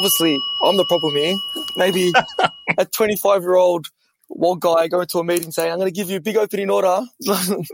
obviously 0.00 0.40
I'm 0.62 0.78
the 0.78 0.86
problem 0.86 1.14
here. 1.14 1.36
Maybe 1.76 2.10
a 2.78 2.86
25 2.86 3.42
year 3.42 3.54
old 3.54 3.86
one 4.28 4.58
guy 4.58 4.88
going 4.88 5.06
to 5.08 5.18
a 5.18 5.24
meeting 5.24 5.50
saying, 5.50 5.70
I'm 5.70 5.78
going 5.78 5.92
to 5.92 5.94
give 5.94 6.08
you 6.08 6.16
a 6.16 6.20
big 6.20 6.36
opening 6.36 6.70
order. 6.70 7.00
isn't, 7.20 7.66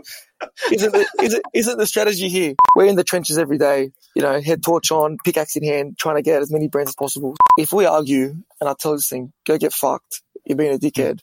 the, 0.91 1.07
isn't, 1.21 1.43
isn't 1.53 1.77
the 1.77 1.85
strategy 1.85 2.27
here? 2.27 2.55
We're 2.75 2.87
in 2.87 2.97
the 2.97 3.05
trenches 3.05 3.37
every 3.37 3.57
day, 3.57 3.91
you 4.13 4.21
know, 4.21 4.41
head 4.41 4.61
torch 4.61 4.91
on, 4.91 5.17
pickaxe 5.23 5.55
in 5.55 5.63
hand, 5.63 5.97
trying 5.97 6.17
to 6.17 6.21
get 6.21 6.41
as 6.41 6.51
many 6.51 6.67
brands 6.67 6.89
as 6.89 6.95
possible. 6.95 7.35
If 7.57 7.71
we 7.71 7.85
argue 7.85 8.35
and 8.59 8.69
I 8.69 8.75
tell 8.77 8.93
this 8.93 9.07
thing, 9.07 9.31
go 9.45 9.57
get 9.57 9.71
fucked, 9.71 10.21
you're 10.45 10.57
being 10.57 10.73
a 10.73 10.79
dickhead, 10.79 11.21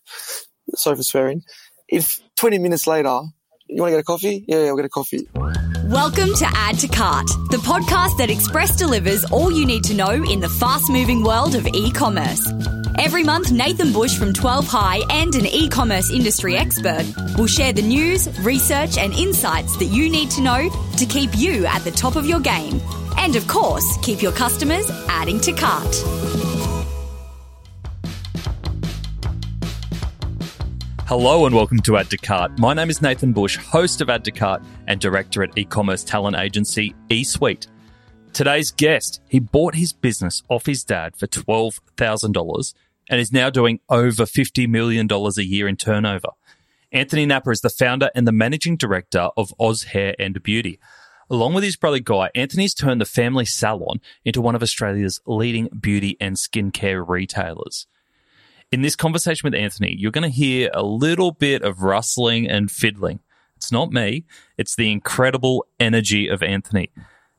sorry 0.75 0.96
for 0.96 1.02
swearing. 1.02 1.43
If 1.89 2.23
20 2.36 2.59
minutes 2.59 2.86
later, 2.86 3.21
you 3.66 3.82
want 3.82 3.91
to 3.91 3.96
get 3.96 4.00
a 4.00 4.05
coffee? 4.05 4.45
Yeah, 4.48 4.62
yeah, 4.62 4.68
I'll 4.68 4.77
get 4.77 4.86
a 4.86 4.89
coffee. 4.89 5.29
Welcome 5.95 6.34
to 6.34 6.46
Add 6.56 6.80
to 6.80 6.88
Cart, 6.88 7.29
the 7.50 7.58
podcast 7.58 8.18
that 8.18 8.29
Express 8.29 8.74
delivers 8.74 9.24
all 9.26 9.52
you 9.52 9.64
need 9.64 9.84
to 9.84 9.94
know 9.94 10.11
in 10.11 10.40
the 10.40 10.48
fast 10.48 10.90
moving 10.90 11.22
world 11.22 11.54
of 11.54 11.68
e 11.68 11.93
commerce. 11.93 12.44
Every 12.98 13.22
month, 13.22 13.53
Nathan 13.53 13.93
Bush 13.93 14.18
from 14.18 14.32
12 14.32 14.67
High 14.67 15.03
and 15.08 15.32
an 15.36 15.46
e 15.46 15.68
commerce 15.68 16.11
industry 16.11 16.57
expert 16.57 17.04
will 17.39 17.46
share 17.46 17.72
the 17.72 17.80
news, 17.80 18.29
research, 18.40 18.98
and 18.98 19.12
insights 19.12 19.76
that 19.76 19.84
you 19.84 20.11
need 20.11 20.32
to 20.32 20.40
know 20.40 20.68
to 20.96 21.07
keep 21.07 21.30
you 21.36 21.64
at 21.64 21.84
the 21.84 21.93
top 21.93 22.17
of 22.17 22.26
your 22.26 22.40
game. 22.40 22.81
And 23.17 23.36
of 23.36 23.46
course, 23.46 23.86
keep 24.03 24.20
your 24.20 24.32
customers 24.32 24.90
adding 25.08 25.39
to 25.42 25.53
cart. 25.53 25.95
Hello 31.07 31.44
and 31.44 31.54
welcome 31.54 31.81
to 31.81 31.99
Add 31.99 32.08
to 32.08 32.17
Cart. 32.17 32.58
My 32.58 32.72
name 32.72 32.89
is 32.89 33.03
Nathan 33.03 33.34
Bush, 33.34 33.58
host 33.58 34.00
of 34.00 34.08
Add 34.08 34.25
to 34.25 34.31
Cart 34.31 34.62
and 34.86 34.98
director 34.98 35.42
at 35.42 35.56
e-commerce 35.58 36.03
talent 36.03 36.34
agency 36.34 36.95
eSuite. 37.11 37.67
Today's 38.33 38.72
guest, 38.72 39.20
he 39.28 39.39
bought 39.39 39.75
his 39.75 39.92
business 39.92 40.42
off 40.48 40.64
his 40.64 40.83
dad 40.83 41.14
for 41.14 41.27
$12,000 41.27 42.75
and 43.11 43.20
is 43.20 43.33
now 43.33 43.50
doing 43.50 43.81
over 43.91 44.23
$50 44.23 44.67
million 44.67 45.06
a 45.12 45.43
year 45.43 45.69
in 45.69 45.77
turnover. 45.77 46.31
Anthony 46.91 47.27
Napper 47.27 47.53
is 47.53 47.61
the 47.61 47.69
founder 47.69 48.09
and 48.15 48.27
the 48.27 48.33
managing 48.33 48.78
director 48.78 49.28
of 49.37 49.53
Oz 49.61 49.83
Hair 49.83 50.15
and 50.19 50.43
Beauty. 50.43 50.81
Along 51.28 51.53
with 51.53 51.65
his 51.65 51.77
brother 51.77 51.98
Guy, 51.98 52.31
Anthony's 52.34 52.73
turned 52.73 53.03
the 53.03 53.05
family 53.05 53.45
salon 53.45 54.00
into 54.25 54.41
one 54.41 54.55
of 54.55 54.62
Australia's 54.62 55.21
leading 55.27 55.69
beauty 55.78 56.17
and 56.19 56.37
skincare 56.37 57.06
retailers. 57.06 57.87
In 58.75 58.83
this 58.83 58.97
conversation 58.97 59.47
with 59.47 59.55
Anthony, 59.55 59.94
you're 59.97 60.11
going 60.11 60.28
to 60.28 60.36
hear 60.36 60.69
a 60.75 60.83
little 60.83 61.30
bit 61.30 61.62
of 61.62 61.84
rustling 61.84 62.50
and 62.50 62.69
fiddling. 62.69 63.20
It's 63.55 63.70
not 63.70 63.92
me, 63.92 64.25
it's 64.58 64.75
the 64.75 64.91
incredible 64.91 65.64
energy 65.78 66.27
of 66.27 66.42
Anthony. 66.42 66.91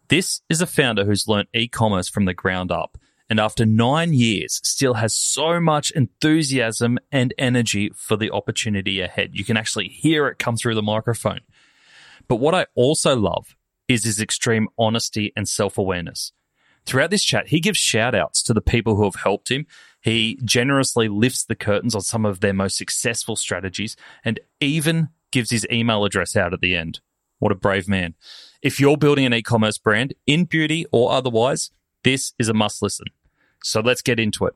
This 0.07 0.39
is 0.49 0.61
a 0.61 0.65
founder 0.65 1.03
who's 1.03 1.27
learnt 1.27 1.49
e 1.53 1.67
commerce 1.67 2.07
from 2.07 2.23
the 2.23 2.33
ground 2.33 2.71
up, 2.71 2.97
and 3.29 3.37
after 3.37 3.65
nine 3.65 4.13
years, 4.13 4.61
still 4.63 4.93
has 4.93 5.13
so 5.13 5.59
much 5.59 5.91
enthusiasm 5.91 6.97
and 7.11 7.33
energy 7.37 7.91
for 7.93 8.15
the 8.15 8.31
opportunity 8.31 9.01
ahead. 9.01 9.31
You 9.33 9.43
can 9.43 9.57
actually 9.57 9.89
hear 9.89 10.29
it 10.29 10.39
come 10.39 10.55
through 10.55 10.75
the 10.75 10.81
microphone. 10.81 11.41
But 12.29 12.37
what 12.37 12.55
I 12.55 12.67
also 12.75 13.13
love 13.13 13.57
is 13.89 14.05
his 14.05 14.21
extreme 14.21 14.69
honesty 14.77 15.33
and 15.35 15.49
self 15.49 15.77
awareness. 15.77 16.31
Throughout 16.85 17.09
this 17.09 17.23
chat, 17.23 17.47
he 17.47 17.59
gives 17.59 17.79
shout 17.79 18.13
outs 18.13 18.43
to 18.43 18.53
the 18.53 18.61
people 18.61 18.95
who 18.95 19.05
have 19.05 19.15
helped 19.15 19.49
him 19.49 19.65
he 20.05 20.37
generously 20.45 21.07
lifts 21.07 21.43
the 21.43 21.55
curtains 21.55 21.95
on 21.95 22.01
some 22.01 22.27
of 22.27 22.39
their 22.39 22.53
most 22.53 22.77
successful 22.77 23.35
strategies 23.35 23.95
and 24.23 24.39
even 24.61 25.09
gives 25.31 25.49
his 25.49 25.65
email 25.71 26.05
address 26.05 26.35
out 26.35 26.53
at 26.53 26.61
the 26.61 26.75
end. 26.75 26.99
What 27.39 27.51
a 27.51 27.55
brave 27.55 27.87
man. 27.87 28.13
If 28.61 28.79
you're 28.79 28.97
building 28.97 29.25
an 29.25 29.33
e 29.33 29.41
commerce 29.41 29.79
brand 29.79 30.13
in 30.27 30.45
beauty 30.45 30.85
or 30.91 31.11
otherwise, 31.11 31.71
this 32.03 32.33
is 32.37 32.49
a 32.49 32.53
must 32.53 32.83
listen. 32.83 33.07
So 33.63 33.79
let's 33.81 34.03
get 34.03 34.19
into 34.19 34.45
it. 34.45 34.53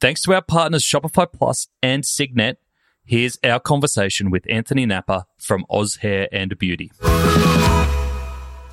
Thanks 0.00 0.22
to 0.22 0.34
our 0.34 0.42
partners 0.42 0.84
Shopify 0.84 1.26
Plus 1.32 1.66
and 1.82 2.06
Signet, 2.06 2.60
here's 3.04 3.40
our 3.42 3.58
conversation 3.58 4.30
with 4.30 4.48
Anthony 4.48 4.86
Napper 4.86 5.24
from 5.36 5.66
Oz 5.68 5.96
Hair 5.96 6.28
and 6.30 6.56
Beauty. 6.56 6.92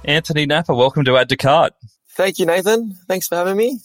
Anthony 0.06 0.46
Napper, 0.46 0.76
welcome 0.76 1.04
to 1.06 1.18
Add 1.18 1.36
Cart. 1.40 1.74
Thank 2.12 2.40
you, 2.40 2.46
Nathan. 2.46 2.98
Thanks 3.08 3.28
for 3.28 3.36
having 3.36 3.58
me. 3.58 3.80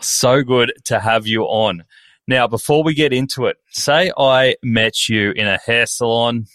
So 0.00 0.42
good 0.42 0.72
to 0.86 0.98
have 0.98 1.26
you 1.26 1.42
on. 1.42 1.84
Now, 2.26 2.46
before 2.46 2.82
we 2.82 2.94
get 2.94 3.12
into 3.12 3.46
it, 3.46 3.56
say 3.70 4.12
I 4.16 4.56
met 4.62 5.08
you 5.08 5.32
in 5.32 5.46
a 5.46 5.58
hair 5.58 5.86
salon 5.86 6.46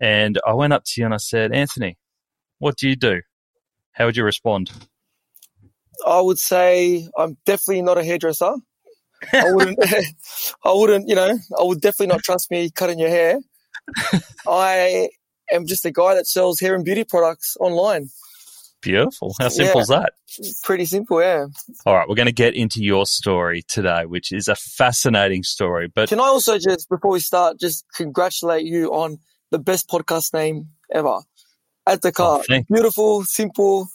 and 0.00 0.38
I 0.46 0.54
went 0.54 0.72
up 0.72 0.84
to 0.84 1.00
you 1.00 1.04
and 1.04 1.14
I 1.14 1.18
said, 1.18 1.52
Anthony, 1.52 1.98
what 2.58 2.76
do 2.76 2.88
you 2.88 2.96
do? 2.96 3.22
How 3.92 4.06
would 4.06 4.16
you 4.16 4.24
respond? 4.24 4.70
I 6.06 6.20
would 6.20 6.38
say 6.38 7.08
I'm 7.16 7.36
definitely 7.44 7.82
not 7.82 7.98
a 7.98 8.04
hairdresser. 8.04 8.54
I 9.32 9.52
wouldn't, 9.52 9.78
I 10.64 10.72
wouldn't, 10.72 11.08
you 11.08 11.14
know, 11.14 11.38
I 11.58 11.62
would 11.62 11.80
definitely 11.80 12.08
not 12.08 12.22
trust 12.22 12.50
me 12.50 12.70
cutting 12.70 12.98
your 12.98 13.10
hair. 13.10 13.40
I 14.48 15.10
am 15.50 15.66
just 15.66 15.84
a 15.84 15.90
guy 15.90 16.14
that 16.14 16.26
sells 16.26 16.60
hair 16.60 16.74
and 16.74 16.84
beauty 16.84 17.04
products 17.04 17.56
online. 17.60 18.08
Beautiful. 18.80 19.34
How 19.40 19.48
simple 19.48 19.80
yeah, 19.80 19.82
is 19.82 19.88
that? 19.88 20.12
Pretty 20.62 20.84
simple, 20.84 21.20
yeah. 21.20 21.46
All 21.84 21.96
right, 21.96 22.08
we're 22.08 22.14
going 22.14 22.26
to 22.26 22.32
get 22.32 22.54
into 22.54 22.82
your 22.82 23.06
story 23.06 23.62
today, 23.62 24.04
which 24.06 24.30
is 24.30 24.46
a 24.46 24.54
fascinating 24.54 25.42
story. 25.42 25.88
But 25.92 26.08
can 26.08 26.20
I 26.20 26.24
also 26.24 26.58
just, 26.58 26.88
before 26.88 27.10
we 27.10 27.20
start, 27.20 27.58
just 27.58 27.84
congratulate 27.94 28.64
you 28.64 28.94
on 28.94 29.18
the 29.50 29.58
best 29.58 29.88
podcast 29.88 30.32
name 30.32 30.68
ever? 30.92 31.18
Add 31.86 32.02
to 32.02 32.12
Cart. 32.12 32.46
Oh, 32.50 32.60
Beautiful, 32.70 33.24
simple. 33.24 33.88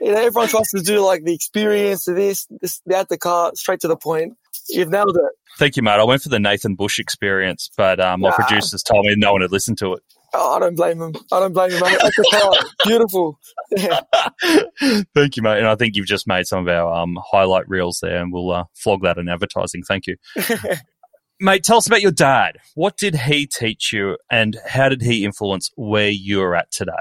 You 0.00 0.12
know, 0.12 0.18
everyone 0.18 0.48
tries 0.48 0.68
to 0.68 0.82
do 0.82 1.00
like 1.00 1.24
the 1.24 1.34
experience 1.34 2.08
of 2.08 2.16
this, 2.16 2.46
this, 2.60 2.80
Add 2.90 3.08
to 3.10 3.18
Cart, 3.18 3.58
straight 3.58 3.80
to 3.80 3.88
the 3.88 3.96
point. 3.96 4.34
You've 4.68 4.90
nailed 4.90 5.16
it. 5.16 5.32
Thank 5.58 5.76
you, 5.76 5.82
mate. 5.82 5.92
I 5.92 6.04
went 6.04 6.22
for 6.22 6.28
the 6.28 6.38
Nathan 6.38 6.74
Bush 6.74 6.98
experience, 6.98 7.70
but 7.76 8.00
um, 8.00 8.20
my 8.20 8.30
nah. 8.30 8.34
producers 8.34 8.82
told 8.82 9.06
me 9.06 9.14
no 9.16 9.32
one 9.32 9.42
had 9.42 9.52
listened 9.52 9.78
to 9.78 9.94
it. 9.94 10.02
Oh, 10.38 10.56
I 10.56 10.58
don't 10.58 10.74
blame 10.74 11.00
him. 11.00 11.14
I 11.32 11.40
don't 11.40 11.52
blame 11.52 11.70
him, 11.70 11.80
mate. 11.80 11.98
That's 12.00 12.16
the 12.16 12.28
part. 12.30 12.64
Beautiful. 12.84 13.38
Yeah. 13.76 14.00
Thank 15.14 15.36
you, 15.36 15.42
mate. 15.42 15.58
And 15.58 15.66
I 15.66 15.74
think 15.76 15.96
you've 15.96 16.06
just 16.06 16.26
made 16.26 16.46
some 16.46 16.66
of 16.66 16.68
our 16.68 16.92
um, 16.92 17.18
highlight 17.24 17.68
reels 17.68 18.00
there, 18.02 18.22
and 18.22 18.32
we'll 18.32 18.50
uh, 18.50 18.64
flog 18.74 19.02
that 19.02 19.18
in 19.18 19.28
advertising. 19.28 19.82
Thank 19.82 20.06
you. 20.06 20.16
mate, 21.40 21.64
tell 21.64 21.78
us 21.78 21.86
about 21.86 22.02
your 22.02 22.12
dad. 22.12 22.58
What 22.74 22.96
did 22.96 23.14
he 23.14 23.46
teach 23.46 23.92
you, 23.92 24.18
and 24.30 24.58
how 24.66 24.88
did 24.88 25.02
he 25.02 25.24
influence 25.24 25.70
where 25.76 26.10
you're 26.10 26.54
at 26.54 26.70
today? 26.70 26.92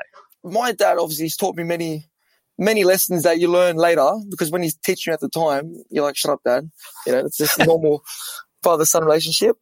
My 0.44 0.72
dad, 0.72 0.98
obviously, 0.98 1.26
he's 1.26 1.38
taught 1.38 1.56
me 1.56 1.64
many, 1.64 2.10
many 2.58 2.84
lessons 2.84 3.24
that 3.24 3.40
you 3.40 3.50
learn 3.50 3.76
later 3.76 4.12
because 4.30 4.52
when 4.52 4.64
he's 4.64 4.78
teaching 4.78 5.12
you 5.12 5.14
at 5.14 5.20
the 5.20 5.30
time, 5.30 5.76
you're 5.90 6.04
like, 6.04 6.16
shut 6.16 6.32
up, 6.32 6.42
dad. 6.46 6.70
You 7.06 7.14
know, 7.14 7.20
it's 7.20 7.38
just 7.38 7.60
normal 7.60 8.04
father 8.66 8.86
son 8.86 9.06
relationship. 9.06 9.58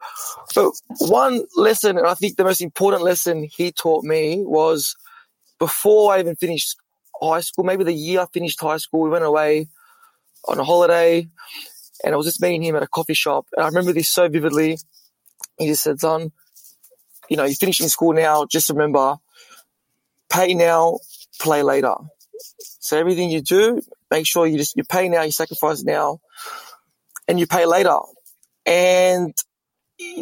But 0.55 0.71
one 0.99 1.43
lesson, 1.57 1.97
and 1.97 2.07
I 2.07 2.13
think 2.13 2.37
the 2.37 2.45
most 2.45 2.61
important 2.61 3.03
lesson 3.03 3.49
he 3.57 3.73
taught 3.73 4.05
me 4.05 4.41
was 4.45 4.95
before 5.59 6.13
I 6.13 6.19
even 6.19 6.37
finished 6.37 6.77
high 7.21 7.41
school, 7.41 7.65
maybe 7.65 7.83
the 7.83 7.93
year 7.93 8.21
I 8.21 8.27
finished 8.33 8.61
high 8.61 8.77
school, 8.77 9.01
we 9.01 9.09
went 9.09 9.25
away 9.25 9.67
on 10.47 10.57
a 10.57 10.63
holiday 10.63 11.27
and 12.03 12.13
I 12.13 12.17
was 12.17 12.25
just 12.25 12.41
meeting 12.41 12.63
him 12.63 12.77
at 12.77 12.83
a 12.83 12.87
coffee 12.87 13.13
shop. 13.13 13.45
And 13.55 13.65
I 13.65 13.67
remember 13.67 13.91
this 13.91 14.09
so 14.09 14.29
vividly. 14.29 14.77
He 15.57 15.67
just 15.67 15.83
said, 15.83 15.99
son, 15.99 16.31
you 17.29 17.35
know, 17.35 17.43
you're 17.43 17.55
finishing 17.55 17.89
school 17.89 18.13
now. 18.13 18.45
Just 18.45 18.69
remember, 18.69 19.17
pay 20.29 20.53
now, 20.53 20.99
play 21.39 21.61
later. 21.61 21.95
So 22.79 22.97
everything 22.97 23.29
you 23.29 23.41
do, 23.41 23.81
make 24.09 24.25
sure 24.25 24.47
you 24.47 24.57
just, 24.57 24.77
you 24.77 24.85
pay 24.85 25.09
now, 25.09 25.23
you 25.23 25.31
sacrifice 25.31 25.83
now, 25.83 26.19
and 27.27 27.39
you 27.39 27.47
pay 27.47 27.65
later. 27.65 27.99
And 28.65 29.33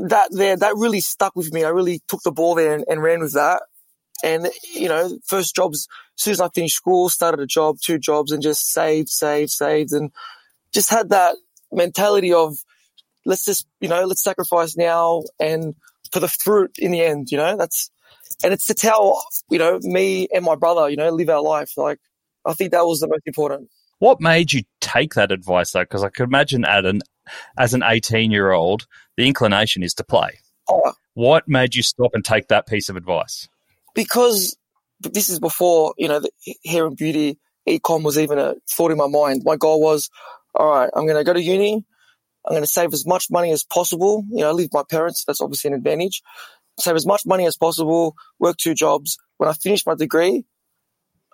that 0.03 0.29
there, 0.31 0.57
that 0.57 0.75
really 0.75 1.01
stuck 1.01 1.35
with 1.35 1.53
me. 1.53 1.63
I 1.63 1.69
really 1.69 2.01
took 2.07 2.21
the 2.23 2.31
ball 2.31 2.55
there 2.55 2.73
and, 2.73 2.85
and 2.89 3.01
ran 3.01 3.21
with 3.21 3.33
that. 3.33 3.63
And, 4.23 4.49
you 4.75 4.87
know, 4.87 5.17
first 5.25 5.55
jobs, 5.55 5.87
as 6.17 6.23
soon 6.23 6.31
as 6.33 6.41
I 6.41 6.49
finished 6.49 6.75
school, 6.75 7.09
started 7.09 7.39
a 7.39 7.47
job, 7.47 7.77
two 7.83 7.97
jobs 7.97 8.31
and 8.31 8.43
just 8.43 8.71
saved, 8.71 9.09
saved, 9.09 9.49
saved 9.49 9.93
and 9.93 10.11
just 10.73 10.89
had 10.89 11.09
that 11.09 11.35
mentality 11.71 12.33
of 12.33 12.57
let's 13.25 13.45
just, 13.45 13.67
you 13.79 13.89
know, 13.89 14.05
let's 14.05 14.23
sacrifice 14.23 14.77
now 14.77 15.23
and 15.39 15.75
for 16.11 16.19
the 16.19 16.27
fruit 16.27 16.71
in 16.77 16.91
the 16.91 17.01
end, 17.01 17.31
you 17.31 17.37
know, 17.37 17.57
that's, 17.57 17.89
and 18.43 18.53
it's 18.53 18.65
to 18.67 18.73
tell, 18.73 19.23
you 19.49 19.59
know, 19.59 19.79
me 19.81 20.27
and 20.33 20.43
my 20.43 20.55
brother, 20.55 20.89
you 20.89 20.97
know, 20.97 21.09
live 21.09 21.29
our 21.29 21.41
life. 21.41 21.77
Like, 21.77 21.99
I 22.45 22.53
think 22.53 22.71
that 22.71 22.85
was 22.85 22.99
the 22.99 23.07
most 23.07 23.23
important. 23.25 23.69
What 24.01 24.19
made 24.19 24.51
you 24.51 24.63
take 24.79 25.13
that 25.13 25.31
advice 25.31 25.73
though? 25.73 25.81
Because 25.81 26.03
I 26.03 26.09
could 26.09 26.23
imagine 26.23 26.65
at 26.65 26.85
an 26.85 27.03
as 27.55 27.75
an 27.75 27.83
18 27.83 28.31
year 28.31 28.51
old, 28.51 28.87
the 29.15 29.27
inclination 29.27 29.83
is 29.83 29.93
to 29.93 30.03
play. 30.03 30.39
Oh. 30.67 30.93
What 31.13 31.47
made 31.47 31.75
you 31.75 31.83
stop 31.83 32.15
and 32.15 32.25
take 32.25 32.47
that 32.47 32.65
piece 32.65 32.89
of 32.89 32.95
advice? 32.95 33.47
Because 33.93 34.57
this 35.01 35.29
is 35.29 35.39
before, 35.39 35.93
you 35.99 36.07
know, 36.07 36.19
the 36.19 36.31
hair 36.65 36.87
and 36.87 36.97
beauty 36.97 37.37
ecom 37.69 38.01
was 38.01 38.17
even 38.17 38.39
a 38.39 38.55
thought 38.71 38.89
in 38.89 38.97
my 38.97 39.07
mind. 39.07 39.43
My 39.45 39.55
goal 39.55 39.79
was, 39.79 40.09
all 40.55 40.67
right, 40.67 40.89
I'm 40.95 41.05
going 41.05 41.17
to 41.17 41.23
go 41.23 41.33
to 41.33 41.41
uni. 41.41 41.85
I'm 42.43 42.53
going 42.53 42.63
to 42.63 42.67
save 42.67 42.93
as 42.93 43.05
much 43.05 43.27
money 43.29 43.51
as 43.51 43.63
possible. 43.63 44.25
You 44.31 44.39
know, 44.39 44.51
leave 44.51 44.73
my 44.73 44.83
parents. 44.89 45.25
That's 45.27 45.41
obviously 45.41 45.67
an 45.67 45.75
advantage. 45.75 46.23
Save 46.79 46.95
as 46.95 47.05
much 47.05 47.21
money 47.27 47.45
as 47.45 47.55
possible, 47.55 48.15
work 48.39 48.57
two 48.57 48.73
jobs. 48.73 49.19
When 49.37 49.47
I 49.47 49.53
finish 49.53 49.85
my 49.85 49.93
degree, 49.93 50.43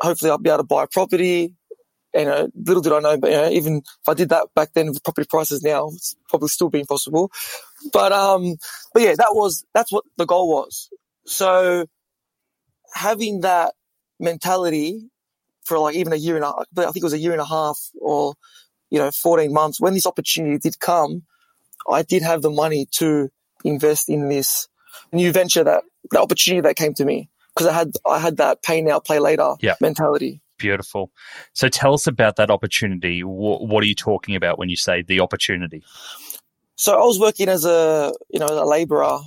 hopefully 0.02 0.32
I'll 0.32 0.38
be 0.38 0.50
able 0.50 0.58
to 0.58 0.64
buy 0.66 0.84
a 0.84 0.88
property 0.88 1.56
you 2.18 2.26
know, 2.26 2.50
little 2.56 2.82
did 2.82 2.94
I 2.94 3.00
know, 3.00 3.18
but 3.18 3.32
you 3.32 3.38
know, 3.38 3.50
even 3.50 3.78
if 3.78 4.10
I 4.10 4.14
did 4.14 4.30
that 4.30 4.48
back 4.56 4.74
then 4.74 4.88
with 4.88 5.04
property 5.04 5.28
prices 5.30 5.62
now, 5.64 5.90
it's 5.90 6.16
probably 6.30 6.50
still 6.50 6.70
be 6.70 6.80
impossible. 6.80 7.32
But, 7.94 8.12
um, 8.12 8.56
but 8.94 9.04
yeah, 9.04 9.16
that 9.16 9.32
was, 9.32 9.66
that's 9.74 9.92
what 9.92 10.04
the 10.18 10.26
goal 10.26 10.50
was. 10.50 10.90
So 11.26 11.86
having 12.94 13.42
that 13.42 13.74
mentality 14.20 15.10
for 15.66 15.80
like 15.80 15.96
even 15.96 16.14
a 16.14 16.18
year 16.18 16.36
and 16.36 16.46
a, 16.46 16.48
I 16.50 16.64
think 16.92 16.98
it 16.98 17.04
was 17.04 17.14
a 17.14 17.20
year 17.20 17.34
and 17.34 17.42
a 17.42 17.46
half 17.46 17.78
or, 18.00 18.34
you 18.90 19.00
know, 19.00 19.12
14 19.12 19.52
months 19.54 19.80
when 19.80 19.94
this 19.94 20.08
opportunity 20.08 20.58
did 20.58 20.80
come, 20.80 21.24
I 21.90 22.04
did 22.04 22.24
have 22.24 22.42
the 22.42 22.50
money 22.50 22.88
to 22.94 23.30
invest 23.64 24.10
in 24.10 24.30
this 24.30 24.68
new 25.12 25.32
venture 25.32 25.64
that 25.64 25.84
the 26.12 26.22
opportunity 26.22 26.62
that 26.62 26.76
came 26.76 26.94
to 26.96 27.06
me 27.06 27.30
because 27.56 27.68
I 27.68 27.74
had, 27.74 27.92
I 28.06 28.20
had 28.20 28.38
that 28.38 28.64
pay 28.64 28.82
now, 28.82 29.00
play 29.00 29.20
later 29.20 29.56
Yeah. 29.62 29.76
mentality. 29.82 30.42
Beautiful. 30.58 31.12
So 31.54 31.68
tell 31.68 31.94
us 31.94 32.08
about 32.08 32.38
that 32.38 32.50
opportunity. 32.50 33.22
Wh- 33.22 33.62
what 33.62 33.84
are 33.84 33.88
you 33.88 33.96
talking 33.96 34.36
about 34.36 34.58
when 34.58 34.70
you 34.70 34.76
say 34.76 35.04
the 35.04 35.20
opportunity? 35.20 35.84
So 36.76 36.94
I 36.94 37.06
was 37.06 37.20
working 37.20 37.50
as 37.50 37.66
a, 37.66 38.14
you 38.30 38.40
know, 38.40 38.48
a 38.48 38.66
laborer 38.66 39.20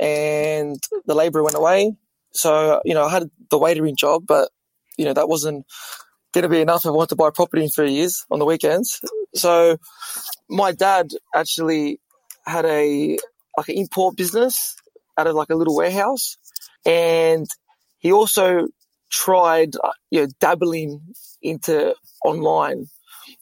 and 0.00 0.76
the 1.06 1.14
laborer 1.14 1.42
went 1.42 1.56
away. 1.56 1.94
So, 2.32 2.80
you 2.84 2.94
know, 2.94 3.04
I 3.04 3.10
had 3.10 3.30
the 3.50 3.58
waitering 3.58 3.96
job, 3.96 4.24
but, 4.26 4.50
you 4.96 5.04
know, 5.04 5.14
that 5.14 5.28
wasn't 5.28 5.66
going 6.32 6.42
to 6.42 6.48
be 6.48 6.60
enough. 6.60 6.84
I 6.84 6.90
wanted 6.90 7.10
to 7.10 7.16
buy 7.16 7.30
property 7.30 7.62
in 7.62 7.70
three 7.70 7.92
years 7.92 8.26
on 8.30 8.38
the 8.38 8.44
weekends. 8.44 9.00
So 9.34 9.78
my 10.48 10.72
dad 10.72 11.10
actually 11.34 12.00
had 12.44 12.64
a, 12.64 13.18
like 13.56 13.68
an 13.68 13.76
import 13.76 14.16
business 14.16 14.76
out 15.16 15.26
of 15.26 15.34
like 15.34 15.50
a 15.50 15.54
little 15.54 15.76
warehouse. 15.76 16.36
And 16.84 17.46
he 17.98 18.12
also 18.12 18.68
tried, 19.16 19.74
uh, 19.82 19.90
you 20.10 20.20
know, 20.20 20.28
dabbling 20.40 21.00
into 21.40 21.94
online. 22.24 22.86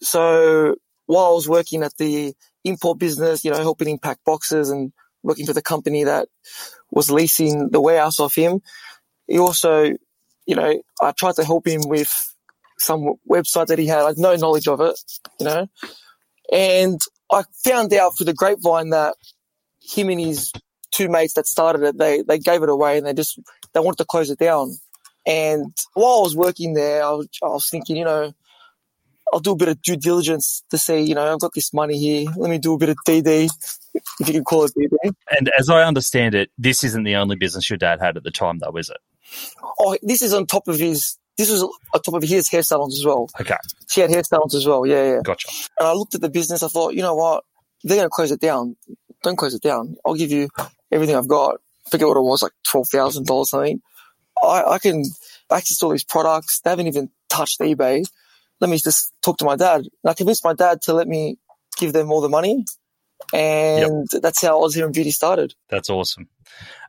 So 0.00 0.76
while 1.06 1.26
I 1.26 1.31
was 1.31 1.49
working 1.49 1.82
at 1.82 1.97
the 1.99 2.35
import 2.62 2.99
business, 2.99 3.44
you 3.44 3.50
know, 3.50 3.59
helping 3.59 3.88
him 3.88 3.99
pack 3.99 4.19
boxes 4.25 4.71
and 4.71 4.93
working 5.23 5.47
for 5.47 5.53
the 5.53 5.62
company 5.62 6.05
that 6.05 6.29
was 6.91 7.11
leasing 7.11 7.71
the 7.71 7.81
warehouse 7.81 8.21
off 8.21 8.35
him. 8.35 8.61
He 9.26 9.38
also, 9.38 9.85
you 10.47 10.55
know, 10.55 10.81
I 11.03 11.12
tried 11.12 11.37
to 11.37 11.44
help 11.44 11.67
him 11.67 11.82
with 11.87 12.12
some 12.79 13.15
website 13.29 13.67
that 13.67 13.79
he 13.79 13.87
had. 13.87 14.03
I 14.03 14.09
had 14.09 14.19
no 14.19 14.37
knowledge 14.37 14.69
of 14.69 14.81
it, 14.81 14.99
you 15.41 15.47
know, 15.47 15.67
and 16.53 17.00
I 17.32 17.44
found 17.65 17.93
out 17.94 18.17
through 18.17 18.27
the 18.27 18.35
grapevine 18.35 18.91
that 18.91 19.17
him 19.81 20.09
and 20.11 20.20
his 20.20 20.53
two 20.93 21.09
mates 21.09 21.35
that 21.35 21.47
started 21.47 21.82
it, 21.82 21.99
they, 21.99 22.23
they 22.23 22.38
gave 22.38 22.62
it 22.62 22.69
away 22.69 22.99
and 22.99 23.06
they 23.06 23.15
just, 23.15 23.41
they 23.73 23.81
wanted 23.81 23.99
to 23.99 24.05
close 24.05 24.31
it 24.31 24.38
down. 24.38 24.77
And 25.26 25.73
while 25.94 26.19
I 26.19 26.23
was 26.23 26.37
working 26.37 26.75
there, 26.75 27.03
I 27.03 27.11
was, 27.12 27.29
I 27.43 27.49
was 27.49 27.69
thinking, 27.69 27.97
you 27.97 28.05
know, 28.05 28.32
I'll 29.32 29.41
do 29.41 29.53
a 29.53 29.56
bit 29.56 29.69
of 29.69 29.81
due 29.82 29.97
diligence 29.97 30.62
to 30.71 30.79
say, 30.79 31.00
you 31.00 31.15
know, 31.15 31.32
I've 31.32 31.41
got 31.41 31.55
this 31.55 31.73
money 31.73 31.99
here. 31.99 32.31
Let 32.37 32.50
me 32.50 32.59
do 32.59 32.75
a 32.75 32.79
bit 32.79 32.91
of 32.91 32.97
DD, 33.06 33.49
if 34.21 34.29
you 34.29 34.35
can 34.35 34.44
call 34.44 34.65
it 34.65 34.73
DD. 34.79 35.15
And 35.31 35.50
as 35.59 35.69
I 35.69 35.82
understand 35.82 36.35
it, 36.35 36.50
this 36.59 36.85
isn't 36.85 37.05
the 37.05 37.17
only 37.17 37.37
business 37.37 37.69
your 37.69 37.79
dad 37.79 38.00
had 38.00 38.17
at 38.17 38.23
the 38.23 38.31
time, 38.31 38.59
though, 38.59 38.76
is 38.76 38.91
it? 38.91 38.99
Oh, 39.79 39.97
this 40.03 40.23
is 40.23 40.35
on 40.35 40.47
top 40.47 40.69
of 40.69 40.79
his, 40.79 41.19
this 41.37 41.50
was 41.50 41.62
on 41.62 42.03
top 42.03 42.15
of 42.15 42.23
his 42.23 42.49
hair 42.49 42.62
salons 42.62 42.99
as 42.99 43.05
well. 43.05 43.29
Okay, 43.41 43.56
She 43.91 44.03
had 44.03 44.11
hair 44.11 44.23
salons 44.23 44.55
as 44.55 44.67
well. 44.67 44.87
Yeah, 44.87 45.15
yeah. 45.15 45.20
gotcha. 45.25 45.49
And 45.81 45.88
I 45.88 45.93
looked 45.94 46.15
at 46.15 46.20
the 46.20 46.31
business. 46.31 46.62
I 46.62 46.69
thought, 46.69 46.94
you 46.94 47.03
know 47.03 47.15
what? 47.15 47.44
They're 47.82 47.97
going 47.97 48.06
to 48.06 48.15
close 48.15 48.31
it 48.31 48.41
down. 48.41 48.77
Don't 49.23 49.37
close 49.37 49.55
it 49.55 49.62
down. 49.62 49.97
I'll 50.06 50.15
give 50.15 50.31
you 50.31 50.49
everything 50.93 51.17
I've 51.17 51.29
got. 51.29 51.61
Forget 51.91 52.06
what 52.06 52.17
it 52.17 52.20
was, 52.20 52.43
like 52.43 52.53
$12,000 52.73 53.47
something. 53.47 53.82
I, 54.42 54.64
I 54.72 54.78
can 54.78 55.04
access 55.50 55.82
all 55.82 55.90
these 55.90 56.04
products. 56.04 56.60
They 56.60 56.70
haven't 56.70 56.86
even 56.86 57.10
touched 57.28 57.60
eBay. 57.60 58.04
Let 58.60 58.70
me 58.70 58.78
just 58.78 59.12
talk 59.22 59.38
to 59.38 59.44
my 59.44 59.56
dad. 59.56 59.81
And 59.81 60.10
I 60.10 60.14
convinced 60.14 60.44
my 60.44 60.54
dad 60.54 60.82
to 60.82 60.94
let 60.94 61.08
me 61.08 61.36
give 61.76 61.92
them 61.92 62.10
all 62.10 62.20
the 62.20 62.28
money. 62.28 62.64
And 63.32 64.06
that's 64.12 64.42
how 64.42 64.62
Oz 64.62 64.75
Hair 64.75 64.86
and 64.86 64.94
Beauty 64.94 65.10
started. 65.10 65.54
That's 65.70 65.90
awesome. 65.90 66.28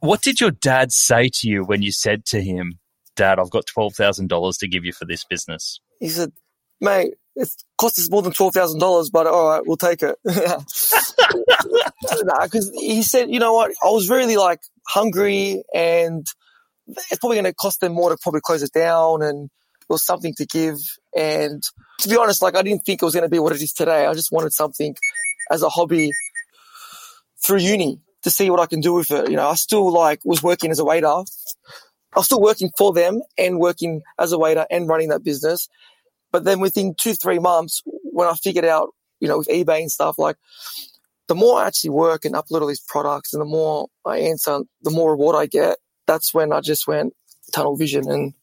What 0.01 0.21
did 0.21 0.41
your 0.41 0.51
dad 0.51 0.91
say 0.91 1.29
to 1.33 1.49
you 1.49 1.63
when 1.63 1.81
you 1.81 1.91
said 1.91 2.25
to 2.27 2.41
him, 2.41 2.79
Dad, 3.15 3.39
I've 3.39 3.49
got 3.49 3.65
$12,000 3.65 4.59
to 4.59 4.67
give 4.67 4.83
you 4.83 4.91
for 4.91 5.05
this 5.05 5.23
business? 5.23 5.79
He 5.99 6.09
said, 6.09 6.33
mate, 6.81 7.13
it 7.35 7.49
cost 7.77 7.97
us 7.97 8.09
more 8.09 8.21
than 8.21 8.33
$12,000, 8.33 9.11
but 9.11 9.27
all 9.27 9.49
right, 9.49 9.65
we'll 9.65 9.77
take 9.77 10.03
it. 10.03 10.17
nah, 12.25 12.47
cause 12.47 12.71
he 12.73 13.01
said, 13.03 13.29
you 13.29 13.39
know 13.39 13.53
what? 13.53 13.71
I 13.83 13.89
was 13.89 14.09
really 14.09 14.35
like 14.37 14.59
hungry 14.87 15.63
and 15.73 16.27
it's 16.87 17.17
probably 17.19 17.37
going 17.37 17.45
to 17.45 17.53
cost 17.53 17.81
them 17.81 17.93
more 17.93 18.09
to 18.09 18.17
probably 18.21 18.41
close 18.41 18.63
it 18.63 18.71
down 18.73 19.21
and 19.21 19.45
it 19.45 19.93
was 19.93 20.05
something 20.05 20.33
to 20.35 20.45
give. 20.45 20.77
And 21.15 21.63
to 21.99 22.09
be 22.09 22.17
honest, 22.17 22.41
like 22.41 22.55
I 22.55 22.61
didn't 22.61 22.85
think 22.85 23.01
it 23.01 23.05
was 23.05 23.13
going 23.13 23.23
to 23.23 23.29
be 23.29 23.39
what 23.39 23.53
it 23.53 23.61
is 23.61 23.73
today. 23.73 24.05
I 24.05 24.13
just 24.13 24.31
wanted 24.31 24.53
something 24.53 24.95
as 25.51 25.61
a 25.61 25.69
hobby 25.69 26.11
through 27.45 27.59
uni 27.59 27.99
to 28.23 28.29
see 28.29 28.49
what 28.49 28.59
I 28.59 28.65
can 28.65 28.81
do 28.81 28.93
with 28.93 29.11
it. 29.11 29.29
You 29.29 29.35
know, 29.35 29.47
I 29.47 29.55
still 29.55 29.91
like 29.91 30.21
was 30.25 30.41
working 30.41 30.71
as 30.71 30.79
a 30.79 30.85
waiter. 30.85 31.07
I 31.07 31.23
was 32.15 32.25
still 32.25 32.41
working 32.41 32.71
for 32.77 32.93
them 32.93 33.21
and 33.37 33.59
working 33.59 34.01
as 34.17 34.31
a 34.31 34.37
waiter 34.37 34.65
and 34.71 34.87
running 34.87 35.09
that 35.09 35.23
business. 35.23 35.67
But 36.31 36.43
then 36.43 36.59
within 36.59 36.95
two, 36.99 37.13
three 37.13 37.39
months, 37.39 37.81
when 37.85 38.27
I 38.27 38.33
figured 38.33 38.65
out, 38.65 38.89
you 39.19 39.27
know, 39.27 39.37
with 39.37 39.47
eBay 39.47 39.81
and 39.81 39.91
stuff, 39.91 40.17
like 40.17 40.37
the 41.27 41.35
more 41.35 41.59
I 41.59 41.67
actually 41.67 41.91
work 41.91 42.25
and 42.25 42.35
upload 42.35 42.61
all 42.61 42.67
these 42.67 42.83
products 42.87 43.33
and 43.33 43.41
the 43.41 43.45
more 43.45 43.87
I 44.05 44.19
answer, 44.19 44.61
the 44.81 44.91
more 44.91 45.11
reward 45.11 45.35
I 45.35 45.45
get. 45.45 45.77
That's 46.07 46.33
when 46.33 46.53
I 46.53 46.61
just 46.61 46.87
went 46.87 47.13
tunnel 47.51 47.75
vision 47.75 48.09
and 48.09 48.33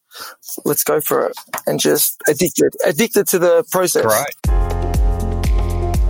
let's 0.65 0.83
go 0.83 0.99
for 1.01 1.27
it 1.27 1.35
and 1.65 1.79
just 1.79 2.21
addicted, 2.27 2.73
addicted 2.85 3.27
to 3.27 3.39
the 3.39 3.63
process. 3.71 4.05
Right. 4.05 4.35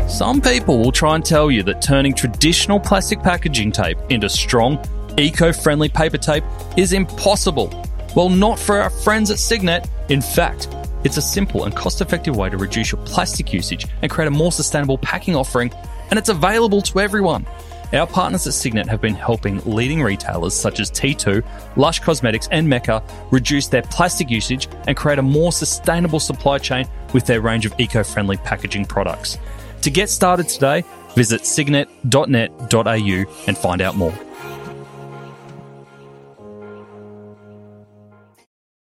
Some 0.10 0.42
people 0.42 0.80
will 0.80 0.92
try 0.92 1.16
and 1.16 1.26
tell 1.26 1.50
you 1.50 1.64
that 1.64 1.82
turning 1.82 2.14
traditional 2.14 2.80
plastic 2.80 3.22
packaging 3.22 3.72
tape 3.72 3.98
into 4.10 4.30
strong, 4.30 4.84
eco 5.18 5.52
friendly 5.54 5.90
paper 5.90 6.18
tape 6.18 6.44
is 6.78 6.94
impossible. 6.94 7.72
Well, 8.16 8.30
not 8.30 8.60
for 8.60 8.80
our 8.80 8.90
friends 8.90 9.32
at 9.32 9.40
Signet. 9.40 9.88
In 10.10 10.22
fact, 10.22 10.68
it's 11.04 11.18
a 11.18 11.22
simple 11.22 11.66
and 11.66 11.76
cost 11.76 12.02
effective 12.02 12.36
way 12.36 12.50
to 12.50 12.58
reduce 12.58 12.92
your 12.92 13.04
plastic 13.06 13.52
usage 13.54 13.88
and 14.02 14.12
create 14.12 14.28
a 14.28 14.32
more 14.32 14.52
sustainable 14.52 14.98
packing 15.00 15.36
offering, 15.36 15.72
and 16.10 16.20
it's 16.20 16.30
available 16.30 16.82
to 16.84 17.00
everyone. 17.00 17.46
Our 17.94 18.08
partners 18.08 18.48
at 18.48 18.54
Signet 18.54 18.88
have 18.88 19.02
been 19.02 19.14
helping 19.14 19.62
leading 19.66 20.02
retailers 20.02 20.56
such 20.56 20.80
as 20.80 20.90
T2, 20.90 21.46
Lush 21.78 22.00
Cosmetics, 22.00 22.48
and 22.50 22.68
Mecca 22.68 23.04
reduce 23.30 23.68
their 23.68 23.84
plastic 23.84 24.32
usage 24.32 24.68
and 24.88 24.98
create 24.98 25.20
a 25.20 25.22
more 25.22 25.52
sustainable 25.52 26.20
supply 26.20 26.58
chain 26.58 26.88
with 27.14 27.28
their 27.28 27.40
range 27.40 27.68
of 27.68 27.74
eco 27.78 28.04
friendly 28.04 28.38
packaging 28.38 28.86
products. 28.86 29.38
To 29.84 29.92
get 29.92 30.10
started 30.10 30.50
today, 30.50 30.84
visit 31.14 31.46
signet.net.au 31.46 33.26
and 33.48 33.58
find 33.58 33.82
out 33.82 33.96
more. 33.96 34.14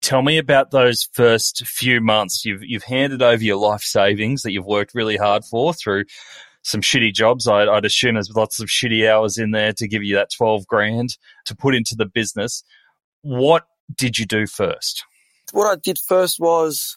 Tell 0.00 0.23
me 0.23 0.38
about 0.38 0.71
those 0.71 1.09
first 1.12 1.66
few 1.66 2.00
months. 2.00 2.45
You've 2.45 2.62
you've 2.64 2.83
handed 2.83 3.23
over 3.23 3.42
your 3.42 3.57
life 3.57 3.83
savings 3.83 4.42
that 4.42 4.52
you've 4.52 4.66
worked 4.66 4.95
really 4.95 5.16
hard 5.16 5.45
for 5.45 5.73
through 5.75 6.04
some 6.62 6.81
shitty 6.81 7.12
jobs. 7.12 7.47
I'd, 7.47 7.69
I'd 7.69 7.85
assume 7.85 8.14
there's 8.14 8.31
lots 8.31 8.61
of 8.61 8.69
shitty 8.69 9.09
hours 9.09 9.38
in 9.38 9.50
there 9.50 9.73
to 9.75 9.88
give 9.88 10.02
you 10.02 10.14
that 10.16 10.31
twelve 10.37 10.66
grand 10.66 11.16
to 11.47 11.57
put 11.57 11.75
into 11.75 11.95
the 11.95 12.07
business. 12.07 12.64
What 13.23 13.66
did 13.95 14.19
you 14.19 14.26
do 14.26 14.47
first? 14.47 15.04
What 15.52 15.66
I 15.66 15.76
did 15.76 15.99
first 15.99 16.40
was 16.40 16.97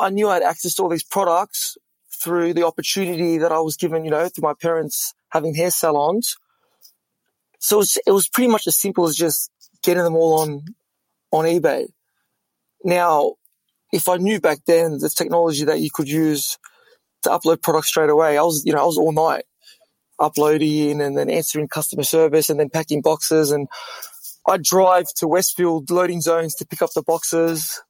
I 0.00 0.10
knew 0.10 0.28
I 0.28 0.34
had 0.34 0.42
access 0.42 0.74
to 0.74 0.82
all 0.82 0.88
these 0.88 1.04
products 1.04 1.76
through 2.22 2.54
the 2.54 2.66
opportunity 2.66 3.38
that 3.38 3.52
I 3.52 3.60
was 3.60 3.76
given, 3.76 4.04
you 4.04 4.10
know, 4.10 4.28
through 4.28 4.48
my 4.48 4.54
parents 4.54 5.14
having 5.30 5.54
hair 5.54 5.70
salons. 5.70 6.36
So 7.58 7.76
it 7.76 7.78
was, 7.78 7.98
it 8.06 8.10
was 8.12 8.28
pretty 8.28 8.48
much 8.48 8.66
as 8.66 8.78
simple 8.78 9.06
as 9.06 9.14
just 9.14 9.50
getting 9.82 10.04
them 10.04 10.16
all 10.16 10.40
on, 10.40 10.64
on 11.32 11.44
eBay. 11.44 11.86
Now, 12.84 13.34
if 13.92 14.08
I 14.08 14.16
knew 14.16 14.40
back 14.40 14.58
then 14.66 14.98
the 14.98 15.10
technology 15.10 15.64
that 15.64 15.80
you 15.80 15.90
could 15.92 16.08
use 16.08 16.58
to 17.24 17.30
upload 17.30 17.62
products 17.62 17.88
straight 17.88 18.10
away, 18.10 18.38
I 18.38 18.42
was, 18.42 18.64
you 18.64 18.72
know, 18.72 18.82
I 18.82 18.86
was 18.86 18.98
all 18.98 19.12
night 19.12 19.44
uploading 20.18 21.00
and 21.00 21.18
then 21.18 21.28
answering 21.28 21.68
customer 21.68 22.04
service 22.04 22.48
and 22.48 22.58
then 22.60 22.70
packing 22.70 23.02
boxes. 23.02 23.50
And 23.50 23.68
I'd 24.46 24.62
drive 24.62 25.06
to 25.16 25.28
Westfield 25.28 25.90
loading 25.90 26.20
zones 26.20 26.54
to 26.56 26.66
pick 26.66 26.82
up 26.82 26.90
the 26.94 27.02
boxes 27.02 27.82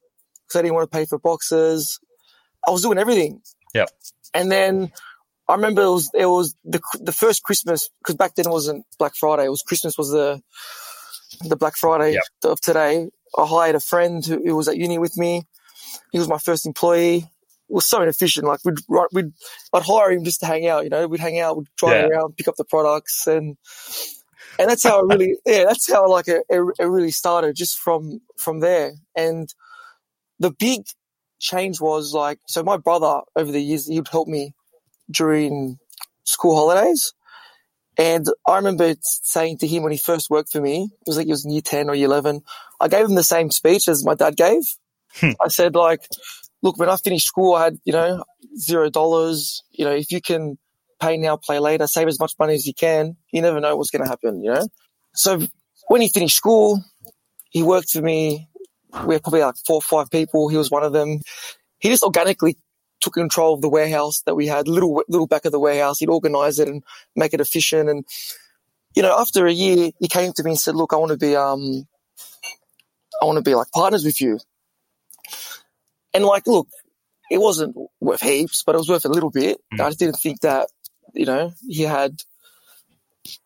because 0.47 0.59
I 0.59 0.63
didn't 0.63 0.75
want 0.75 0.91
to 0.91 0.97
pay 0.97 1.05
for 1.05 1.19
boxes. 1.19 1.99
I 2.67 2.71
was 2.71 2.81
doing 2.81 2.97
everything. 2.97 3.41
Yep. 3.73 3.89
And 4.33 4.51
then 4.51 4.91
I 5.47 5.53
remember 5.53 5.83
it 5.83 5.91
was, 5.91 6.09
it 6.13 6.25
was 6.25 6.55
the, 6.63 6.81
the 6.99 7.11
first 7.11 7.43
Christmas, 7.43 7.89
because 7.99 8.15
back 8.15 8.35
then 8.35 8.47
it 8.47 8.51
wasn't 8.51 8.85
Black 8.97 9.15
Friday. 9.15 9.45
It 9.45 9.49
was 9.49 9.61
Christmas 9.61 9.97
was 9.97 10.09
the, 10.09 10.41
the 11.41 11.55
Black 11.55 11.75
Friday 11.75 12.13
Yep. 12.13 12.23
of 12.45 12.61
today. 12.61 13.09
I 13.37 13.45
hired 13.45 13.75
a 13.75 13.79
friend 13.79 14.25
who, 14.25 14.41
who 14.43 14.55
was 14.55 14.67
at 14.67 14.77
uni 14.77 14.97
with 14.97 15.17
me. 15.17 15.43
He 16.11 16.17
was 16.17 16.27
my 16.27 16.37
first 16.39 16.65
employee. 16.65 17.29
It 17.69 17.73
was 17.73 17.87
so 17.87 18.01
inefficient. 18.01 18.45
Like 18.45 18.59
we'd, 18.63 18.77
we'd, 19.11 19.33
I'd 19.73 19.83
hire 19.83 20.11
him 20.11 20.23
just 20.23 20.39
to 20.41 20.45
hang 20.45 20.67
out, 20.67 20.83
you 20.83 20.89
know, 20.89 21.07
we'd 21.07 21.19
hang 21.19 21.39
out, 21.39 21.57
we'd 21.57 21.67
drive 21.77 21.93
Yeah. 22.09 22.17
around, 22.17 22.37
pick 22.37 22.47
up 22.47 22.55
the 22.57 22.65
products 22.65 23.25
and, 23.27 23.57
and 24.59 24.69
that's 24.69 24.83
how 24.83 24.99
I 24.99 25.13
really, 25.13 25.35
yeah, 25.45 25.65
that's 25.65 25.91
how 25.91 26.07
like 26.09 26.27
it, 26.27 26.43
it, 26.49 26.61
it 26.79 26.85
really 26.85 27.11
started 27.11 27.55
just 27.55 27.77
from, 27.79 28.19
from 28.37 28.59
there. 28.59 28.93
And 29.15 29.53
the 30.39 30.51
big 30.51 30.81
change 31.39 31.81
was 31.81 32.13
like, 32.13 32.39
so 32.47 32.63
my 32.63 32.77
brother 32.77 33.21
over 33.35 33.51
the 33.51 33.61
years, 33.61 33.87
he 33.87 33.99
would 33.99 34.07
help 34.07 34.27
me 34.27 34.53
during 35.09 35.77
school 36.23 36.55
holidays. 36.55 37.13
And 37.97 38.25
I 38.47 38.57
remember 38.57 38.93
saying 39.01 39.59
to 39.59 39.67
him 39.67 39.81
when 39.83 39.91
he 39.93 39.97
first 39.97 40.29
worked 40.29 40.51
for 40.51 40.59
me, 40.61 40.83
it 40.91 41.07
was 41.07 41.17
like 41.17 41.27
he 41.27 41.31
was 41.31 41.45
in 41.45 41.51
year 41.51 41.61
10 41.61 41.89
or 41.89 41.95
year 41.95 42.07
11, 42.07 42.41
I 42.79 42.87
gave 42.89 43.05
him 43.05 43.15
the 43.15 43.23
same 43.23 43.51
speech 43.51 43.87
as 43.87 44.03
my 44.05 44.15
dad 44.15 44.35
gave. 44.35 44.63
Hmm. 45.15 45.31
I 45.41 45.47
said 45.47 45.75
like, 45.75 46.01
look, 46.65 46.79
when 46.79 46.89
I 46.89 46.97
finished 46.97 47.27
school, 47.27 47.53
I 47.53 47.65
had, 47.65 47.77
you 47.85 47.93
know, 47.93 48.25
zero 48.57 48.89
dollars. 48.89 49.63
You 49.71 49.85
know, 49.85 49.91
if 49.91 50.11
you 50.11 50.19
can 50.19 50.57
pay 50.99 51.15
now, 51.15 51.37
play 51.37 51.59
later, 51.59 51.85
save 51.85 52.07
as 52.07 52.19
much 52.19 52.33
money 52.39 52.55
as 52.55 52.65
you 52.65 52.73
can, 52.73 53.15
you 53.31 53.41
never 53.41 53.59
know 53.61 53.77
what's 53.77 53.91
going 53.91 54.03
to 54.03 54.09
happen, 54.09 54.41
you 54.43 54.51
know? 54.51 54.67
So 55.13 55.47
when 55.87 56.01
he 56.01 56.09
finished 56.09 56.35
school, 56.35 56.83
he 57.51 57.61
worked 57.61 57.91
for 57.91 58.01
me. 58.01 58.49
We 59.05 59.13
had 59.13 59.23
probably 59.23 59.41
like 59.41 59.55
four 59.67 59.75
or 59.75 59.81
five 59.81 60.09
people. 60.09 60.49
He 60.49 60.57
was 60.57 60.71
one 60.71 60.83
of 60.83 60.91
them. 60.91 61.19
He 61.79 61.89
just 61.89 62.03
organically 62.03 62.57
took 62.99 63.13
control 63.13 63.53
of 63.53 63.61
the 63.61 63.69
warehouse 63.69 64.21
that 64.25 64.35
we 64.35 64.47
had, 64.47 64.67
little 64.67 65.03
little 65.07 65.27
back 65.27 65.45
of 65.45 65.51
the 65.51 65.59
warehouse. 65.59 65.99
He'd 65.99 66.09
organize 66.09 66.59
it 66.59 66.67
and 66.67 66.81
make 67.15 67.33
it 67.33 67.41
efficient. 67.41 67.89
And 67.89 68.05
you 68.95 69.03
know, 69.03 69.19
after 69.19 69.45
a 69.45 69.51
year, 69.51 69.91
he 69.99 70.07
came 70.07 70.31
to 70.33 70.43
me 70.43 70.51
and 70.51 70.59
said, 70.59 70.75
"Look, 70.75 70.93
I 70.93 70.95
want 70.95 71.11
to 71.11 71.17
be 71.17 71.35
um, 71.35 71.85
I 73.21 73.25
want 73.25 73.37
to 73.37 73.43
be 73.43 73.53
like 73.53 73.67
partners 73.71 74.05
with 74.05 74.19
you." 74.21 74.39
And 76.15 76.25
like, 76.25 76.47
look, 76.47 76.67
it 77.29 77.39
wasn't 77.39 77.75
worth 77.99 78.21
heaps, 78.21 78.63
but 78.65 78.75
it 78.75 78.77
was 78.79 78.89
worth 78.89 79.05
a 79.05 79.09
little 79.09 79.31
bit. 79.31 79.57
Mm. 79.73 79.81
I 79.81 79.89
just 79.89 79.99
didn't 79.99 80.15
think 80.17 80.41
that, 80.41 80.69
you 81.13 81.25
know, 81.25 81.53
he 81.67 81.83
had 81.83 82.17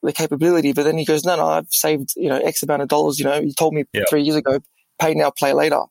the 0.03 0.13
capability. 0.13 0.73
But 0.73 0.83
then 0.83 0.97
he 0.97 1.05
goes, 1.05 1.23
"No, 1.23 1.35
no, 1.35 1.45
I've 1.47 1.71
saved 1.71 2.13
you 2.15 2.29
know 2.29 2.37
X 2.37 2.63
amount 2.63 2.81
of 2.81 2.87
dollars. 2.87 3.19
You 3.19 3.25
know, 3.25 3.39
you 3.39 3.53
told 3.53 3.73
me 3.73 3.85
Yeah. 3.93 4.03
three 4.09 4.23
years 4.23 4.35
ago, 4.35 4.59
pay 4.99 5.13
now, 5.13 5.29
play 5.31 5.53
later." 5.53 5.81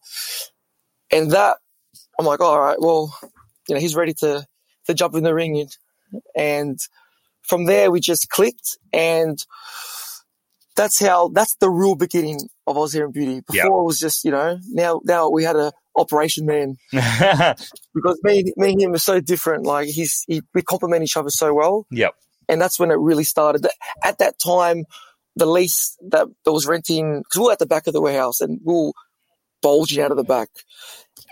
And 1.11 1.30
that, 1.30 1.56
I'm 2.18 2.26
like, 2.26 2.40
all 2.40 2.61
right, 2.61 2.78
well, 2.78 3.16
you 3.68 3.75
know, 3.75 3.80
he's 3.80 3.97
ready 3.97 4.14
to 4.14 4.47
to 4.87 4.94
jump 4.94 5.14
in 5.14 5.23
the 5.25 5.35
ring, 5.35 5.68
and 6.37 6.78
from 7.42 7.64
there 7.64 7.90
we 7.90 8.00
just 8.00 8.28
clicked, 8.28 8.76
and 8.92 9.38
that's 10.78 11.00
how 11.00 11.28
that's 11.28 11.56
the 11.56 11.68
real 11.68 11.97
beginning 11.97 12.38
of 12.66 12.78
Oz 12.78 12.92
Hair 12.94 13.06
and 13.06 13.12
Beauty. 13.12 13.40
Before 13.47 13.56
Yeah. 13.56 13.66
it 13.66 13.85
was 13.85 13.99
just 13.99 14.25
you 14.25 14.30
know 14.30 14.58
now 14.68 15.00
now 15.04 15.28
we 15.28 15.42
had 15.44 15.56
a 15.56 15.73
operation 15.97 16.47
man 16.47 16.76
because 16.92 18.20
me 18.23 18.52
me 18.56 18.73
and 18.73 18.80
him 18.80 18.94
are 18.94 18.99
so 18.99 19.20
different. 19.20 19.66
Like 19.66 19.88
he's 19.88 20.25
he, 20.28 20.42
we 20.54 20.62
complement 20.62 21.02
each 21.02 21.16
other 21.16 21.30
so 21.30 21.52
well, 21.52 21.87
yep. 21.90 22.14
and 22.49 22.61
that's 22.61 22.78
when 22.78 22.90
it 22.90 22.99
really 22.99 23.25
started. 23.25 23.66
At 24.04 24.18
that 24.18 24.38
time, 24.38 24.85
the 25.35 25.47
lease 25.47 25.97
that, 26.08 26.28
that 26.44 26.52
was 26.52 26.66
renting 26.66 27.18
because 27.18 27.38
we 27.40 27.47
were 27.47 27.52
at 27.52 27.58
the 27.58 27.66
back 27.66 27.87
of 27.88 27.92
the 27.92 28.00
warehouse 28.00 28.40
and 28.40 28.61
we 28.64 28.73
were 28.73 28.92
bulging 29.61 30.00
out 30.02 30.12
of 30.12 30.16
the 30.16 30.25
back, 30.25 30.49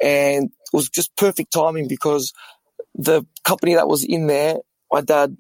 and 0.03 0.47
it 0.47 0.73
was 0.77 0.89
just 0.89 1.17
perfect 1.17 1.53
timing 1.53 1.87
because 1.89 2.33
the 2.97 3.25
company 3.45 3.75
that 3.75 3.87
was 3.89 4.03
in 4.05 4.27
there, 4.27 4.57
my 4.91 5.03
dad 5.03 5.37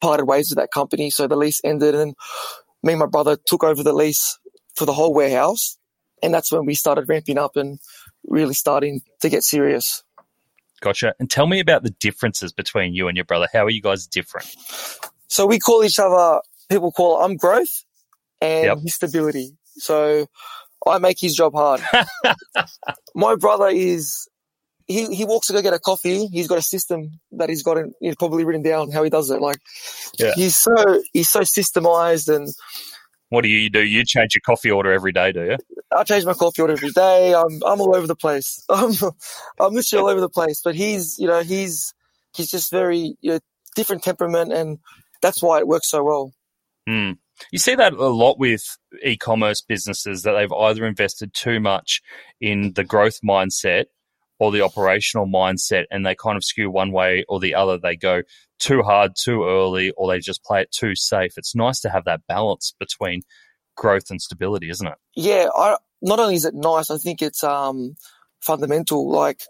parted 0.00 0.26
ways 0.26 0.50
with 0.50 0.58
that 0.58 0.70
company, 0.72 1.10
so 1.10 1.26
the 1.26 1.34
lease 1.36 1.60
ended, 1.64 1.96
and 1.96 2.14
me 2.82 2.92
and 2.92 3.00
my 3.00 3.06
brother 3.06 3.36
took 3.46 3.64
over 3.64 3.82
the 3.82 3.92
lease 3.92 4.38
for 4.74 4.86
the 4.86 4.92
whole 4.92 5.14
warehouse, 5.14 5.78
and 6.22 6.32
that's 6.32 6.52
when 6.52 6.66
we 6.66 6.74
started 6.74 7.08
ramping 7.08 7.38
up 7.38 7.56
and 7.56 7.78
really 8.26 8.54
starting 8.54 9.00
to 9.20 9.28
get 9.28 9.44
serious. 9.44 10.02
Gotcha. 10.80 11.14
And 11.20 11.30
tell 11.30 11.46
me 11.46 11.60
about 11.60 11.84
the 11.84 11.90
differences 11.90 12.52
between 12.52 12.94
you 12.94 13.08
and 13.08 13.16
your 13.16 13.24
brother. 13.24 13.46
How 13.52 13.64
are 13.64 13.70
you 13.70 13.82
guys 13.82 14.06
different? 14.06 14.48
So 15.28 15.46
we 15.46 15.58
call 15.58 15.84
each 15.84 15.98
other, 15.98 16.40
people 16.68 16.92
call 16.92 17.22
I'm 17.22 17.36
growth 17.36 17.84
and 18.40 18.66
Yep. 18.66 18.78
he's 18.82 18.94
stability. 18.94 19.56
So 19.78 20.26
I 20.86 20.98
make 20.98 21.18
his 21.20 21.34
job 21.34 21.54
hard. 21.54 21.80
My 23.14 23.36
brother 23.36 23.68
is, 23.68 24.28
he, 24.92 25.14
he 25.14 25.24
walks 25.24 25.48
to 25.48 25.52
go 25.52 25.62
get 25.62 25.72
a 25.74 25.78
coffee. 25.78 26.26
He's 26.26 26.46
got 26.48 26.58
a 26.58 26.62
system 26.62 27.20
that 27.32 27.48
he's 27.48 27.62
got, 27.62 27.78
in, 27.78 27.92
he's 28.00 28.16
probably 28.16 28.44
written 28.44 28.62
down 28.62 28.90
how 28.90 29.02
he 29.02 29.10
does 29.10 29.30
it. 29.30 29.40
Like 29.40 29.58
Yeah. 30.18 30.32
he's 30.34 30.56
so, 30.56 31.02
he's 31.12 31.30
so 31.30 31.40
systemized 31.40 32.34
and 32.34 32.48
What 33.30 33.42
do 33.42 33.48
you 33.48 33.70
do? 33.70 33.82
You 33.82 34.04
change 34.04 34.34
your 34.34 34.42
coffee 34.44 34.70
order 34.70 34.92
every 34.92 35.12
day, 35.12 35.32
do 35.32 35.44
you? 35.44 35.56
I 35.96 36.04
change 36.04 36.24
my 36.24 36.34
coffee 36.34 36.62
order 36.62 36.74
every 36.74 36.90
day. 36.90 37.34
I'm, 37.34 37.60
I'm 37.66 37.80
all 37.80 37.96
over 37.96 38.06
the 38.06 38.16
place. 38.16 38.64
I'm, 38.68 38.92
I'm 39.60 39.72
literally 39.74 40.02
all 40.02 40.10
over 40.10 40.20
the 40.20 40.28
place, 40.28 40.60
but 40.64 40.74
he's, 40.74 41.18
you 41.18 41.26
know, 41.26 41.42
he's, 41.42 41.92
he's 42.36 42.50
just 42.50 42.70
very, 42.70 43.16
you 43.20 43.32
know, 43.32 43.38
different 43.74 44.02
temperament 44.02 44.52
and 44.52 44.78
that's 45.22 45.42
why 45.42 45.58
it 45.58 45.66
works 45.66 45.90
so 45.90 46.04
well. 46.04 46.32
Hmm. 46.86 47.12
You 47.50 47.58
see 47.58 47.74
that 47.74 47.94
a 47.94 48.08
lot 48.08 48.38
with 48.38 48.62
e-commerce 49.04 49.62
businesses 49.62 50.22
that 50.22 50.32
they've 50.32 50.52
either 50.52 50.86
invested 50.86 51.32
too 51.34 51.58
much 51.60 52.02
in 52.40 52.72
the 52.74 52.84
growth 52.84 53.18
mindset 53.26 53.86
or 54.42 54.50
the 54.50 54.62
operational 54.62 55.24
mindset, 55.24 55.84
and 55.92 56.04
they 56.04 56.16
kind 56.16 56.36
of 56.36 56.42
skew 56.42 56.68
one 56.68 56.90
way 56.90 57.24
or 57.28 57.38
the 57.38 57.54
other. 57.54 57.78
They 57.78 57.94
go 57.94 58.22
too 58.58 58.82
hard 58.82 59.12
too 59.16 59.44
early, 59.44 59.92
or 59.92 60.10
they 60.10 60.18
just 60.18 60.42
play 60.42 60.62
it 60.62 60.72
too 60.72 60.96
safe. 60.96 61.34
It's 61.36 61.54
nice 61.54 61.78
to 61.82 61.90
have 61.90 62.06
that 62.06 62.22
balance 62.26 62.74
between 62.80 63.22
growth 63.76 64.10
and 64.10 64.20
stability, 64.20 64.68
isn't 64.68 64.88
it? 64.88 64.94
yeah, 65.14 65.46
I 65.54 65.76
not 66.00 66.18
only 66.18 66.34
is 66.34 66.44
it 66.44 66.56
nice, 66.56 66.90
I 66.90 66.98
think 66.98 67.22
it's 67.22 67.44
um 67.44 67.94
fundamental. 68.40 69.08
Like 69.08 69.42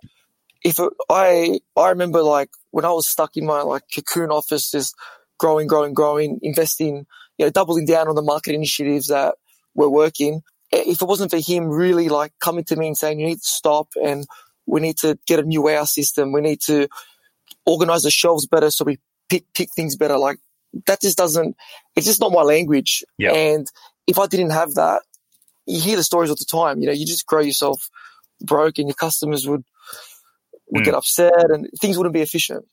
if 0.63 0.79
it, 0.79 0.93
I 1.09 1.61
I 1.75 1.89
remember 1.89 2.23
like 2.23 2.51
when 2.71 2.85
I 2.85 2.93
was 2.93 3.09
stuck 3.09 3.39
in 3.39 3.47
my 3.47 3.63
like 3.63 3.85
cocoon 3.95 4.31
office, 4.31 4.71
just 4.71 4.95
growing, 5.39 5.69
growing, 5.69 5.95
growing, 5.95 6.39
investing, 6.43 7.07
you 7.39 7.47
know, 7.47 7.51
doubling 7.51 7.87
down 7.87 8.09
on 8.09 8.15
the 8.15 8.21
market 8.21 8.55
initiatives 8.55 9.07
that 9.07 9.37
were 9.75 9.89
working. 9.89 10.43
If 10.71 11.01
it 11.01 11.09
wasn't 11.09 11.31
for 11.31 11.41
him 11.41 11.69
really 11.69 12.11
like 12.11 12.33
coming 12.43 12.65
to 12.65 12.77
me 12.77 12.89
and 12.89 12.97
saying 12.97 13.21
you 13.21 13.27
need 13.27 13.37
to 13.37 13.41
stop 13.43 13.89
and 14.05 14.27
we 14.67 14.81
need 14.81 14.99
to 14.99 15.19
get 15.27 15.41
a 15.41 15.43
new 15.43 15.63
warehouse 15.63 15.95
system, 15.95 16.33
we 16.33 16.41
need 16.41 16.61
to 16.63 16.89
organize 17.67 18.03
the 18.03 18.11
shelves 18.11 18.47
better 18.47 18.71
so 18.71 18.85
we 18.85 18.99
pick 19.29 19.45
pick 19.55 19.69
things 19.75 19.97
better. 19.97 20.19
Like 20.19 20.39
that 20.87 21.01
just 21.01 21.19
doesn't. 21.19 21.57
It's 21.97 22.07
just 22.07 22.21
not 22.21 22.33
my 22.33 22.43
language. 22.43 23.05
Yeah. 23.19 23.33
And 23.33 23.67
if 24.07 24.19
I 24.19 24.27
didn't 24.27 24.51
have 24.51 24.75
that, 24.75 25.03
you 25.67 25.81
hear 25.81 25.97
the 25.97 26.03
stories 26.03 26.31
all 26.31 26.37
the 26.37 26.45
time. 26.45 26.81
You 26.81 26.87
know, 26.87 26.93
you 26.93 27.07
just 27.07 27.27
grow 27.27 27.41
yourself 27.41 27.89
broke, 28.41 28.79
and 28.79 28.89
your 28.89 28.95
customers 28.95 29.47
would 29.47 29.65
would 30.71 30.83
Mm. 30.83 30.87
get 30.87 30.95
upset, 30.95 31.51
and 31.51 31.69
things 31.81 31.97
wouldn't 31.97 32.15
be 32.15 32.23
efficient. 32.23 32.65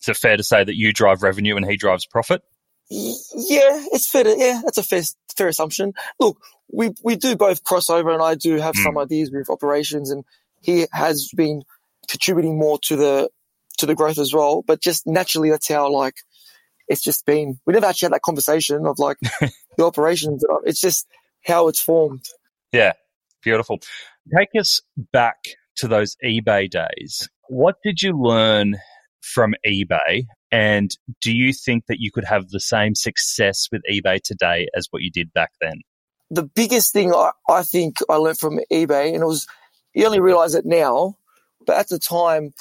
Is 0.00 0.08
it 0.08 0.16
fair 0.16 0.36
to 0.36 0.42
say 0.42 0.64
that 0.64 0.76
you 0.76 0.92
drive 0.92 1.22
revenue 1.22 1.56
and 1.56 1.68
he 1.68 1.76
drives 1.76 2.06
profit? 2.06 2.42
Yeah, 2.88 3.84
it's 3.92 4.08
fair. 4.08 4.24
To, 4.24 4.34
yeah, 4.36 4.60
that's 4.64 4.78
a 4.78 4.82
fair 4.82 5.02
fair 5.36 5.48
assumption. 5.48 5.92
Look, 6.18 6.38
we 6.72 6.90
we 7.02 7.16
do 7.16 7.36
both 7.36 7.64
cross 7.64 7.88
over, 7.88 8.10
and 8.10 8.22
I 8.22 8.34
do 8.34 8.56
have 8.56 8.74
some 8.76 8.98
ideas 8.98 9.30
with 9.30 9.48
operations, 9.50 10.10
and 10.10 10.24
he 10.62 10.86
has 10.92 11.30
been 11.36 11.62
contributing 12.08 12.58
more 12.58 12.78
to 12.84 12.96
the 12.96 13.30
to 13.78 13.86
the 13.86 13.94
growth 13.94 14.18
as 14.18 14.32
well. 14.32 14.62
But 14.62 14.80
just 14.80 15.06
naturally, 15.06 15.50
that's 15.50 15.68
how 15.68 15.92
like 15.92 16.14
it's 16.88 17.02
just 17.02 17.26
been. 17.26 17.58
We 17.66 17.74
never 17.74 17.86
actually 17.86 18.06
had 18.06 18.14
that 18.14 18.22
conversation 18.22 18.86
of 18.86 18.98
like 18.98 19.18
the 19.76 19.84
operations. 19.84 20.44
It's 20.64 20.80
just 20.80 21.06
how 21.44 21.68
it's 21.68 21.80
formed. 21.80 22.24
Yeah, 22.72 22.92
beautiful. 23.42 23.80
Take 24.36 24.50
us 24.58 24.80
back 25.12 25.36
to 25.76 25.88
those 25.88 26.16
eBay 26.24 26.70
days. 26.70 27.28
What 27.48 27.76
did 27.82 28.02
you 28.02 28.12
learn 28.12 28.76
from 29.20 29.54
eBay? 29.66 30.26
And 30.50 30.90
do 31.20 31.34
you 31.34 31.52
think 31.52 31.86
that 31.86 31.96
you 31.98 32.12
could 32.12 32.24
have 32.24 32.50
the 32.50 32.60
same 32.60 32.94
success 32.94 33.68
with 33.72 33.82
eBay 33.90 34.20
today 34.22 34.68
as 34.76 34.86
what 34.90 35.02
you 35.02 35.10
did 35.10 35.32
back 35.32 35.50
then? 35.60 35.80
the 36.32 36.42
biggest 36.42 36.94
thing 36.94 37.12
I, 37.14 37.32
I 37.48 37.62
think 37.62 37.98
I 38.08 38.16
learned 38.16 38.38
from 38.38 38.58
eBay, 38.72 39.12
and 39.12 39.22
it 39.22 39.26
was 39.26 39.46
you 39.94 40.06
only 40.06 40.20
realize 40.20 40.54
it 40.54 40.64
now, 40.64 41.16
but 41.66 41.76
at 41.76 41.88
the 41.88 41.98
time, 41.98 42.52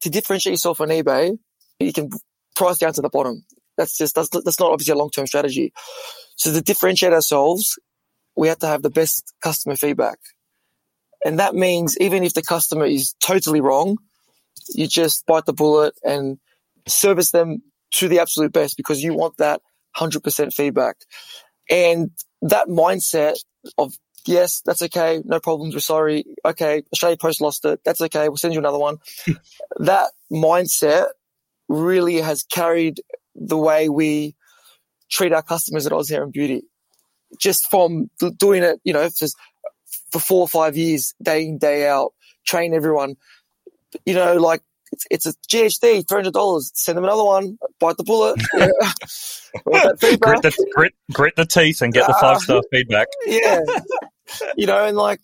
to 0.00 0.10
differentiate 0.10 0.52
yourself 0.52 0.80
on 0.80 0.88
eBay, 0.88 1.38
you 1.80 1.92
can 1.92 2.10
price 2.54 2.78
down 2.78 2.92
to 2.94 3.02
the 3.02 3.08
bottom. 3.08 3.44
That's 3.76 3.96
just 3.96 4.14
that's 4.14 4.30
that's 4.30 4.60
not 4.60 4.72
obviously 4.72 4.92
a 4.92 4.96
long 4.96 5.10
term 5.10 5.26
strategy. 5.26 5.72
So 6.36 6.52
to 6.52 6.60
differentiate 6.60 7.12
ourselves, 7.12 7.78
we 8.36 8.48
have 8.48 8.58
to 8.60 8.66
have 8.66 8.82
the 8.82 8.90
best 8.90 9.34
customer 9.42 9.76
feedback, 9.76 10.18
and 11.24 11.38
that 11.38 11.54
means 11.54 11.96
even 12.00 12.24
if 12.24 12.34
the 12.34 12.42
customer 12.42 12.86
is 12.86 13.14
totally 13.20 13.60
wrong, 13.60 13.98
you 14.68 14.86
just 14.86 15.26
bite 15.26 15.44
the 15.44 15.52
bullet 15.52 15.94
and 16.02 16.38
service 16.86 17.30
them 17.30 17.62
to 17.92 18.08
the 18.08 18.20
absolute 18.20 18.52
best 18.52 18.76
because 18.76 19.02
you 19.02 19.14
want 19.14 19.36
that 19.38 19.60
hundred 19.94 20.22
percent 20.22 20.52
feedback. 20.52 20.96
And 21.70 22.10
that 22.42 22.68
mindset 22.68 23.36
of 23.76 23.94
yes, 24.26 24.62
that's 24.64 24.82
okay, 24.82 25.22
no 25.24 25.40
problems, 25.40 25.74
we're 25.74 25.80
sorry. 25.80 26.24
Okay, 26.44 26.82
Australia 26.92 27.16
Post 27.16 27.40
lost 27.40 27.64
it. 27.64 27.80
That's 27.84 28.00
okay, 28.00 28.28
we'll 28.28 28.36
send 28.36 28.54
you 28.54 28.60
another 28.60 28.78
one. 28.78 28.98
that 29.78 30.10
mindset 30.32 31.06
really 31.68 32.16
has 32.16 32.42
carried 32.42 33.00
the 33.34 33.56
way 33.56 33.88
we 33.88 34.34
treat 35.10 35.32
our 35.32 35.42
customers 35.42 35.86
at 35.86 35.92
Oz 35.92 36.08
Hair 36.08 36.24
and 36.24 36.32
Beauty. 36.32 36.62
Just 37.40 37.68
from 37.70 38.08
doing 38.38 38.62
it, 38.62 38.80
you 38.84 38.92
know, 38.92 39.10
for, 39.10 39.26
for 40.12 40.18
four 40.18 40.40
or 40.40 40.48
five 40.48 40.76
years, 40.76 41.14
day 41.22 41.44
in, 41.44 41.58
day 41.58 41.86
out, 41.86 42.12
train 42.46 42.72
everyone. 42.72 43.16
You 44.04 44.14
know, 44.14 44.36
like 44.36 44.62
it's, 44.92 45.06
it's 45.10 45.26
a 45.26 45.32
GHD, 45.48 46.04
$300, 46.04 46.70
send 46.74 46.96
them 46.96 47.04
another 47.04 47.24
one, 47.24 47.58
bite 47.80 47.96
the 47.96 48.04
bullet. 48.04 48.40
Yeah. 49.72 49.92
Grit 50.20 50.42
the, 50.42 50.66
grit, 50.74 50.94
grit 51.12 51.34
the 51.36 51.46
teeth 51.46 51.80
and 51.80 51.90
get 51.90 52.06
the 52.06 52.14
five 52.20 52.40
star 52.40 52.60
feedback. 52.70 53.06
yeah. 53.24 53.60
You 54.56 54.66
know, 54.66 54.84
and 54.84 54.96
like 54.96 55.20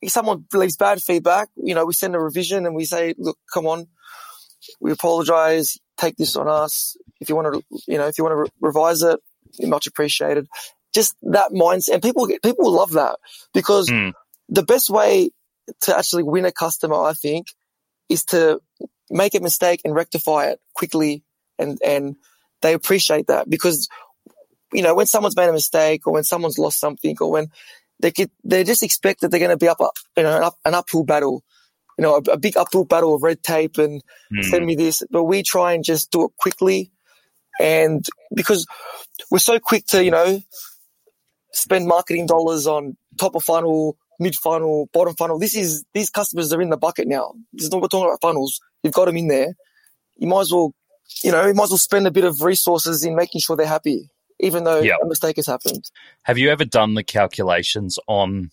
if 0.00 0.10
someone 0.10 0.44
leaves 0.52 0.76
bad 0.76 1.00
feedback, 1.00 1.48
you 1.56 1.74
know, 1.74 1.84
we 1.84 1.92
send 1.92 2.14
a 2.14 2.20
revision 2.20 2.66
and 2.66 2.74
we 2.74 2.84
say, 2.84 3.14
look, 3.18 3.38
come 3.52 3.66
on, 3.66 3.88
we 4.80 4.92
apologize. 4.92 5.78
Take 5.96 6.16
this 6.16 6.36
on 6.36 6.48
us. 6.48 6.96
If 7.20 7.28
you 7.28 7.36
want 7.36 7.54
to, 7.54 7.62
you 7.86 7.98
know, 7.98 8.06
if 8.06 8.18
you 8.18 8.24
want 8.24 8.32
to 8.32 8.42
re- 8.42 8.50
revise 8.60 9.02
it, 9.02 9.20
much 9.60 9.86
appreciated. 9.86 10.46
Just 10.94 11.16
that 11.22 11.50
mindset. 11.52 11.94
And 11.94 12.02
people, 12.02 12.28
people 12.42 12.72
love 12.72 12.92
that 12.92 13.16
because 13.52 13.88
mm. 13.88 14.12
the 14.48 14.62
best 14.62 14.90
way 14.90 15.30
to 15.82 15.96
actually 15.96 16.22
win 16.22 16.44
a 16.44 16.52
customer, 16.52 17.02
I 17.02 17.12
think, 17.12 17.48
is 18.08 18.24
to 18.26 18.60
make 19.10 19.34
a 19.34 19.40
mistake 19.40 19.80
and 19.84 19.94
rectify 19.94 20.46
it 20.46 20.60
quickly. 20.74 21.24
And, 21.58 21.78
and 21.84 22.16
they 22.62 22.74
appreciate 22.74 23.26
that 23.26 23.50
because, 23.50 23.88
you 24.72 24.82
know, 24.82 24.94
when 24.94 25.06
someone's 25.06 25.36
made 25.36 25.48
a 25.48 25.52
mistake 25.52 26.06
or 26.06 26.12
when 26.12 26.24
someone's 26.24 26.58
lost 26.58 26.78
something 26.78 27.16
or 27.20 27.30
when 27.30 27.48
they 28.00 28.10
get, 28.10 28.30
they 28.44 28.64
just 28.64 28.82
expect 28.82 29.20
that 29.20 29.30
they're 29.30 29.40
going 29.40 29.50
to 29.50 29.56
be 29.56 29.68
up, 29.68 29.78
you 30.16 30.22
know, 30.22 30.36
an, 30.36 30.42
up, 30.42 30.54
an 30.64 30.74
uphill 30.74 31.04
battle 31.04 31.42
you 31.98 32.02
know, 32.02 32.14
a, 32.14 32.30
a 32.30 32.38
big 32.38 32.56
uphill 32.56 32.84
battle 32.84 33.14
of 33.14 33.22
red 33.22 33.42
tape 33.42 33.76
and 33.76 34.02
mm. 34.32 34.44
send 34.44 34.64
me 34.64 34.76
this, 34.76 35.02
but 35.10 35.24
we 35.24 35.42
try 35.42 35.72
and 35.72 35.84
just 35.84 36.10
do 36.12 36.24
it 36.24 36.30
quickly. 36.38 36.92
And 37.60 38.06
because 38.34 38.66
we're 39.30 39.40
so 39.40 39.58
quick 39.58 39.84
to, 39.86 40.04
you 40.04 40.12
know, 40.12 40.40
spend 41.52 41.88
marketing 41.88 42.26
dollars 42.26 42.68
on 42.68 42.96
top 43.18 43.34
of 43.34 43.42
funnel, 43.42 43.96
mid 44.20 44.36
funnel, 44.36 44.88
bottom 44.92 45.16
funnel. 45.16 45.40
This 45.40 45.56
is, 45.56 45.84
these 45.92 46.08
customers 46.08 46.52
are 46.52 46.62
in 46.62 46.70
the 46.70 46.76
bucket 46.76 47.08
now. 47.08 47.32
This 47.52 47.64
is 47.64 47.72
not, 47.72 47.82
we're 47.82 47.88
talking 47.88 48.08
about 48.08 48.20
funnels. 48.20 48.60
You've 48.84 48.94
got 48.94 49.06
them 49.06 49.16
in 49.16 49.26
there. 49.26 49.54
You 50.16 50.28
might 50.28 50.42
as 50.42 50.52
well, 50.52 50.72
you 51.24 51.32
know, 51.32 51.46
you 51.46 51.54
might 51.54 51.64
as 51.64 51.70
well 51.70 51.78
spend 51.78 52.06
a 52.06 52.12
bit 52.12 52.24
of 52.24 52.42
resources 52.42 53.04
in 53.04 53.16
making 53.16 53.40
sure 53.40 53.56
they're 53.56 53.66
happy, 53.66 54.08
even 54.40 54.64
though 54.64 54.80
yep. 54.80 54.98
a 55.02 55.06
mistake 55.06 55.36
has 55.36 55.46
happened. 55.46 55.90
Have 56.22 56.38
you 56.38 56.50
ever 56.50 56.64
done 56.64 56.94
the 56.94 57.04
calculations 57.04 57.98
on 58.06 58.50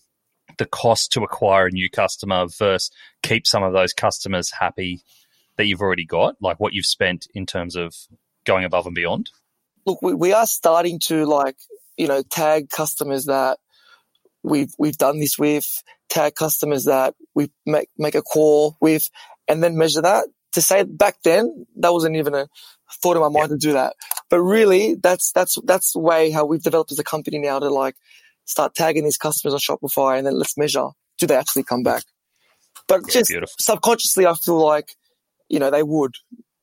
the 0.58 0.66
cost 0.66 1.12
to 1.12 1.22
acquire 1.22 1.66
a 1.66 1.70
new 1.70 1.90
customer 1.90 2.46
versus 2.46 2.90
keep 3.22 3.46
some 3.46 3.62
of 3.62 3.72
those 3.72 3.92
customers 3.92 4.50
happy 4.50 5.02
that 5.56 5.66
you've 5.66 5.80
already 5.80 6.04
got, 6.04 6.36
like 6.40 6.60
what 6.60 6.72
you've 6.72 6.86
spent 6.86 7.26
in 7.34 7.46
terms 7.46 7.76
of 7.76 7.94
going 8.44 8.64
above 8.64 8.86
and 8.86 8.94
beyond? 8.94 9.30
Look, 9.84 10.02
we, 10.02 10.14
we 10.14 10.32
are 10.32 10.46
starting 10.46 10.98
to 11.06 11.24
like, 11.26 11.56
you 11.96 12.08
know, 12.08 12.22
tag 12.22 12.70
customers 12.70 13.26
that 13.26 13.58
we've, 14.42 14.72
we've 14.78 14.96
done 14.96 15.18
this 15.18 15.38
with, 15.38 15.82
tag 16.08 16.34
customers 16.34 16.84
that 16.84 17.14
we 17.34 17.50
make, 17.64 17.88
make 17.98 18.14
a 18.14 18.22
call 18.22 18.76
with, 18.80 19.10
and 19.48 19.62
then 19.62 19.76
measure 19.76 20.02
that. 20.02 20.26
To 20.52 20.62
say 20.62 20.84
back 20.84 21.16
then, 21.22 21.66
that 21.76 21.92
wasn't 21.92 22.16
even 22.16 22.34
a 22.34 22.48
thought 23.02 23.16
in 23.16 23.22
my 23.22 23.28
mind 23.28 23.50
yeah. 23.50 23.54
to 23.54 23.58
do 23.58 23.72
that. 23.74 23.94
But 24.28 24.40
really, 24.40 24.94
that's, 24.94 25.32
that's, 25.32 25.56
that's 25.64 25.92
the 25.92 26.00
way 26.00 26.30
how 26.30 26.44
we've 26.44 26.62
developed 26.62 26.92
as 26.92 26.98
a 26.98 27.04
company 27.04 27.38
now 27.38 27.58
to 27.58 27.68
like, 27.70 27.94
start 28.46 28.74
tagging 28.74 29.04
these 29.04 29.16
customers 29.16 29.54
on 29.54 29.60
Shopify 29.60 30.18
and 30.18 30.26
then 30.26 30.38
let's 30.38 30.56
measure 30.56 30.88
do 31.18 31.26
they 31.26 31.36
actually 31.36 31.64
come 31.64 31.82
back. 31.82 32.04
But 32.88 33.02
yeah, 33.08 33.12
just 33.12 33.30
beautiful. 33.30 33.54
subconsciously, 33.58 34.26
I 34.26 34.34
feel 34.34 34.64
like 34.64 34.94
you 35.48 35.58
know 35.58 35.70
they 35.70 35.82
would. 35.82 36.14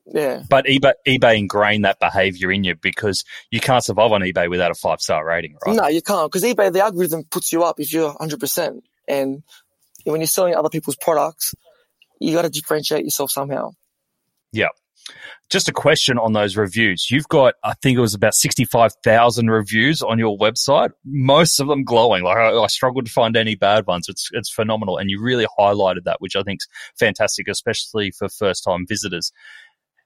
Yeah. 0.05 0.43
But 0.49 0.65
eBay, 0.65 0.93
eBay 1.07 1.37
ingrained 1.37 1.85
that 1.85 1.99
behavior 1.99 2.51
in 2.51 2.63
you 2.63 2.75
because 2.75 3.23
you 3.51 3.59
can't 3.59 3.83
survive 3.83 4.11
on 4.11 4.21
eBay 4.21 4.49
without 4.49 4.71
a 4.71 4.75
five 4.75 4.99
star 4.99 5.25
rating, 5.25 5.55
right? 5.65 5.75
No, 5.75 5.87
you 5.87 6.01
can't 6.01 6.31
because 6.31 6.43
eBay, 6.43 6.71
the 6.71 6.81
algorithm 6.81 7.23
puts 7.23 7.51
you 7.51 7.63
up 7.63 7.79
if 7.79 7.93
you're 7.93 8.13
100%. 8.13 8.81
And 9.07 9.43
when 10.03 10.19
you're 10.19 10.27
selling 10.27 10.55
other 10.55 10.69
people's 10.69 10.97
products, 10.97 11.53
you 12.19 12.33
got 12.33 12.43
to 12.43 12.49
differentiate 12.49 13.05
yourself 13.05 13.31
somehow. 13.31 13.71
Yeah. 14.51 14.69
Just 15.49 15.67
a 15.67 15.73
question 15.73 16.17
on 16.17 16.33
those 16.33 16.55
reviews. 16.55 17.11
You've 17.11 17.27
got, 17.27 17.55
I 17.63 17.73
think 17.81 17.97
it 17.97 18.01
was 18.01 18.13
about 18.13 18.33
65,000 18.33 19.49
reviews 19.49 20.01
on 20.01 20.17
your 20.17 20.37
website, 20.37 20.91
most 21.05 21.59
of 21.59 21.67
them 21.67 21.83
glowing. 21.83 22.23
Like 22.23 22.37
I, 22.37 22.51
I 22.57 22.67
struggled 22.67 23.05
to 23.05 23.11
find 23.11 23.35
any 23.35 23.55
bad 23.55 23.85
ones. 23.85 24.07
It's, 24.09 24.29
it's 24.31 24.49
phenomenal. 24.49 24.97
And 24.97 25.09
you 25.09 25.21
really 25.21 25.45
highlighted 25.59 26.05
that, 26.05 26.21
which 26.21 26.35
I 26.35 26.43
think 26.43 26.61
is 26.61 26.67
fantastic, 26.97 27.47
especially 27.47 28.11
for 28.11 28.29
first 28.29 28.63
time 28.63 28.85
visitors. 28.87 29.31